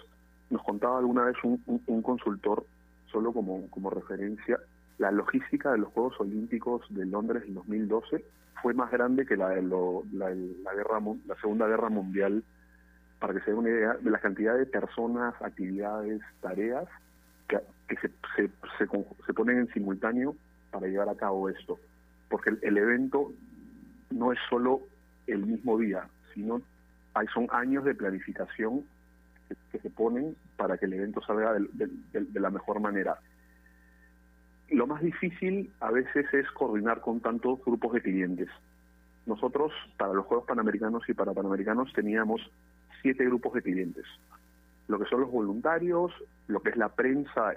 Nos 0.49 0.61
contaba 0.63 0.99
alguna 0.99 1.25
vez 1.25 1.37
un 1.43 2.01
consultor, 2.01 2.65
solo 3.11 3.31
como, 3.31 3.69
como 3.69 3.89
referencia, 3.89 4.59
la 5.01 5.11
logística 5.11 5.71
de 5.71 5.79
los 5.79 5.89
Juegos 5.93 6.13
Olímpicos 6.19 6.83
de 6.89 7.07
Londres 7.07 7.43
en 7.47 7.55
2012 7.55 8.23
fue 8.61 8.75
más 8.75 8.91
grande 8.91 9.25
que 9.25 9.35
la 9.35 9.49
de 9.49 9.63
lo, 9.63 10.03
la, 10.13 10.29
la, 10.29 10.73
guerra, 10.75 10.99
la 11.25 11.35
Segunda 11.41 11.65
Guerra 11.67 11.89
Mundial, 11.89 12.43
para 13.21 13.33
que 13.33 13.39
se 13.41 13.51
den 13.51 13.59
una 13.59 13.69
idea 13.69 13.93
de 13.93 14.11
la 14.11 14.19
cantidad 14.19 14.57
de 14.57 14.65
personas, 14.65 15.33
actividades, 15.41 16.21
tareas 16.41 16.89
que, 17.47 17.95
se, 17.95 18.09
se, 18.35 18.49
se, 18.77 18.87
se, 19.25 19.33
ponen 19.33 19.59
en 19.59 19.73
simultáneo 19.73 20.35
para 20.71 20.87
llevar 20.87 21.07
a 21.07 21.15
cabo 21.15 21.47
esto. 21.47 21.79
Porque 22.29 22.49
el, 22.49 22.59
el 22.61 22.77
evento 22.77 23.31
no 24.09 24.33
es 24.33 24.39
solo 24.49 24.81
el 25.27 25.45
mismo 25.45 25.77
día, 25.77 26.09
sino 26.33 26.61
hay, 27.13 27.27
son 27.33 27.47
años 27.51 27.85
de 27.85 27.95
planificación 27.95 28.83
que, 29.71 29.79
se 29.79 29.89
ponen 29.89 30.35
para 30.57 30.77
que 30.77 30.85
el 30.85 30.93
evento 30.93 31.21
salga 31.21 31.53
de, 31.53 31.67
de, 31.73 31.89
de 32.25 32.39
la 32.41 32.49
mejor 32.49 32.81
manera 32.81 33.17
lo 34.71 34.87
más 34.87 35.01
difícil 35.01 35.71
a 35.81 35.91
veces 35.91 36.25
es 36.33 36.49
coordinar 36.51 37.01
con 37.01 37.19
tantos 37.19 37.63
grupos 37.63 37.93
de 37.93 38.01
clientes. 38.01 38.49
nosotros 39.25 39.71
para 39.97 40.13
los 40.13 40.25
Juegos 40.25 40.47
Panamericanos 40.47 41.07
y 41.07 41.13
para 41.13 41.33
Panamericanos 41.33 41.91
teníamos 41.93 42.41
siete 43.01 43.25
grupos 43.25 43.53
de 43.53 43.61
clientes. 43.61 44.05
Lo 44.87 44.99
que 44.99 45.05
son 45.05 45.21
los 45.21 45.31
voluntarios, 45.31 46.11
lo 46.47 46.61
que 46.61 46.69
es 46.69 46.77
la 46.77 46.89
prensa, 46.89 47.53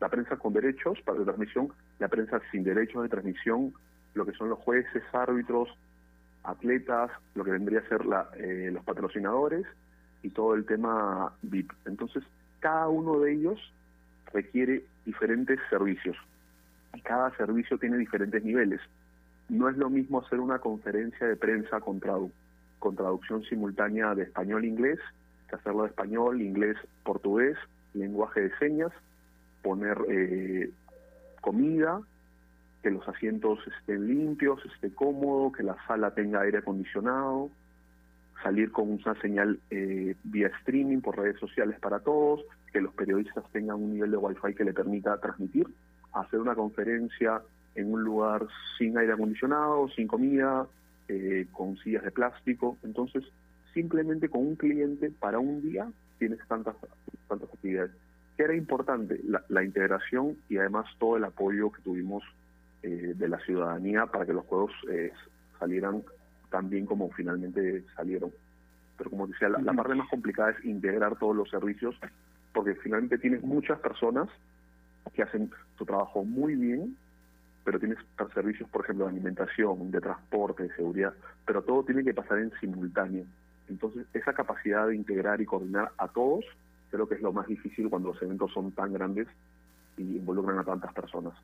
la 0.00 0.08
prensa 0.08 0.36
con 0.36 0.52
derechos 0.52 1.00
para 1.04 1.18
la 1.18 1.24
transmisión, 1.24 1.72
la 1.98 2.08
prensa 2.08 2.40
sin 2.50 2.64
derechos 2.64 3.02
de 3.02 3.08
transmisión, 3.08 3.72
lo 4.14 4.26
que 4.26 4.32
son 4.32 4.48
los 4.48 4.58
jueces, 4.58 5.02
árbitros, 5.12 5.68
atletas, 6.42 7.10
lo 7.34 7.44
que 7.44 7.52
vendría 7.52 7.80
a 7.80 7.88
ser 7.88 8.04
la, 8.04 8.28
eh, 8.36 8.70
los 8.72 8.84
patrocinadores 8.84 9.66
y 10.22 10.30
todo 10.30 10.54
el 10.54 10.64
tema 10.64 11.32
VIP. 11.42 11.72
Entonces, 11.86 12.22
cada 12.60 12.88
uno 12.88 13.20
de 13.20 13.32
ellos 13.32 13.72
requiere 14.32 14.84
diferentes 15.04 15.58
servicios 15.70 16.16
y 16.94 17.00
cada 17.00 17.34
servicio 17.36 17.78
tiene 17.78 17.98
diferentes 17.98 18.42
niveles. 18.42 18.80
No 19.48 19.68
es 19.68 19.76
lo 19.76 19.90
mismo 19.90 20.20
hacer 20.20 20.40
una 20.40 20.58
conferencia 20.58 21.26
de 21.26 21.36
prensa 21.36 21.80
con, 21.80 22.00
tradu 22.00 22.30
con 22.84 22.96
traducción 22.96 23.42
simultánea 23.44 24.14
de 24.14 24.24
español-inglés 24.24 24.98
que 25.48 25.56
hacerlo 25.56 25.84
de 25.84 25.88
español, 25.88 26.42
inglés, 26.42 26.76
portugués, 27.02 27.56
lenguaje 27.94 28.42
de 28.42 28.58
señas, 28.58 28.92
poner 29.62 29.96
eh, 30.10 30.70
comida, 31.40 32.02
que 32.82 32.90
los 32.90 33.08
asientos 33.08 33.58
estén 33.78 34.06
limpios, 34.06 34.60
esté 34.66 34.94
cómodo, 34.94 35.50
que 35.50 35.62
la 35.62 35.78
sala 35.86 36.10
tenga 36.10 36.42
aire 36.42 36.58
acondicionado, 36.58 37.48
salir 38.42 38.70
con 38.70 38.90
una 38.90 39.18
señal 39.22 39.58
eh, 39.70 40.14
vía 40.22 40.48
streaming 40.58 41.00
por 41.00 41.16
redes 41.16 41.40
sociales 41.40 41.80
para 41.80 42.00
todos, 42.00 42.44
que 42.70 42.82
los 42.82 42.92
periodistas 42.92 43.44
tengan 43.50 43.76
un 43.76 43.94
nivel 43.94 44.10
de 44.10 44.18
wifi 44.18 44.54
que 44.54 44.64
le 44.64 44.74
permita 44.74 45.18
transmitir, 45.18 45.66
hacer 46.12 46.38
una 46.38 46.54
conferencia 46.54 47.40
en 47.76 47.90
un 47.90 48.02
lugar 48.02 48.46
sin 48.76 48.98
aire 48.98 49.14
acondicionado, 49.14 49.88
sin 49.88 50.06
comida, 50.06 50.66
eh, 51.08 51.46
con 51.52 51.76
sillas 51.78 52.04
de 52.04 52.10
plástico. 52.10 52.78
Entonces, 52.82 53.24
simplemente 53.72 54.28
con 54.28 54.46
un 54.46 54.56
cliente 54.56 55.10
para 55.10 55.38
un 55.38 55.62
día 55.62 55.90
tienes 56.18 56.38
tantas, 56.48 56.76
tantas 57.28 57.48
actividades. 57.52 57.92
Que 58.36 58.44
era 58.44 58.54
importante 58.54 59.20
la, 59.24 59.44
la 59.48 59.62
integración 59.62 60.36
y 60.48 60.56
además 60.56 60.86
todo 60.98 61.16
el 61.16 61.24
apoyo 61.24 61.70
que 61.70 61.82
tuvimos 61.82 62.22
eh, 62.82 63.14
de 63.16 63.28
la 63.28 63.38
ciudadanía 63.38 64.06
para 64.06 64.26
que 64.26 64.32
los 64.32 64.44
juegos 64.44 64.72
eh, 64.90 65.10
salieran 65.58 66.02
tan 66.50 66.68
bien 66.68 66.86
como 66.86 67.10
finalmente 67.10 67.82
salieron. 67.96 68.30
Pero 68.98 69.10
como 69.10 69.26
decía, 69.26 69.48
la, 69.48 69.58
la, 69.58 69.72
parte 69.72 69.94
más 69.94 70.08
complicada 70.08 70.50
es 70.50 70.64
integrar 70.64 71.18
todos 71.18 71.34
los 71.34 71.48
servicios, 71.48 71.96
porque 72.52 72.74
finalmente 72.74 73.18
tienes 73.18 73.42
muchas 73.42 73.78
personas 73.80 74.28
que 75.14 75.22
hacen 75.22 75.50
su 75.78 75.84
trabajo 75.84 76.24
muy 76.24 76.56
bien, 76.56 76.96
pero 77.64 77.78
tienes 77.78 77.98
servicios, 78.34 78.68
por 78.68 78.84
ejemplo, 78.84 79.06
de 79.06 79.12
alimentación, 79.12 79.90
de 79.90 80.00
transporte, 80.00 80.64
de 80.64 80.74
seguridad, 80.74 81.14
pero 81.46 81.62
todo 81.62 81.82
tiene 81.84 82.04
que 82.04 82.14
pasar 82.14 82.38
en 82.38 82.52
simultáneo. 82.60 83.24
Entonces, 83.68 84.06
esa 84.12 84.32
capacidad 84.34 84.86
de 84.86 84.96
integrar 84.96 85.40
y 85.40 85.46
coordinar 85.46 85.90
a 85.96 86.08
todos, 86.08 86.44
creo 86.90 87.08
que 87.08 87.14
es 87.14 87.22
lo 87.22 87.32
más 87.32 87.46
difícil 87.46 87.88
cuando 87.88 88.12
los 88.12 88.22
eventos 88.22 88.52
son 88.52 88.72
tan 88.72 88.92
grandes 88.92 89.26
y 89.96 90.18
involucran 90.18 90.58
a 90.58 90.64
tantas 90.64 90.92
personas. 90.92 91.34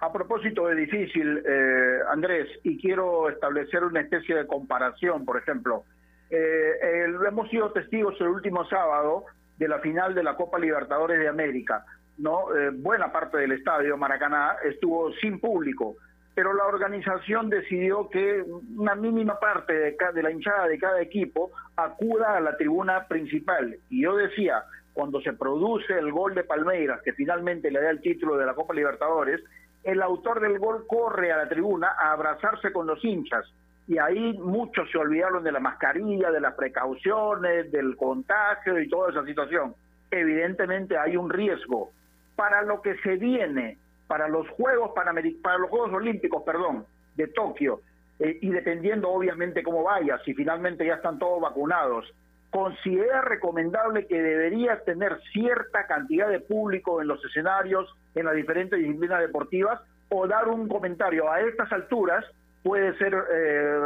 A 0.00 0.12
propósito 0.12 0.66
de 0.66 0.74
difícil, 0.74 1.42
eh, 1.46 1.98
Andrés, 2.10 2.48
y 2.64 2.78
quiero 2.78 3.28
establecer 3.28 3.84
una 3.84 4.00
especie 4.00 4.34
de 4.34 4.46
comparación, 4.46 5.24
por 5.24 5.36
ejemplo, 5.36 5.84
eh, 6.30 7.04
el, 7.04 7.14
hemos 7.26 7.48
sido 7.48 7.70
testigos 7.72 8.20
el 8.20 8.28
último 8.28 8.66
sábado 8.66 9.24
de 9.56 9.68
la 9.68 9.78
final 9.78 10.14
de 10.14 10.22
la 10.22 10.34
Copa 10.34 10.58
Libertadores 10.58 11.18
de 11.18 11.28
América. 11.28 11.84
No, 12.18 12.54
eh, 12.56 12.70
buena 12.72 13.12
parte 13.12 13.38
del 13.38 13.52
estadio 13.52 13.96
Maracaná 13.96 14.56
estuvo 14.64 15.12
sin 15.14 15.40
público, 15.40 15.96
pero 16.34 16.52
la 16.52 16.66
organización 16.66 17.48
decidió 17.48 18.08
que 18.10 18.44
una 18.76 18.94
mínima 18.94 19.38
parte 19.38 19.72
de, 19.72 19.96
de 20.14 20.22
la 20.22 20.30
hinchada 20.30 20.66
de 20.66 20.78
cada 20.78 21.00
equipo 21.00 21.52
acuda 21.76 22.36
a 22.36 22.40
la 22.40 22.56
tribuna 22.56 23.06
principal. 23.06 23.76
Y 23.88 24.02
yo 24.02 24.16
decía, 24.16 24.64
cuando 24.92 25.20
se 25.20 25.32
produce 25.32 25.96
el 25.96 26.10
gol 26.10 26.34
de 26.34 26.42
Palmeiras, 26.42 27.00
que 27.04 27.12
finalmente 27.12 27.70
le 27.70 27.80
da 27.80 27.90
el 27.90 28.00
título 28.00 28.36
de 28.36 28.46
la 28.46 28.54
Copa 28.54 28.74
Libertadores, 28.74 29.40
el 29.84 30.02
autor 30.02 30.40
del 30.40 30.58
gol 30.58 30.86
corre 30.88 31.32
a 31.32 31.36
la 31.36 31.48
tribuna 31.48 31.92
a 31.98 32.12
abrazarse 32.12 32.72
con 32.72 32.86
los 32.86 33.04
hinchas. 33.04 33.44
Y 33.86 33.98
ahí 33.98 34.32
muchos 34.34 34.90
se 34.90 34.98
olvidaron 34.98 35.44
de 35.44 35.52
la 35.52 35.60
mascarilla, 35.60 36.30
de 36.30 36.40
las 36.40 36.54
precauciones, 36.54 37.70
del 37.70 37.96
contagio 37.96 38.78
y 38.80 38.88
toda 38.88 39.10
esa 39.10 39.24
situación. 39.24 39.74
Evidentemente 40.10 40.98
hay 40.98 41.16
un 41.16 41.30
riesgo. 41.30 41.92
Para 42.38 42.62
lo 42.62 42.80
que 42.82 42.96
se 42.98 43.16
viene, 43.16 43.78
para 44.06 44.28
los 44.28 44.48
Juegos 44.50 44.92
para 44.94 45.58
los 45.58 45.70
Juegos 45.70 45.92
Olímpicos, 45.92 46.44
perdón, 46.44 46.86
de 47.16 47.26
Tokio, 47.26 47.80
eh, 48.20 48.38
y 48.40 48.50
dependiendo 48.50 49.10
obviamente 49.10 49.64
cómo 49.64 49.82
vaya, 49.82 50.20
si 50.24 50.34
finalmente 50.34 50.86
ya 50.86 50.94
están 50.94 51.18
todos 51.18 51.40
vacunados, 51.40 52.14
considera 52.50 53.22
recomendable 53.22 54.06
que 54.06 54.22
debería 54.22 54.84
tener 54.84 55.20
cierta 55.32 55.88
cantidad 55.88 56.28
de 56.28 56.38
público 56.38 57.02
en 57.02 57.08
los 57.08 57.24
escenarios, 57.24 57.92
en 58.14 58.26
las 58.26 58.36
diferentes 58.36 58.78
disciplinas 58.78 59.20
deportivas, 59.20 59.80
o 60.08 60.28
dar 60.28 60.46
un 60.46 60.68
comentario 60.68 61.28
a 61.30 61.40
estas 61.40 61.72
alturas 61.72 62.24
puede 62.62 62.96
ser, 62.98 63.16
eh, 63.32 63.78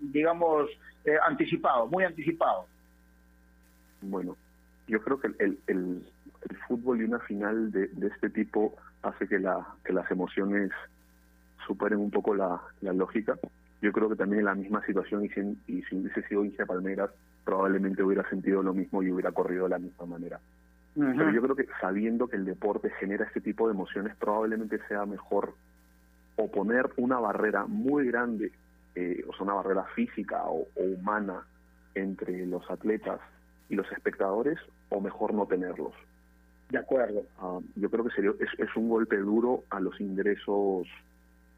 digamos, 0.00 0.70
eh, 1.04 1.18
anticipado, 1.26 1.86
muy 1.88 2.04
anticipado. 2.04 2.64
Bueno, 4.00 4.34
yo 4.86 5.02
creo 5.02 5.20
que 5.20 5.28
el, 5.38 6.06
el 6.48 6.56
fútbol 6.68 7.00
y 7.00 7.04
una 7.04 7.18
final 7.20 7.70
de, 7.70 7.88
de, 7.88 8.06
este 8.08 8.30
tipo 8.30 8.76
hace 9.02 9.26
que, 9.26 9.38
la, 9.38 9.66
que 9.84 9.92
las 9.92 10.10
emociones 10.10 10.70
superen 11.66 11.98
un 11.98 12.10
poco 12.10 12.34
la, 12.34 12.60
la 12.80 12.92
lógica. 12.92 13.38
Yo 13.80 13.92
creo 13.92 14.08
que 14.08 14.16
también 14.16 14.40
en 14.40 14.46
la 14.46 14.54
misma 14.54 14.84
situación 14.84 15.24
y 15.24 15.28
si, 15.28 15.40
y 15.66 15.82
si 15.82 15.96
hubiese 15.96 16.22
sido 16.28 16.44
hincha 16.44 16.66
Palmeiras, 16.66 17.10
probablemente 17.44 18.02
hubiera 18.02 18.28
sentido 18.28 18.62
lo 18.62 18.74
mismo 18.74 19.02
y 19.02 19.10
hubiera 19.10 19.32
corrido 19.32 19.64
de 19.64 19.70
la 19.70 19.78
misma 19.78 20.06
manera. 20.06 20.40
Uh 20.96 21.02
-huh. 21.02 21.16
Pero 21.16 21.30
yo 21.30 21.42
creo 21.42 21.56
que 21.56 21.66
sabiendo 21.80 22.28
que 22.28 22.36
el 22.36 22.44
deporte 22.44 22.90
genera 22.98 23.24
este 23.24 23.40
tipo 23.40 23.68
de 23.68 23.74
emociones, 23.74 24.16
probablemente 24.16 24.78
sea 24.88 25.06
mejor 25.06 25.54
o 26.36 26.50
poner 26.50 26.90
una 26.96 27.18
barrera 27.18 27.66
muy 27.66 28.06
grande, 28.06 28.52
eh, 28.94 29.24
o 29.28 29.32
sea, 29.32 29.42
una 29.44 29.54
barrera 29.54 29.84
física 29.94 30.44
o, 30.44 30.66
o, 30.74 30.82
humana 30.82 31.42
entre 31.94 32.46
los 32.46 32.68
atletas 32.70 33.20
y 33.68 33.74
los 33.74 33.90
espectadores, 33.92 34.58
o 34.88 35.00
mejor 35.00 35.34
no 35.34 35.46
tenerlos. 35.46 35.94
De 36.70 36.78
acuerdo. 36.78 37.24
Uh, 37.40 37.62
yo 37.76 37.88
creo 37.90 38.04
que 38.04 38.14
sería, 38.14 38.32
es, 38.38 38.76
un 38.76 38.90
golpe 38.90 39.16
duro 39.16 39.64
a 39.70 39.80
los 39.80 39.98
ingresos 40.00 40.86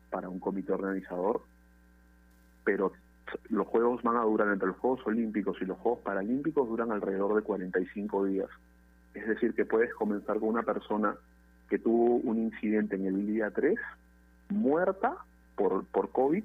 para 0.08 0.28
un 0.28 0.38
comité 0.38 0.72
organizador, 0.72 1.42
pero 2.64 2.92
los 3.48 3.66
Juegos 3.66 4.02
van 4.02 4.16
a 4.16 4.22
durar 4.22 4.52
entre 4.52 4.68
los 4.68 4.76
Juegos 4.76 5.04
Olímpicos 5.06 5.56
y 5.61 5.64
los 5.64 5.78
Juegos 5.78 6.00
Paralímpicos 6.00 6.68
duran 6.68 6.92
alrededor 6.92 7.34
de 7.34 7.42
45 7.42 8.24
días. 8.26 8.48
Es 9.14 9.26
decir, 9.26 9.54
que 9.54 9.64
puedes 9.64 9.92
comenzar 9.94 10.38
con 10.38 10.50
una 10.50 10.62
persona 10.62 11.16
que 11.68 11.78
tuvo 11.78 12.16
un 12.16 12.38
incidente 12.38 12.94
en 12.94 13.06
el 13.06 13.26
día 13.26 13.50
3, 13.50 13.76
muerta 14.50 15.16
por, 15.56 15.84
por 15.86 16.11
COVID, 16.11 16.44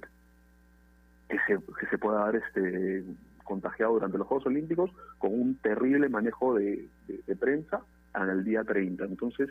que 1.30 1.38
se, 1.48 1.60
que 1.80 1.88
se 1.88 1.98
pueda 2.00 2.26
dar 2.26 2.36
este 2.36 3.04
contagiado 3.44 3.94
durante 3.94 4.18
los 4.18 4.26
Juegos 4.26 4.48
Olímpicos 4.48 4.90
con 5.20 5.40
un 5.40 5.56
terrible 5.58 6.10
manejo 6.10 6.56
de 6.56 6.88
prensa 7.40 7.84
el 8.24 8.44
día 8.44 8.64
30. 8.64 9.06
Entonces, 9.06 9.50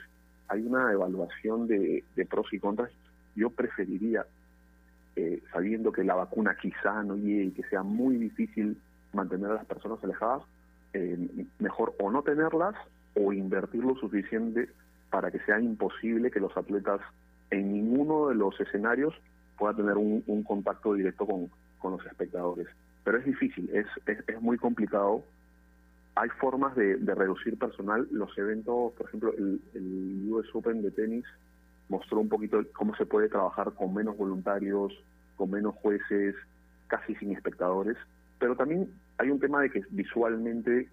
hay 0.49 0.63
una 0.63 0.93
evaluación 0.93 1.67
de, 1.67 2.05
pros 2.29 2.53
y 2.53 2.59
contras. 2.59 2.91
Yo 3.35 3.51
preferiría 3.51 4.27
eh, 5.17 5.43
sabiendo 5.53 5.93
que 5.93 6.05
la 6.05 6.15
vacuna 6.15 6.57
quizá 6.61 7.03
no 7.03 7.17
llegue 7.17 7.45
y 7.45 7.51
que 7.53 7.63
sea 7.65 7.83
muy 7.83 8.17
difícil 8.17 8.77
mantener 9.13 9.51
a 9.51 9.55
las 9.55 9.67
personas 9.67 10.03
alejadas, 10.03 10.43
eh, 10.93 11.47
mejor 11.59 11.95
o 12.01 12.11
no 12.11 12.23
tenerlas 12.23 12.75
o 13.15 13.33
invertir 13.33 13.85
lo 13.85 13.97
suficiente 13.97 14.69
para 15.11 15.31
que 15.31 15.39
sea 15.41 15.61
imposible 15.61 16.31
que 16.31 16.41
los 16.41 16.57
atletas 16.57 17.01
en 17.51 17.73
ninguno 17.73 18.29
de 18.29 18.35
los 18.35 18.59
escenarios 18.61 19.15
pueda 19.57 19.75
tener 19.75 19.97
un, 19.97 20.43
contacto 20.43 20.95
directo 20.95 21.27
con, 21.27 21.49
con, 21.79 21.93
los 21.93 22.07
espectadores. 22.07 22.67
Pero 23.05 23.19
es 23.19 23.25
difícil, 23.25 23.71
es, 23.73 23.87
es 24.07 24.41
muy 24.41 24.59
complicado. 24.59 25.25
Hay 26.17 26.29
formas 26.41 26.77
de, 26.77 26.97
reducir 26.97 27.59
personal. 27.59 28.07
Los 28.11 28.37
eventos, 28.39 28.93
por 28.93 29.07
ejemplo, 29.07 29.33
el, 29.37 29.61
el 29.75 30.29
US 30.31 30.47
Open 30.55 30.83
de 30.83 30.91
tenis 30.91 31.25
mostró 31.89 32.21
un 32.21 32.29
poquito 32.29 32.61
cómo 32.73 32.95
se 32.97 33.07
puede 33.07 33.29
trabajar 33.29 33.73
con 33.73 33.93
menos 33.93 34.17
voluntarios, 34.17 34.93
con 35.37 35.51
menos 35.51 35.75
jueces, 35.75 36.35
casi 36.87 37.15
sin 37.17 37.33
espectadores, 37.33 37.97
pero 38.39 38.57
también 38.57 38.91
hay 39.19 39.31
un 39.31 39.41
tema 39.41 39.63
de 39.63 39.71
que 39.71 39.83
visualmente 39.91 40.89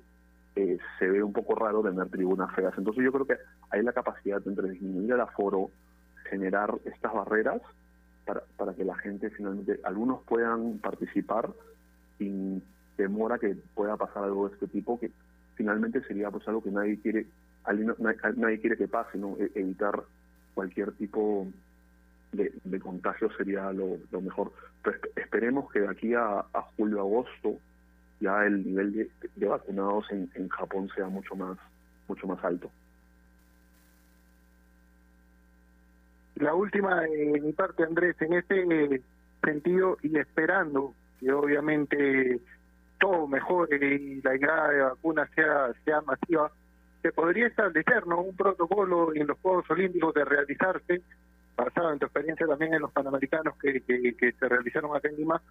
eh, 0.55 0.77
se 0.99 1.09
ve 1.09 1.23
un 1.23 1.33
poco 1.33 1.55
raro 1.55 1.81
tener 1.81 2.09
tribunas 2.09 2.53
feas. 2.55 2.73
Entonces 2.77 3.03
yo 3.03 3.11
creo 3.11 3.25
que 3.25 3.37
hay 3.69 3.83
la 3.83 3.93
capacidad 3.93 4.41
entre 4.45 4.69
disminuir 4.69 5.13
el 5.13 5.21
aforo, 5.21 5.69
generar 6.29 6.73
estas 6.85 7.13
barreras 7.13 7.61
para, 8.25 8.43
para 8.57 8.73
que 8.73 8.83
la 8.83 8.95
gente 8.95 9.29
finalmente, 9.29 9.79
algunos 9.83 10.23
puedan 10.23 10.79
participar 10.79 11.49
sin 12.17 12.63
temor 12.95 13.33
a 13.33 13.39
que 13.39 13.55
pueda 13.75 13.97
pasar 13.97 14.23
algo 14.23 14.47
de 14.47 14.55
este 14.55 14.67
tipo, 14.67 14.99
que 14.99 15.11
finalmente 15.55 16.01
sería 16.03 16.29
pues 16.31 16.47
algo 16.47 16.63
que 16.63 16.71
nadie 16.71 16.99
quiere, 16.99 17.25
nadie 18.35 18.59
quiere 18.59 18.77
que 18.77 18.87
pase, 18.87 19.17
¿no? 19.17 19.37
E-, 19.39 19.51
evitar 19.55 20.03
cualquier 20.53 20.91
tipo 20.93 21.47
de, 22.31 22.53
de 22.63 22.79
contagio 22.79 23.29
sería 23.37 23.71
lo, 23.73 23.97
lo 24.11 24.21
mejor. 24.21 24.51
Pero 24.83 24.97
esp- 24.97 25.11
esperemos 25.15 25.71
que 25.71 25.81
de 25.81 25.89
aquí 25.89 26.13
a, 26.13 26.39
a 26.39 26.61
julio, 26.75 26.99
agosto, 26.99 27.57
ya 28.19 28.45
el 28.45 28.63
nivel 28.65 28.93
de, 28.93 29.09
de 29.35 29.45
vacunados 29.47 30.05
en, 30.11 30.29
en 30.35 30.47
Japón 30.49 30.89
sea 30.95 31.07
mucho 31.07 31.35
más, 31.35 31.57
mucho 32.07 32.27
más 32.27 32.43
alto. 32.43 32.69
La 36.35 36.55
última 36.55 37.01
de 37.01 37.39
mi 37.41 37.51
parte, 37.53 37.83
Andrés, 37.83 38.15
en 38.21 38.33
este 38.33 39.01
sentido 39.43 39.97
y 40.01 40.17
esperando 40.17 40.93
que 41.19 41.31
obviamente 41.31 42.39
todo 43.01 43.27
mejore 43.27 43.77
y 43.83 44.21
la 44.21 44.33
llegada 44.33 44.69
de 44.69 44.81
vacunas 44.81 45.29
sea, 45.35 45.73
sea 45.83 45.99
masiva, 46.01 46.51
se 47.01 47.11
podría 47.11 47.47
establecer 47.47 48.05
¿no? 48.07 48.21
un 48.21 48.35
protocolo 48.35 49.13
en 49.15 49.25
los 49.27 49.37
Juegos 49.39 49.69
Olímpicos 49.71 50.13
de 50.13 50.23
realizarse, 50.23 51.01
basado 51.57 51.91
en 51.91 51.99
tu 51.99 52.05
experiencia 52.05 52.45
también 52.47 52.75
en 52.75 52.81
los 52.81 52.91
Panamericanos 52.91 53.55
que, 53.57 53.81
que, 53.81 54.31
se 54.39 54.47
realizaron 54.47 54.95
acá 54.95 55.09
en 55.09 55.17
Lima, 55.17 55.41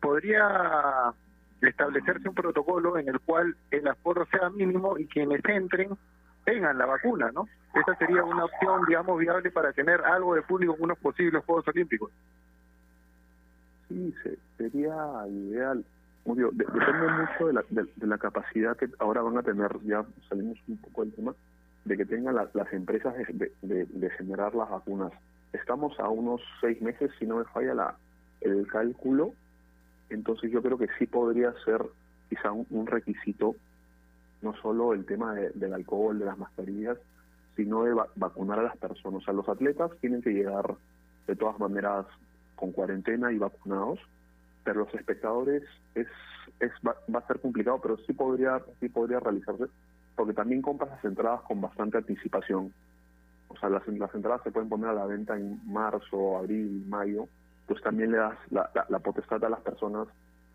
podría 0.00 1.12
establecerse 1.60 2.28
un 2.28 2.34
protocolo 2.34 2.96
en 2.98 3.08
el 3.08 3.20
cual 3.20 3.54
el 3.70 3.86
aforo 3.86 4.26
sea 4.26 4.48
mínimo 4.50 4.98
y 4.98 5.06
quienes 5.06 5.44
entren 5.44 5.90
tengan 6.44 6.76
la 6.78 6.86
vacuna, 6.86 7.30
¿no? 7.32 7.46
Esa 7.74 7.94
sería 7.96 8.24
una 8.24 8.46
opción, 8.46 8.82
digamos, 8.88 9.16
viable 9.18 9.50
para 9.50 9.72
tener 9.72 10.00
algo 10.00 10.34
de 10.34 10.42
público 10.42 10.74
en 10.76 10.82
unos 10.84 10.98
posibles 10.98 11.44
Juegos 11.44 11.68
Olímpicos. 11.68 12.10
Sí, 13.88 14.12
se- 14.22 14.38
sería 14.56 14.94
ideal. 15.28 15.84
Depende 16.24 17.08
mucho 17.20 17.46
de 17.48 17.52
la, 17.52 17.64
de, 17.70 18.06
la 18.06 18.18
capacidad 18.18 18.76
que 18.76 18.88
ahora 18.98 19.22
van 19.22 19.38
a 19.38 19.42
tener, 19.42 19.70
ya 19.82 20.04
salimos 20.28 20.56
un 20.68 20.76
poco 20.78 21.02
del 21.04 21.12
tema, 21.14 21.34
de 21.84 21.96
que 21.96 22.06
tengan 22.06 22.36
las, 22.36 22.72
empresas 22.72 23.14
de, 23.32 24.10
generar 24.16 24.54
las 24.54 24.70
vacunas. 24.70 25.12
Estamos 25.52 25.98
a 25.98 26.08
unos 26.08 26.40
seis 26.60 26.80
meses, 26.80 27.10
si 27.18 27.26
no 27.26 27.36
me 27.38 27.44
falla 27.44 27.74
la, 27.74 27.96
el 28.40 28.66
cálculo, 28.68 29.34
entonces 30.10 30.50
yo 30.50 30.62
creo 30.62 30.78
que 30.78 30.88
sí 30.98 31.06
podría 31.06 31.52
ser 31.64 31.82
quizá 32.28 32.52
un, 32.52 32.86
requisito, 32.86 33.56
no 34.42 34.54
solo 34.56 34.92
el 34.92 35.04
tema 35.04 35.34
de- 35.34 35.50
del 35.50 35.74
alcohol, 35.74 36.18
de 36.18 36.24
las 36.24 36.38
mascarillas, 36.38 36.98
sino 37.56 37.84
de 37.84 37.94
va- 37.94 38.08
vacunar 38.16 38.60
a 38.60 38.62
las 38.62 38.76
personas. 38.76 39.22
O 39.22 39.24
sea, 39.24 39.34
los 39.34 39.48
atletas 39.48 39.90
tienen 40.00 40.22
que 40.22 40.30
llegar 40.30 40.74
de 41.26 41.36
todas 41.36 41.58
maneras 41.58 42.06
con 42.54 42.72
cuarentena 42.72 43.32
y 43.32 43.38
vacunados, 43.38 43.98
pero 44.64 44.80
los 44.80 44.94
espectadores 44.94 45.62
es, 45.94 46.06
es 46.60 46.70
va, 46.86 46.96
va 47.14 47.20
a 47.20 47.26
ser 47.26 47.40
complicado, 47.40 47.80
pero 47.82 47.96
sí 47.98 48.12
podría 48.12 48.60
sí 48.80 48.88
podría 48.88 49.20
realizarse, 49.20 49.64
porque 50.16 50.34
también 50.34 50.62
compras 50.62 50.90
las 50.90 51.04
entradas 51.04 51.42
con 51.42 51.60
bastante 51.60 51.98
anticipación. 51.98 52.72
O 53.48 53.56
sea, 53.58 53.68
las, 53.68 53.86
las 53.86 54.14
entradas 54.14 54.42
se 54.44 54.50
pueden 54.50 54.68
poner 54.68 54.88
a 54.88 54.94
la 54.94 55.06
venta 55.06 55.36
en 55.36 55.60
marzo, 55.70 56.38
abril, 56.38 56.84
mayo, 56.88 57.28
pues 57.66 57.82
también 57.82 58.12
le 58.12 58.18
das 58.18 58.38
la, 58.50 58.70
la, 58.88 58.98
potestad 58.98 59.44
a 59.44 59.50
las 59.50 59.60
personas 59.60 60.08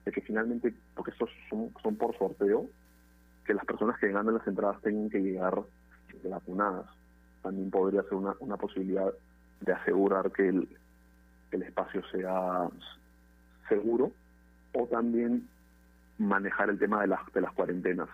de 0.04 0.12
que 0.12 0.22
finalmente, 0.22 0.74
porque 0.96 1.12
estos 1.12 1.30
son, 1.50 1.72
son 1.84 1.96
por 1.96 2.18
sorteo, 2.18 2.68
que 3.46 3.54
las 3.54 3.66
personas 3.66 4.00
que 4.00 4.12
ganan 4.12 4.36
las 4.36 4.48
entradas 4.48 4.82
tengan 4.82 5.10
que 5.10 5.20
llegar 5.20 5.62
vacunadas. 6.24 6.86
También 7.44 7.70
podría 7.70 8.04
ser 8.04 8.16
una, 8.16 8.36
una 8.40 8.58
posibilidad 8.58 9.12
de 9.62 9.74
asegurar 9.74 10.32
que 10.32 10.50
el, 10.50 10.68
el 11.52 11.64
espacio 11.64 12.02
sea 12.10 12.68
seguro 13.68 14.12
o 14.74 14.88
también 14.88 15.48
manejar 16.18 16.70
el 16.70 16.80
tema 16.80 17.02
de 17.02 17.08
las, 17.08 17.20
de 17.34 17.42
las 17.42 17.54
cuarentenas. 17.54 18.10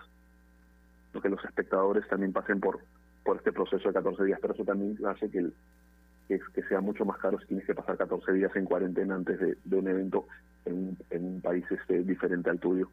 Lo 1.12 1.20
que 1.20 1.28
los 1.28 1.44
espectadores 1.44 2.06
también 2.08 2.32
pasen 2.32 2.60
por, 2.60 2.80
por 3.24 3.36
este 3.36 3.52
proceso 3.52 3.88
de 3.88 3.94
14 3.94 4.24
días, 4.24 4.38
pero 4.40 4.54
eso 4.54 4.64
también 4.64 4.96
hace 5.06 5.30
que, 5.30 5.38
el, 5.38 5.54
que, 6.28 6.62
sea 6.68 6.80
mucho 6.80 7.04
más 7.04 7.18
caro 7.18 7.38
si 7.38 7.46
tienes 7.46 7.66
que 7.66 7.74
pasar 7.74 7.96
14 7.96 8.32
días 8.32 8.54
en 8.56 8.64
cuarentena 8.64 9.14
antes 9.14 9.38
de, 9.38 9.56
de 9.64 9.76
un 9.76 9.88
evento 9.88 10.26
en, 10.64 10.96
en 11.10 11.24
un 11.24 11.40
país 11.40 11.64
este, 11.70 12.02
diferente 12.02 12.50
al 12.50 12.58
tuyo. 12.58 12.88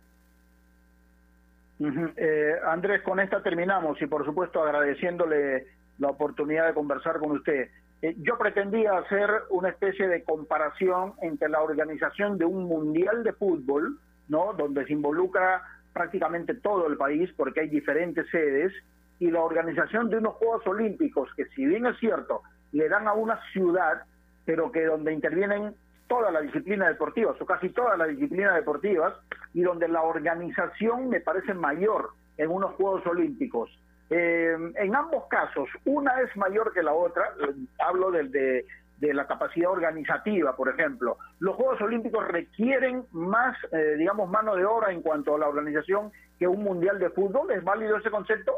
Eh, 2.15 2.53
Andrés, 2.67 3.01
con 3.01 3.19
esta 3.19 3.41
terminamos 3.41 3.99
y 4.01 4.05
por 4.05 4.23
supuesto 4.23 4.61
agradeciéndole 4.61 5.67
la 5.97 6.09
oportunidad 6.09 6.67
de 6.67 6.73
conversar 6.73 7.17
con 7.19 7.31
usted. 7.31 7.69
Eh, 8.01 8.15
yo 8.19 8.37
pretendía 8.37 8.97
hacer 8.97 9.29
una 9.49 9.69
especie 9.69 10.07
de 10.07 10.23
comparación 10.23 11.13
entre 11.21 11.49
la 11.49 11.61
organización 11.61 12.37
de 12.37 12.45
un 12.45 12.63
mundial 12.63 13.23
de 13.23 13.33
fútbol, 13.33 13.99
¿no? 14.27 14.53
Donde 14.53 14.85
se 14.85 14.93
involucra 14.93 15.63
prácticamente 15.93 16.55
todo 16.55 16.87
el 16.87 16.97
país 16.97 17.29
porque 17.35 17.61
hay 17.61 17.69
diferentes 17.69 18.27
sedes 18.29 18.73
y 19.19 19.29
la 19.29 19.41
organización 19.41 20.09
de 20.09 20.17
unos 20.17 20.35
Juegos 20.35 20.65
Olímpicos 20.65 21.29
que 21.35 21.45
si 21.47 21.65
bien 21.65 21.85
es 21.85 21.97
cierto 21.99 22.41
le 22.71 22.87
dan 22.87 23.07
a 23.07 23.13
una 23.13 23.39
ciudad, 23.51 24.03
pero 24.45 24.71
que 24.71 24.85
donde 24.85 25.13
intervienen 25.13 25.75
todas 26.07 26.33
las 26.33 26.43
disciplinas 26.43 26.87
deportivas 26.89 27.39
o 27.39 27.45
casi 27.45 27.69
todas 27.69 27.97
las 27.97 28.07
disciplinas 28.07 28.55
deportivas 28.55 29.13
y 29.53 29.61
donde 29.61 29.87
la 29.87 30.01
organización 30.01 31.09
me 31.09 31.19
parece 31.19 31.53
mayor 31.53 32.11
en 32.37 32.49
unos 32.49 32.73
Juegos 32.75 33.05
Olímpicos. 33.05 33.69
Eh, 34.13 34.57
en 34.75 34.93
ambos 34.93 35.25
casos, 35.29 35.69
una 35.85 36.19
es 36.19 36.35
mayor 36.35 36.73
que 36.73 36.83
la 36.83 36.91
otra, 36.93 37.23
eh, 37.39 37.53
hablo 37.79 38.11
del 38.11 38.29
de, 38.29 38.65
de 38.99 39.13
la 39.13 39.25
capacidad 39.25 39.71
organizativa, 39.71 40.53
por 40.53 40.67
ejemplo. 40.67 41.17
Los 41.39 41.55
Juegos 41.55 41.79
Olímpicos 41.79 42.27
requieren 42.27 43.05
más, 43.13 43.57
eh, 43.71 43.95
digamos, 43.97 44.29
mano 44.29 44.57
de 44.57 44.65
obra 44.65 44.91
en 44.91 45.01
cuanto 45.01 45.33
a 45.33 45.39
la 45.39 45.47
organización 45.47 46.11
que 46.37 46.45
un 46.45 46.61
Mundial 46.61 46.99
de 46.99 47.09
Fútbol. 47.09 47.51
¿Es 47.51 47.63
válido 47.63 47.95
ese 47.95 48.11
concepto? 48.11 48.51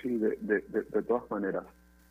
Sí, 0.00 0.16
de, 0.16 0.38
de, 0.40 0.60
de, 0.68 0.82
de 0.82 1.02
todas 1.02 1.28
maneras. 1.28 1.64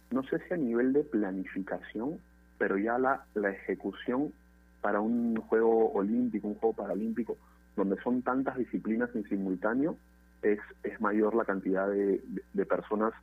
No 0.10 0.22
sé 0.24 0.40
si 0.40 0.54
a 0.54 0.58
nivel 0.58 0.92
de 0.92 1.04
planificación, 1.06 2.20
pero 2.58 2.78
ya 2.78 2.98
la, 2.98 3.24
la 3.36 3.52
ejecución 3.52 4.34
para 4.82 5.00
un 5.00 5.38
juego 5.38 5.94
olímpico, 5.94 6.50
un 6.50 6.56
juego 6.56 6.76
paralímpico, 6.76 7.38
donde 7.78 7.96
son 8.02 8.22
tantas 8.22 8.58
disciplinas 8.58 9.10
en 9.16 9.24
simultáneo, 9.30 9.96
es, 10.42 10.60
es 10.84 11.00
mayor 11.02 11.36
la 11.36 11.46
cantidad 11.46 11.88
de, 11.90 12.20
de- 12.20 12.44
de 12.54 12.66
personas 12.66 13.14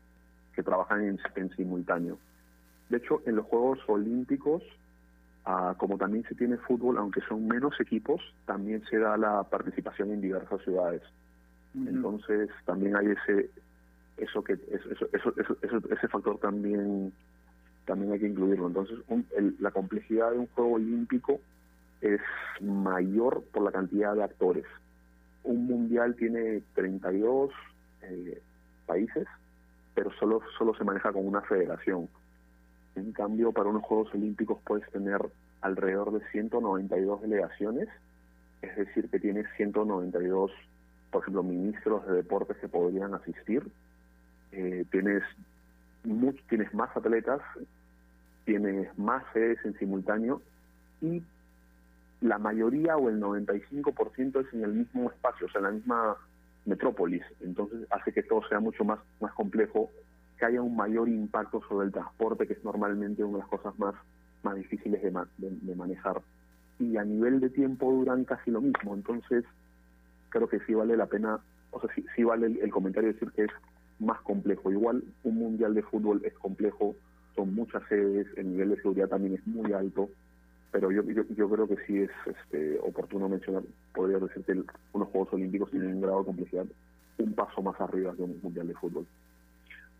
que 0.54 0.62
trabajan 0.62 1.02
en, 1.04 1.18
en 1.36 1.50
simultáneo. 1.56 2.18
De 2.88 2.96
hecho, 2.98 3.22
en 3.26 3.36
los 3.36 3.46
Juegos 3.46 3.78
Olímpicos, 3.86 4.62
ah, 5.44 5.74
como 5.78 5.98
también 5.98 6.24
se 6.28 6.34
tiene 6.34 6.56
fútbol, 6.56 6.98
aunque 6.98 7.20
son 7.22 7.46
menos 7.46 7.78
equipos, 7.80 8.20
también 8.46 8.82
se 8.90 8.98
da 8.98 9.16
la 9.16 9.42
participación 9.44 10.10
en 10.10 10.20
diversas 10.20 10.60
ciudades. 10.62 11.02
Entonces, 11.74 12.48
también 12.64 12.96
hay 12.96 13.08
ese 13.08 13.50
eso 14.16 14.42
que 14.42 14.54
eso, 14.54 14.88
eso, 14.90 15.08
eso, 15.12 15.34
eso- 15.36 15.56
eso- 15.62 15.94
ese 15.94 16.08
factor 16.08 16.38
también 16.38 17.12
también 17.84 18.12
hay 18.12 18.18
que 18.18 18.26
incluirlo. 18.28 18.66
Entonces, 18.66 18.98
un- 19.08 19.26
el- 19.36 19.54
la 19.60 19.70
complejidad 19.70 20.32
de 20.32 20.38
un 20.38 20.46
juego 20.48 20.72
olímpico 20.72 21.40
es 22.00 22.20
mayor 22.60 23.42
por 23.52 23.62
la 23.62 23.70
cantidad 23.72 24.14
de 24.14 24.22
actores. 24.24 24.64
Un 25.44 25.66
mundial 25.66 26.14
tiene 26.16 26.62
32 26.74 27.50
eh, 28.02 28.40
países, 28.86 29.26
pero 29.94 30.10
solo 30.18 30.40
solo 30.56 30.74
se 30.74 30.84
maneja 30.84 31.12
con 31.12 31.26
una 31.26 31.40
federación. 31.42 32.08
En 32.96 33.12
cambio, 33.12 33.52
para 33.52 33.68
unos 33.70 33.82
Juegos 33.82 34.12
Olímpicos 34.14 34.58
puedes 34.64 34.88
tener 34.90 35.20
alrededor 35.60 36.12
de 36.12 36.26
192 36.30 37.22
delegaciones, 37.22 37.88
es 38.62 38.76
decir, 38.76 39.08
que 39.08 39.20
tienes 39.20 39.46
192, 39.56 40.50
por 41.10 41.22
ejemplo, 41.22 41.42
ministros 41.42 42.06
de 42.06 42.14
deportes 42.14 42.56
que 42.58 42.68
podrían 42.68 43.14
asistir. 43.14 43.62
Eh, 44.52 44.84
tienes 44.90 45.22
much- 46.04 46.42
tienes 46.48 46.72
más 46.74 46.94
atletas, 46.96 47.40
tienes 48.44 48.96
más 48.98 49.22
sedes 49.32 49.58
en 49.64 49.78
simultáneo 49.78 50.42
y 51.00 51.22
la 52.20 52.38
mayoría 52.38 52.96
o 52.96 53.08
el 53.08 53.20
95% 53.20 54.40
es 54.46 54.52
en 54.54 54.64
el 54.64 54.72
mismo 54.74 55.10
espacio, 55.10 55.46
o 55.46 55.50
sea, 55.50 55.60
en 55.60 55.64
la 55.64 55.70
misma 55.72 56.16
metrópolis. 56.66 57.22
Entonces 57.40 57.86
hace 57.90 58.12
que 58.12 58.22
todo 58.22 58.42
sea 58.48 58.60
mucho 58.60 58.84
más, 58.84 58.98
más 59.20 59.32
complejo, 59.34 59.90
que 60.38 60.44
haya 60.46 60.62
un 60.62 60.76
mayor 60.76 61.08
impacto 61.08 61.60
sobre 61.68 61.86
el 61.86 61.92
transporte, 61.92 62.46
que 62.46 62.52
es 62.54 62.64
normalmente 62.64 63.24
una 63.24 63.38
de 63.38 63.42
las 63.42 63.48
cosas 63.48 63.78
más, 63.78 63.94
más 64.42 64.56
difíciles 64.56 65.02
de, 65.02 65.10
ma- 65.10 65.28
de- 65.38 65.74
manejar. 65.76 66.20
Y 66.78 66.96
a 66.96 67.04
nivel 67.04 67.40
de 67.40 67.50
tiempo 67.50 67.90
duran 67.92 68.24
casi 68.24 68.50
lo 68.50 68.60
mismo. 68.60 68.94
Entonces 68.94 69.44
creo 70.28 70.48
que 70.48 70.60
sí 70.60 70.74
vale 70.74 70.96
la 70.96 71.06
pena, 71.06 71.40
o 71.70 71.80
sea, 71.80 71.90
sí, 71.94 72.04
sí 72.14 72.22
vale 72.24 72.46
el, 72.46 72.58
el 72.58 72.70
comentario 72.70 73.12
decir 73.12 73.30
que 73.32 73.44
es 73.44 73.50
más 73.98 74.20
complejo. 74.20 74.70
Igual 74.70 75.02
un 75.24 75.34
mundial 75.36 75.74
de 75.74 75.82
fútbol 75.82 76.20
es 76.24 76.34
complejo, 76.34 76.94
son 77.34 77.54
muchas 77.54 77.82
sedes, 77.88 78.26
el 78.36 78.50
nivel 78.50 78.70
de 78.70 78.76
seguridad 78.76 79.08
también 79.08 79.34
es 79.34 79.46
muy 79.46 79.72
alto, 79.72 80.08
pero 80.70 80.90
yo, 80.90 81.02
yo, 81.02 81.48
creo 81.48 81.66
que 81.66 81.76
sí 81.86 81.98
es 82.02 82.10
este, 82.26 82.78
oportuno 82.80 83.28
mencionar, 83.28 83.62
podría 83.94 84.18
decir 84.18 84.44
que 84.44 84.52
el- 84.52 84.64
unos 84.92 85.08
Juegos 85.08 85.32
Olímpicos 85.32 85.70
tienen 85.70 85.94
un 85.94 86.00
grado 86.02 86.20
de 86.20 86.26
complejidad 86.26 86.66
un 87.18 87.34
paso 87.34 87.60
más 87.62 87.80
arriba 87.80 88.14
que 88.14 88.22
un 88.22 88.38
mundial 88.42 88.68
de 88.68 88.74
fútbol. 88.74 89.04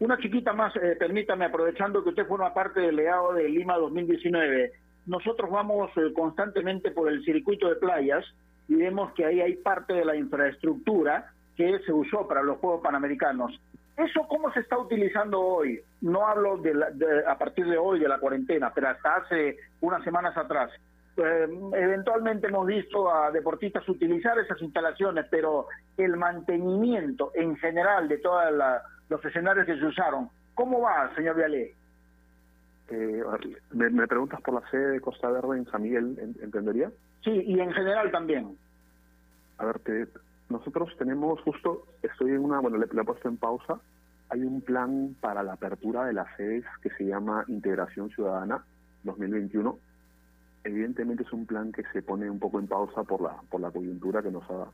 Una 0.00 0.16
chiquita 0.18 0.52
más, 0.52 0.74
eh, 0.76 0.94
permítame, 0.96 1.44
aprovechando 1.46 2.02
que 2.02 2.10
usted 2.10 2.26
forma 2.26 2.54
parte 2.54 2.80
del 2.80 2.94
legado 2.96 3.32
de 3.34 3.48
Lima 3.48 3.76
2019. 3.76 4.72
Nosotros 5.06 5.50
vamos 5.50 5.90
eh, 5.96 6.12
constantemente 6.14 6.92
por 6.92 7.10
el 7.10 7.24
circuito 7.24 7.68
de 7.68 7.76
playas 7.76 8.24
y 8.68 8.76
vemos 8.76 9.12
que 9.14 9.24
ahí 9.24 9.40
hay 9.40 9.56
parte 9.56 9.94
de 9.94 10.04
la 10.04 10.14
infraestructura 10.14 11.32
que 11.56 11.80
se 11.80 11.92
usó 11.92 12.28
para 12.28 12.42
los 12.42 12.58
Juegos 12.58 12.82
Panamericanos. 12.82 13.60
¿Eso 13.99 14.26
cómo 14.28 14.53
se 14.53 14.61
está 14.61 14.78
utilizando 14.78 15.40
hoy? 15.40 15.80
No 16.03 16.26
hablo 16.26 16.57
de, 16.59 16.72
la- 16.72 16.90
de- 16.90 17.26
a 17.26 17.36
partir 17.36 17.66
de 17.66 17.76
hoy 17.76 17.99
de 17.99 18.09
la 18.09 18.18
cuarentena, 18.18 18.72
pero 18.72 18.88
hasta 18.88 19.16
hace 19.16 19.57
unas 19.80 20.03
semanas 20.05 20.36
atrás. 20.36 20.70
Eh, 21.16 21.49
eventualmente 21.74 22.46
hemos 22.46 22.64
visto 22.66 23.12
a 23.12 23.32
deportistas 23.32 23.88
utilizar 23.88 24.38
esas 24.38 24.62
instalaciones, 24.62 25.26
pero 25.30 25.66
el 25.96 26.16
mantenimiento 26.16 27.32
en 27.34 27.57
general 27.57 28.07
de 28.09 28.18
todos 28.18 28.44
los 29.09 29.24
escenarios 29.24 29.66
que 29.66 29.76
se 29.76 29.84
usaron, 29.84 30.30
¿cómo 30.55 30.80
va, 30.80 31.12
señor 31.16 31.34
Vialé? 31.34 31.74
Eh, 32.90 33.22
me, 33.72 33.90
me 33.90 34.07
preguntas 34.07 34.40
por 34.42 34.55
la 34.62 34.70
sede 34.70 34.90
de 34.92 35.01
Costa 35.01 35.28
Verde 35.28 35.59
en 35.59 35.66
San 35.66 35.82
Miguel, 35.82 36.16
¿en- 36.20 36.36
¿entendería? 36.42 36.90
Sí, 37.24 37.32
y 37.32 37.59
en 37.59 37.72
general 37.72 38.11
también. 38.12 38.57
A 39.59 39.66
ver, 39.66 39.78
te- 39.80 40.07
nosotros 40.49 40.90
tenemos 40.99 41.40
justo, 41.42 41.84
estoy 42.03 42.30
en 42.32 42.44
una, 42.44 42.61
bueno, 42.61 42.78
le, 42.78 42.86
le 42.90 43.01
he 43.03 43.05
puesto 43.05 43.28
en 43.28 43.36
pausa, 43.36 43.80
hay 44.30 44.42
un 44.42 44.61
plan 44.61 45.14
para 45.20 45.42
la 45.42 45.55
apertura 45.55 46.05
de 46.07 46.12
las 46.12 46.26
sedes 46.36 46.64
que 46.82 46.90
se 46.90 47.05
llama 47.05 47.44
Integración 47.49 48.11
Ciudadana 48.11 48.62
2021. 49.05 49.78
Evidentemente 50.64 51.22
es 51.22 51.32
un 51.32 51.46
plan 51.46 51.72
que 51.72 51.82
se 51.92 52.03
pone 52.03 52.28
un 52.28 52.38
poco 52.38 52.59
en 52.59 52.66
pausa 52.66 53.05
por 53.05 53.22
la 53.22 53.36
por 53.51 53.61
la 53.61 53.70
coyuntura 53.70 54.22
que 54.22 54.30
nos 54.30 54.42
ha, 54.51 54.66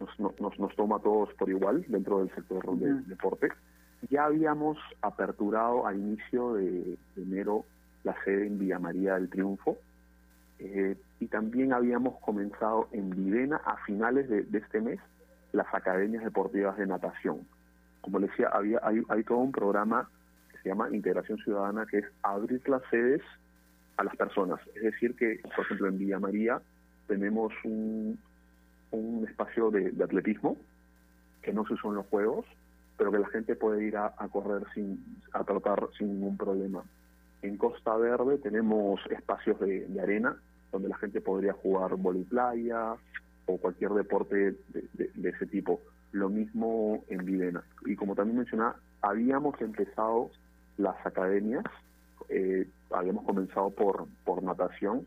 nos, 0.00 0.20
no- 0.20 0.34
nos, 0.40 0.58
nos 0.58 0.74
toma 0.76 0.96
a 0.96 1.00
todos 1.00 1.32
por 1.34 1.50
igual 1.50 1.84
dentro 1.88 2.20
del 2.20 2.34
sector 2.34 2.64
del 2.78 2.94
Ujú. 3.00 3.08
deporte. 3.08 3.48
Ya 4.10 4.24
habíamos 4.26 4.78
aperturado 5.02 5.86
a 5.86 5.94
inicio 5.94 6.54
de, 6.54 6.96
de 7.16 7.22
enero 7.22 7.64
la 8.04 8.14
sede 8.24 8.46
en 8.46 8.58
Villa 8.58 8.78
María 8.78 9.14
del 9.14 9.28
Triunfo, 9.28 9.76
eh, 10.58 10.96
y 11.20 11.26
también 11.26 11.72
habíamos 11.72 12.18
comenzado 12.20 12.88
en 12.92 13.10
Vivena 13.10 13.60
a 13.64 13.76
finales 13.84 14.28
de, 14.28 14.46
este 14.58 14.80
mes 14.80 15.00
las 15.52 15.66
academias 15.74 16.24
deportivas 16.24 16.76
de 16.76 16.86
natación. 16.86 17.46
Como 18.00 18.18
les 18.18 18.30
decía, 18.30 18.48
había, 18.48 18.80
hay, 18.82 19.02
hay 19.08 19.24
todo 19.24 19.38
un 19.38 19.52
programa 19.52 20.08
que 20.50 20.58
se 20.58 20.68
llama 20.68 20.88
Integración 20.90 21.38
Ciudadana, 21.38 21.86
que 21.86 21.98
es 21.98 22.06
abrir 22.22 22.66
las 22.68 22.82
sedes 22.90 23.22
a 23.96 24.04
las 24.04 24.16
personas. 24.16 24.60
Es 24.74 24.82
decir, 24.82 25.14
que, 25.16 25.40
por 25.54 25.64
ejemplo, 25.64 25.88
en 25.88 25.98
Villa 25.98 26.18
María 26.18 26.60
tenemos 27.06 27.52
un, 27.64 28.18
un 28.90 29.26
espacio 29.28 29.70
de, 29.70 29.90
de 29.90 30.04
atletismo 30.04 30.56
que 31.42 31.52
no 31.52 31.66
se 31.66 31.74
usó 31.74 31.88
en 31.88 31.96
los 31.96 32.06
Juegos, 32.06 32.44
pero 32.96 33.12
que 33.12 33.18
la 33.18 33.28
gente 33.28 33.54
puede 33.54 33.84
ir 33.84 33.96
a, 33.96 34.14
a 34.18 34.28
correr 34.28 34.64
sin 34.74 35.22
a 35.32 35.44
tratar 35.44 35.88
sin 35.96 36.08
ningún 36.08 36.36
problema. 36.36 36.82
En 37.46 37.58
Costa 37.58 37.96
Verde 37.96 38.38
tenemos 38.38 39.00
espacios 39.08 39.60
de, 39.60 39.86
arena 40.02 40.36
donde 40.72 40.88
la 40.88 40.96
gente 40.96 41.20
podría 41.20 41.52
jugar 41.52 41.92
playa 42.28 42.96
o 43.46 43.58
cualquier 43.58 43.92
deporte 43.92 44.56
de, 44.72 45.28
ese 45.28 45.46
tipo. 45.46 45.80
Lo 46.10 46.28
mismo 46.28 47.04
en 47.08 47.24
Vivena. 47.24 47.62
Y 47.84 47.94
como 47.94 48.16
también 48.16 48.38
mencionaba, 48.38 48.80
habíamos 49.00 49.60
empezado 49.60 50.32
las 50.76 50.96
academias, 51.06 51.64
eh, 52.28 52.66
habíamos 52.90 53.24
comenzado 53.24 53.70
por, 53.70 54.08
por 54.24 54.42
natación, 54.42 55.06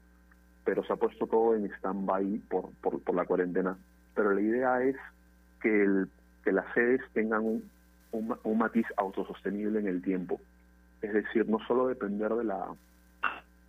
pero 0.63 0.85
se 0.85 0.93
ha 0.93 0.95
puesto 0.95 1.27
todo 1.27 1.55
en 1.55 1.69
stand-by 1.73 2.41
por, 2.49 2.69
por, 2.81 3.13
la 3.13 3.25
cuarentena. 3.25 3.77
Pero 4.15 4.33
la 4.33 4.39
idea 4.39 4.81
es 4.81 4.95
que, 5.61 5.83
el, 5.83 6.07
que 6.45 6.53
las 6.53 6.73
sedes 6.73 7.01
tengan 7.11 7.43
un, 7.43 7.69
un 8.13 8.57
matiz 8.57 8.85
autosostenible 8.95 9.81
en 9.81 9.87
el 9.87 10.01
tiempo. 10.01 10.39
Es 11.01 11.13
decir, 11.13 11.47
no 11.47 11.59
solo 11.67 11.87
depender 11.87 12.33
de 12.33 12.43
la 12.43 12.67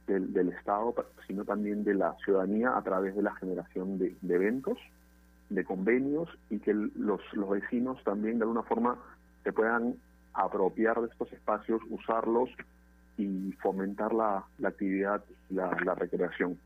del, 0.07 0.33
del 0.33 0.49
Estado, 0.49 0.95
sino 1.26 1.45
también 1.45 1.85
de 1.85 1.95
la 1.95 2.16
ciudadanía 2.24 2.76
a 2.76 2.83
través 2.83 3.14
de 3.14 3.22
la 3.22 3.35
generación 3.37 3.99
de, 3.99 4.16
eventos, 4.28 4.78
de 5.49 5.64
convenios 5.64 6.28
y 6.51 6.59
que 6.59 6.74
los, 6.74 7.20
los 7.33 7.51
vecinos 7.51 8.03
también 8.05 8.39
de 8.39 8.45
alguna 8.45 8.62
forma 8.62 8.99
se 9.45 9.53
puedan 9.53 9.95
apropiar 10.35 11.01
de 11.01 11.09
estos 11.09 11.33
espacios, 11.33 11.81
usarlos 11.91 12.51
y 13.16 13.53
fomentar 13.62 14.12
la, 14.12 14.45
la 14.59 14.68
actividad, 14.68 15.22
la, 15.51 15.76
la 15.85 15.95
recreación. 15.95 16.59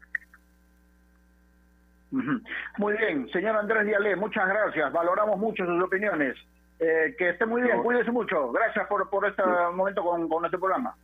Muy 2.78 2.96
bien, 2.96 3.28
señor 3.30 3.56
Andrés 3.56 3.86
Dialé, 3.86 4.16
muchas 4.16 4.46
gracias. 4.48 4.92
Valoramos 4.92 5.38
mucho 5.38 5.66
sus 5.66 5.82
opiniones. 5.82 6.36
Eh, 6.80 7.14
que 7.16 7.30
esté 7.30 7.46
muy 7.46 7.62
bien, 7.62 7.76
No. 7.78 7.82
cuídese 7.82 8.10
mucho. 8.10 8.50
Gracias 8.52 8.86
por, 8.88 9.08
por 9.08 9.26
este 9.26 9.42
momento 9.74 10.02
con, 10.02 10.28
con 10.28 10.44
este 10.44 10.58
programa. 10.58 10.94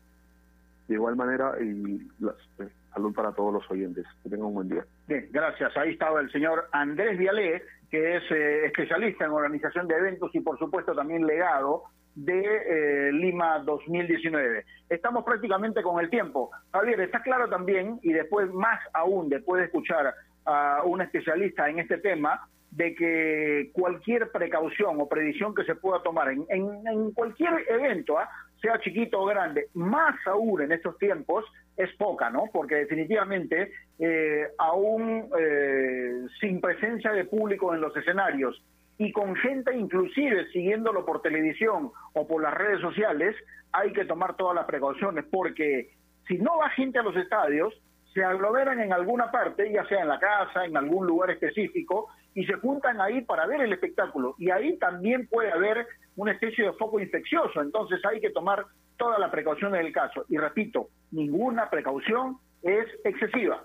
De 0.88 0.94
igual 0.94 1.14
manera, 1.16 1.52
y 1.60 2.08
las- 2.18 2.34
eh, 2.58 2.68
salud 2.92 3.14
para 3.14 3.32
todos 3.32 3.52
los 3.54 3.70
oyentes. 3.70 4.04
Que 4.22 4.30
tengan 4.30 4.46
un 4.48 4.54
buen 4.54 4.68
día. 4.68 4.84
Bien, 5.06 5.28
gracias. 5.30 5.76
Ahí 5.76 5.92
estaba 5.92 6.20
el 6.20 6.30
señor 6.32 6.68
Andrés 6.72 7.16
Vialé, 7.16 7.62
que 7.90 8.16
es 8.16 8.22
eh, 8.30 8.66
especialista 8.66 9.24
en 9.24 9.30
organización 9.30 9.86
de 9.86 9.94
eventos 9.96 10.34
y 10.34 10.40
por 10.40 10.58
supuesto 10.58 10.92
también 10.94 11.24
legado 11.26 11.84
de 12.16 13.08
eh, 13.08 13.12
Lima 13.12 13.60
2019. 13.60 14.64
Estamos 14.88 15.24
prácticamente 15.24 15.80
con 15.82 16.00
el 16.00 16.10
tiempo. 16.10 16.50
Javier, 16.72 17.00
está 17.00 17.22
claro 17.22 17.48
también, 17.48 18.00
y 18.02 18.12
después 18.12 18.52
más 18.52 18.80
aún, 18.92 19.28
después 19.28 19.60
de 19.60 19.66
escuchar 19.66 20.12
a 20.44 20.82
un 20.84 21.00
especialista 21.00 21.68
en 21.68 21.78
este 21.78 21.98
tema, 21.98 22.48
de 22.70 22.94
que 22.94 23.70
cualquier 23.72 24.30
precaución 24.30 25.00
o 25.00 25.08
predicción 25.08 25.54
que 25.54 25.64
se 25.64 25.74
pueda 25.74 26.02
tomar 26.02 26.30
en, 26.30 26.46
en- 26.48 27.10
cualquier 27.12 27.64
evento, 27.68 28.18
¿ah? 28.18 28.28
sea 28.60 28.78
chiquito 28.80 29.20
o 29.20 29.26
grande, 29.26 29.66
más 29.74 30.14
aún 30.26 30.62
en 30.62 30.72
estos 30.72 30.96
tiempos, 30.98 31.44
es 31.76 31.90
poca, 31.96 32.30
¿no? 32.30 32.44
Porque 32.52 32.74
definitivamente, 32.76 33.72
eh, 33.98 34.48
aún 34.58 35.28
eh, 35.38 36.26
sin 36.40 36.60
presencia 36.60 37.12
de 37.12 37.24
público 37.24 37.74
en 37.74 37.80
los 37.80 37.96
escenarios 37.96 38.62
y 38.98 39.12
con 39.12 39.34
gente 39.36 39.74
inclusive 39.74 40.46
siguiéndolo 40.52 41.06
por 41.06 41.22
televisión 41.22 41.90
o 42.12 42.28
por 42.28 42.42
las 42.42 42.52
redes 42.54 42.80
sociales, 42.80 43.34
hay 43.72 43.92
que 43.92 44.04
tomar 44.04 44.36
todas 44.36 44.54
las 44.54 44.66
precauciones 44.66 45.24
porque 45.30 45.90
si 46.28 46.36
no 46.38 46.58
va 46.58 46.68
gente 46.70 46.98
a 46.98 47.02
los 47.02 47.16
estadios, 47.16 47.72
se 48.12 48.24
aglomeran 48.24 48.80
en 48.80 48.92
alguna 48.92 49.30
parte, 49.30 49.70
ya 49.72 49.84
sea 49.86 50.02
en 50.02 50.08
la 50.08 50.18
casa, 50.18 50.64
en 50.64 50.76
algún 50.76 51.06
lugar 51.06 51.30
específico, 51.30 52.08
y 52.34 52.44
se 52.44 52.54
juntan 52.54 53.00
ahí 53.00 53.22
para 53.22 53.46
ver 53.46 53.60
el 53.60 53.72
espectáculo. 53.72 54.34
Y 54.38 54.50
ahí 54.50 54.78
también 54.78 55.26
puede 55.28 55.52
haber 55.52 55.86
una 56.16 56.32
especie 56.32 56.64
de 56.64 56.72
foco 56.72 57.00
infeccioso. 57.00 57.60
Entonces 57.60 58.00
hay 58.04 58.20
que 58.20 58.30
tomar 58.30 58.66
toda 58.96 59.18
la 59.18 59.30
precaución 59.30 59.72
del 59.72 59.92
caso. 59.92 60.24
Y 60.28 60.38
repito, 60.38 60.88
ninguna 61.10 61.70
precaución 61.70 62.38
es 62.62 62.86
excesiva. 63.04 63.64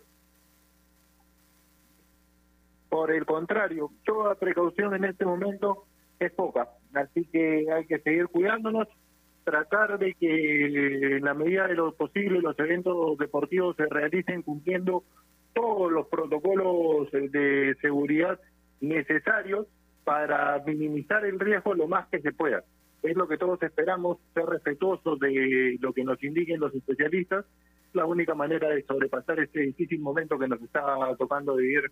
Por 2.90 3.12
el 3.12 3.26
contrario, 3.26 3.92
toda 4.06 4.36
precaución 4.36 4.96
en 4.96 5.06
este 5.06 5.26
momento 5.26 5.86
es 6.20 6.32
poca. 6.32 6.70
Así 6.94 7.26
que 7.26 7.66
hay 7.72 7.86
que 7.86 8.00
seguir 8.00 8.28
cuidándonos, 8.28 8.88
tratar 9.46 9.98
de 10.00 10.16
que 10.16 11.16
en 11.18 11.24
la 11.24 11.34
medida 11.34 11.68
de 11.68 11.76
lo 11.76 11.94
posible 11.94 12.42
los 12.42 12.58
eventos 12.60 13.18
deportivos 13.18 13.78
se 13.78 13.86
realicen 13.86 14.42
cumpliendo 14.42 15.04
todos 15.54 15.92
los 15.92 16.08
protocolos 16.08 17.10
de 17.12 17.78
seguridad 17.80 18.40
necesarios 18.82 19.68
para 20.04 20.62
minimizar 20.66 21.26
el 21.26 21.40
riesgo 21.40 21.74
lo 21.74 21.88
más 21.88 22.08
que 22.10 22.20
se 22.20 22.34
pueda. 22.34 22.64
Es 23.04 23.16
lo 23.16 23.28
que 23.28 23.38
todos 23.38 23.62
esperamos, 23.62 24.18
ser 24.34 24.46
respetuosos 24.46 25.20
de 25.20 25.78
lo 25.80 25.94
que 25.94 26.04
nos 26.04 26.22
indiquen 26.24 26.60
los 26.60 26.74
especialistas, 26.74 27.46
la 27.94 28.06
única 28.06 28.34
manera 28.34 28.68
de 28.68 28.84
sobrepasar 28.84 29.40
este 29.40 29.62
difícil 29.62 30.00
momento 30.00 30.40
que 30.40 30.48
nos 30.48 30.62
está 30.62 30.84
tocando 31.18 31.56
vivir 31.56 31.84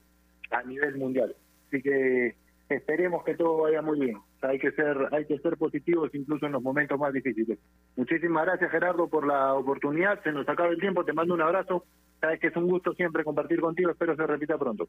a 0.51 0.63
nivel 0.63 0.97
mundial. 0.97 1.35
Así 1.67 1.81
que 1.81 2.35
esperemos 2.69 3.23
que 3.23 3.35
todo 3.35 3.61
vaya 3.61 3.81
muy 3.81 3.99
bien. 3.99 4.17
Hay 4.41 4.59
que 4.59 4.71
ser 4.71 5.09
hay 5.11 5.25
que 5.25 5.39
ser 5.39 5.57
positivos 5.57 6.09
incluso 6.13 6.45
en 6.45 6.53
los 6.53 6.61
momentos 6.61 6.99
más 6.99 7.13
difíciles. 7.13 7.59
Muchísimas 7.95 8.45
gracias 8.45 8.71
Gerardo 8.71 9.07
por 9.07 9.25
la 9.25 9.53
oportunidad. 9.53 10.21
Se 10.23 10.31
nos 10.31 10.47
acaba 10.47 10.69
el 10.69 10.79
tiempo. 10.79 11.05
Te 11.05 11.13
mando 11.13 11.33
un 11.33 11.41
abrazo. 11.41 11.85
Sabes 12.19 12.39
que 12.39 12.47
es 12.47 12.55
un 12.55 12.67
gusto 12.67 12.93
siempre 12.93 13.23
compartir 13.23 13.59
contigo. 13.59 13.91
Espero 13.91 14.15
se 14.15 14.25
repita 14.25 14.57
pronto. 14.57 14.87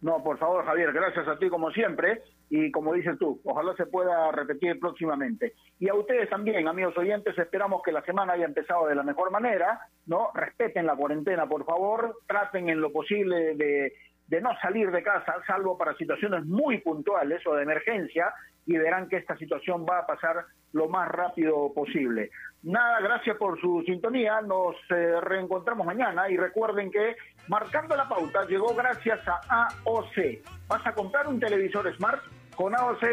No, 0.00 0.22
por 0.22 0.38
favor, 0.38 0.64
Javier, 0.64 0.92
gracias 0.92 1.26
a 1.26 1.38
ti 1.38 1.48
como 1.48 1.70
siempre. 1.72 2.22
Y 2.50 2.70
como 2.70 2.94
dices 2.94 3.18
tú, 3.18 3.40
ojalá 3.44 3.74
se 3.74 3.86
pueda 3.86 4.30
repetir 4.32 4.78
próximamente. 4.78 5.54
Y 5.80 5.88
a 5.88 5.94
ustedes 5.94 6.30
también, 6.30 6.68
amigos 6.68 6.96
oyentes, 6.96 7.36
esperamos 7.36 7.82
que 7.84 7.92
la 7.92 8.02
semana 8.02 8.34
haya 8.34 8.46
empezado 8.46 8.86
de 8.86 8.94
la 8.94 9.02
mejor 9.02 9.30
manera, 9.30 9.80
¿no? 10.06 10.30
Respeten 10.34 10.86
la 10.86 10.96
cuarentena, 10.96 11.46
por 11.46 11.64
favor. 11.64 12.16
Traten 12.26 12.68
en 12.68 12.80
lo 12.80 12.92
posible 12.92 13.54
de, 13.56 13.92
de 14.28 14.40
no 14.40 14.50
salir 14.60 14.90
de 14.90 15.02
casa, 15.02 15.34
salvo 15.46 15.76
para 15.76 15.96
situaciones 15.96 16.44
muy 16.44 16.78
puntuales 16.78 17.44
o 17.46 17.54
de 17.54 17.62
emergencia, 17.62 18.32
y 18.66 18.76
verán 18.76 19.08
que 19.08 19.16
esta 19.16 19.36
situación 19.36 19.86
va 19.88 20.00
a 20.00 20.06
pasar 20.06 20.44
lo 20.72 20.88
más 20.88 21.08
rápido 21.08 21.72
posible. 21.72 22.30
Nada, 22.62 23.00
gracias 23.00 23.36
por 23.38 23.58
su 23.60 23.82
sintonía. 23.86 24.42
Nos 24.42 24.76
eh, 24.90 25.20
reencontramos 25.22 25.86
mañana 25.86 26.28
y 26.28 26.36
recuerden 26.36 26.90
que 26.90 27.16
Marcando 27.48 27.96
la 27.96 28.08
Pauta 28.08 28.44
llegó 28.44 28.74
gracias 28.74 29.20
a 29.26 29.68
AOC. 29.86 30.68
¿Vas 30.68 30.86
a 30.86 30.92
comprar 30.92 31.28
un 31.28 31.40
televisor 31.40 31.90
Smart? 31.96 32.22
Con 32.54 32.74
AOC 32.74 33.04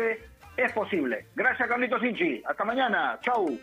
es 0.58 0.74
posible. 0.74 1.28
Gracias, 1.36 1.70
Carlitos 1.70 2.02
Sinchi. 2.02 2.44
Hasta 2.46 2.66
mañana. 2.66 3.18
Chau. 3.22 3.58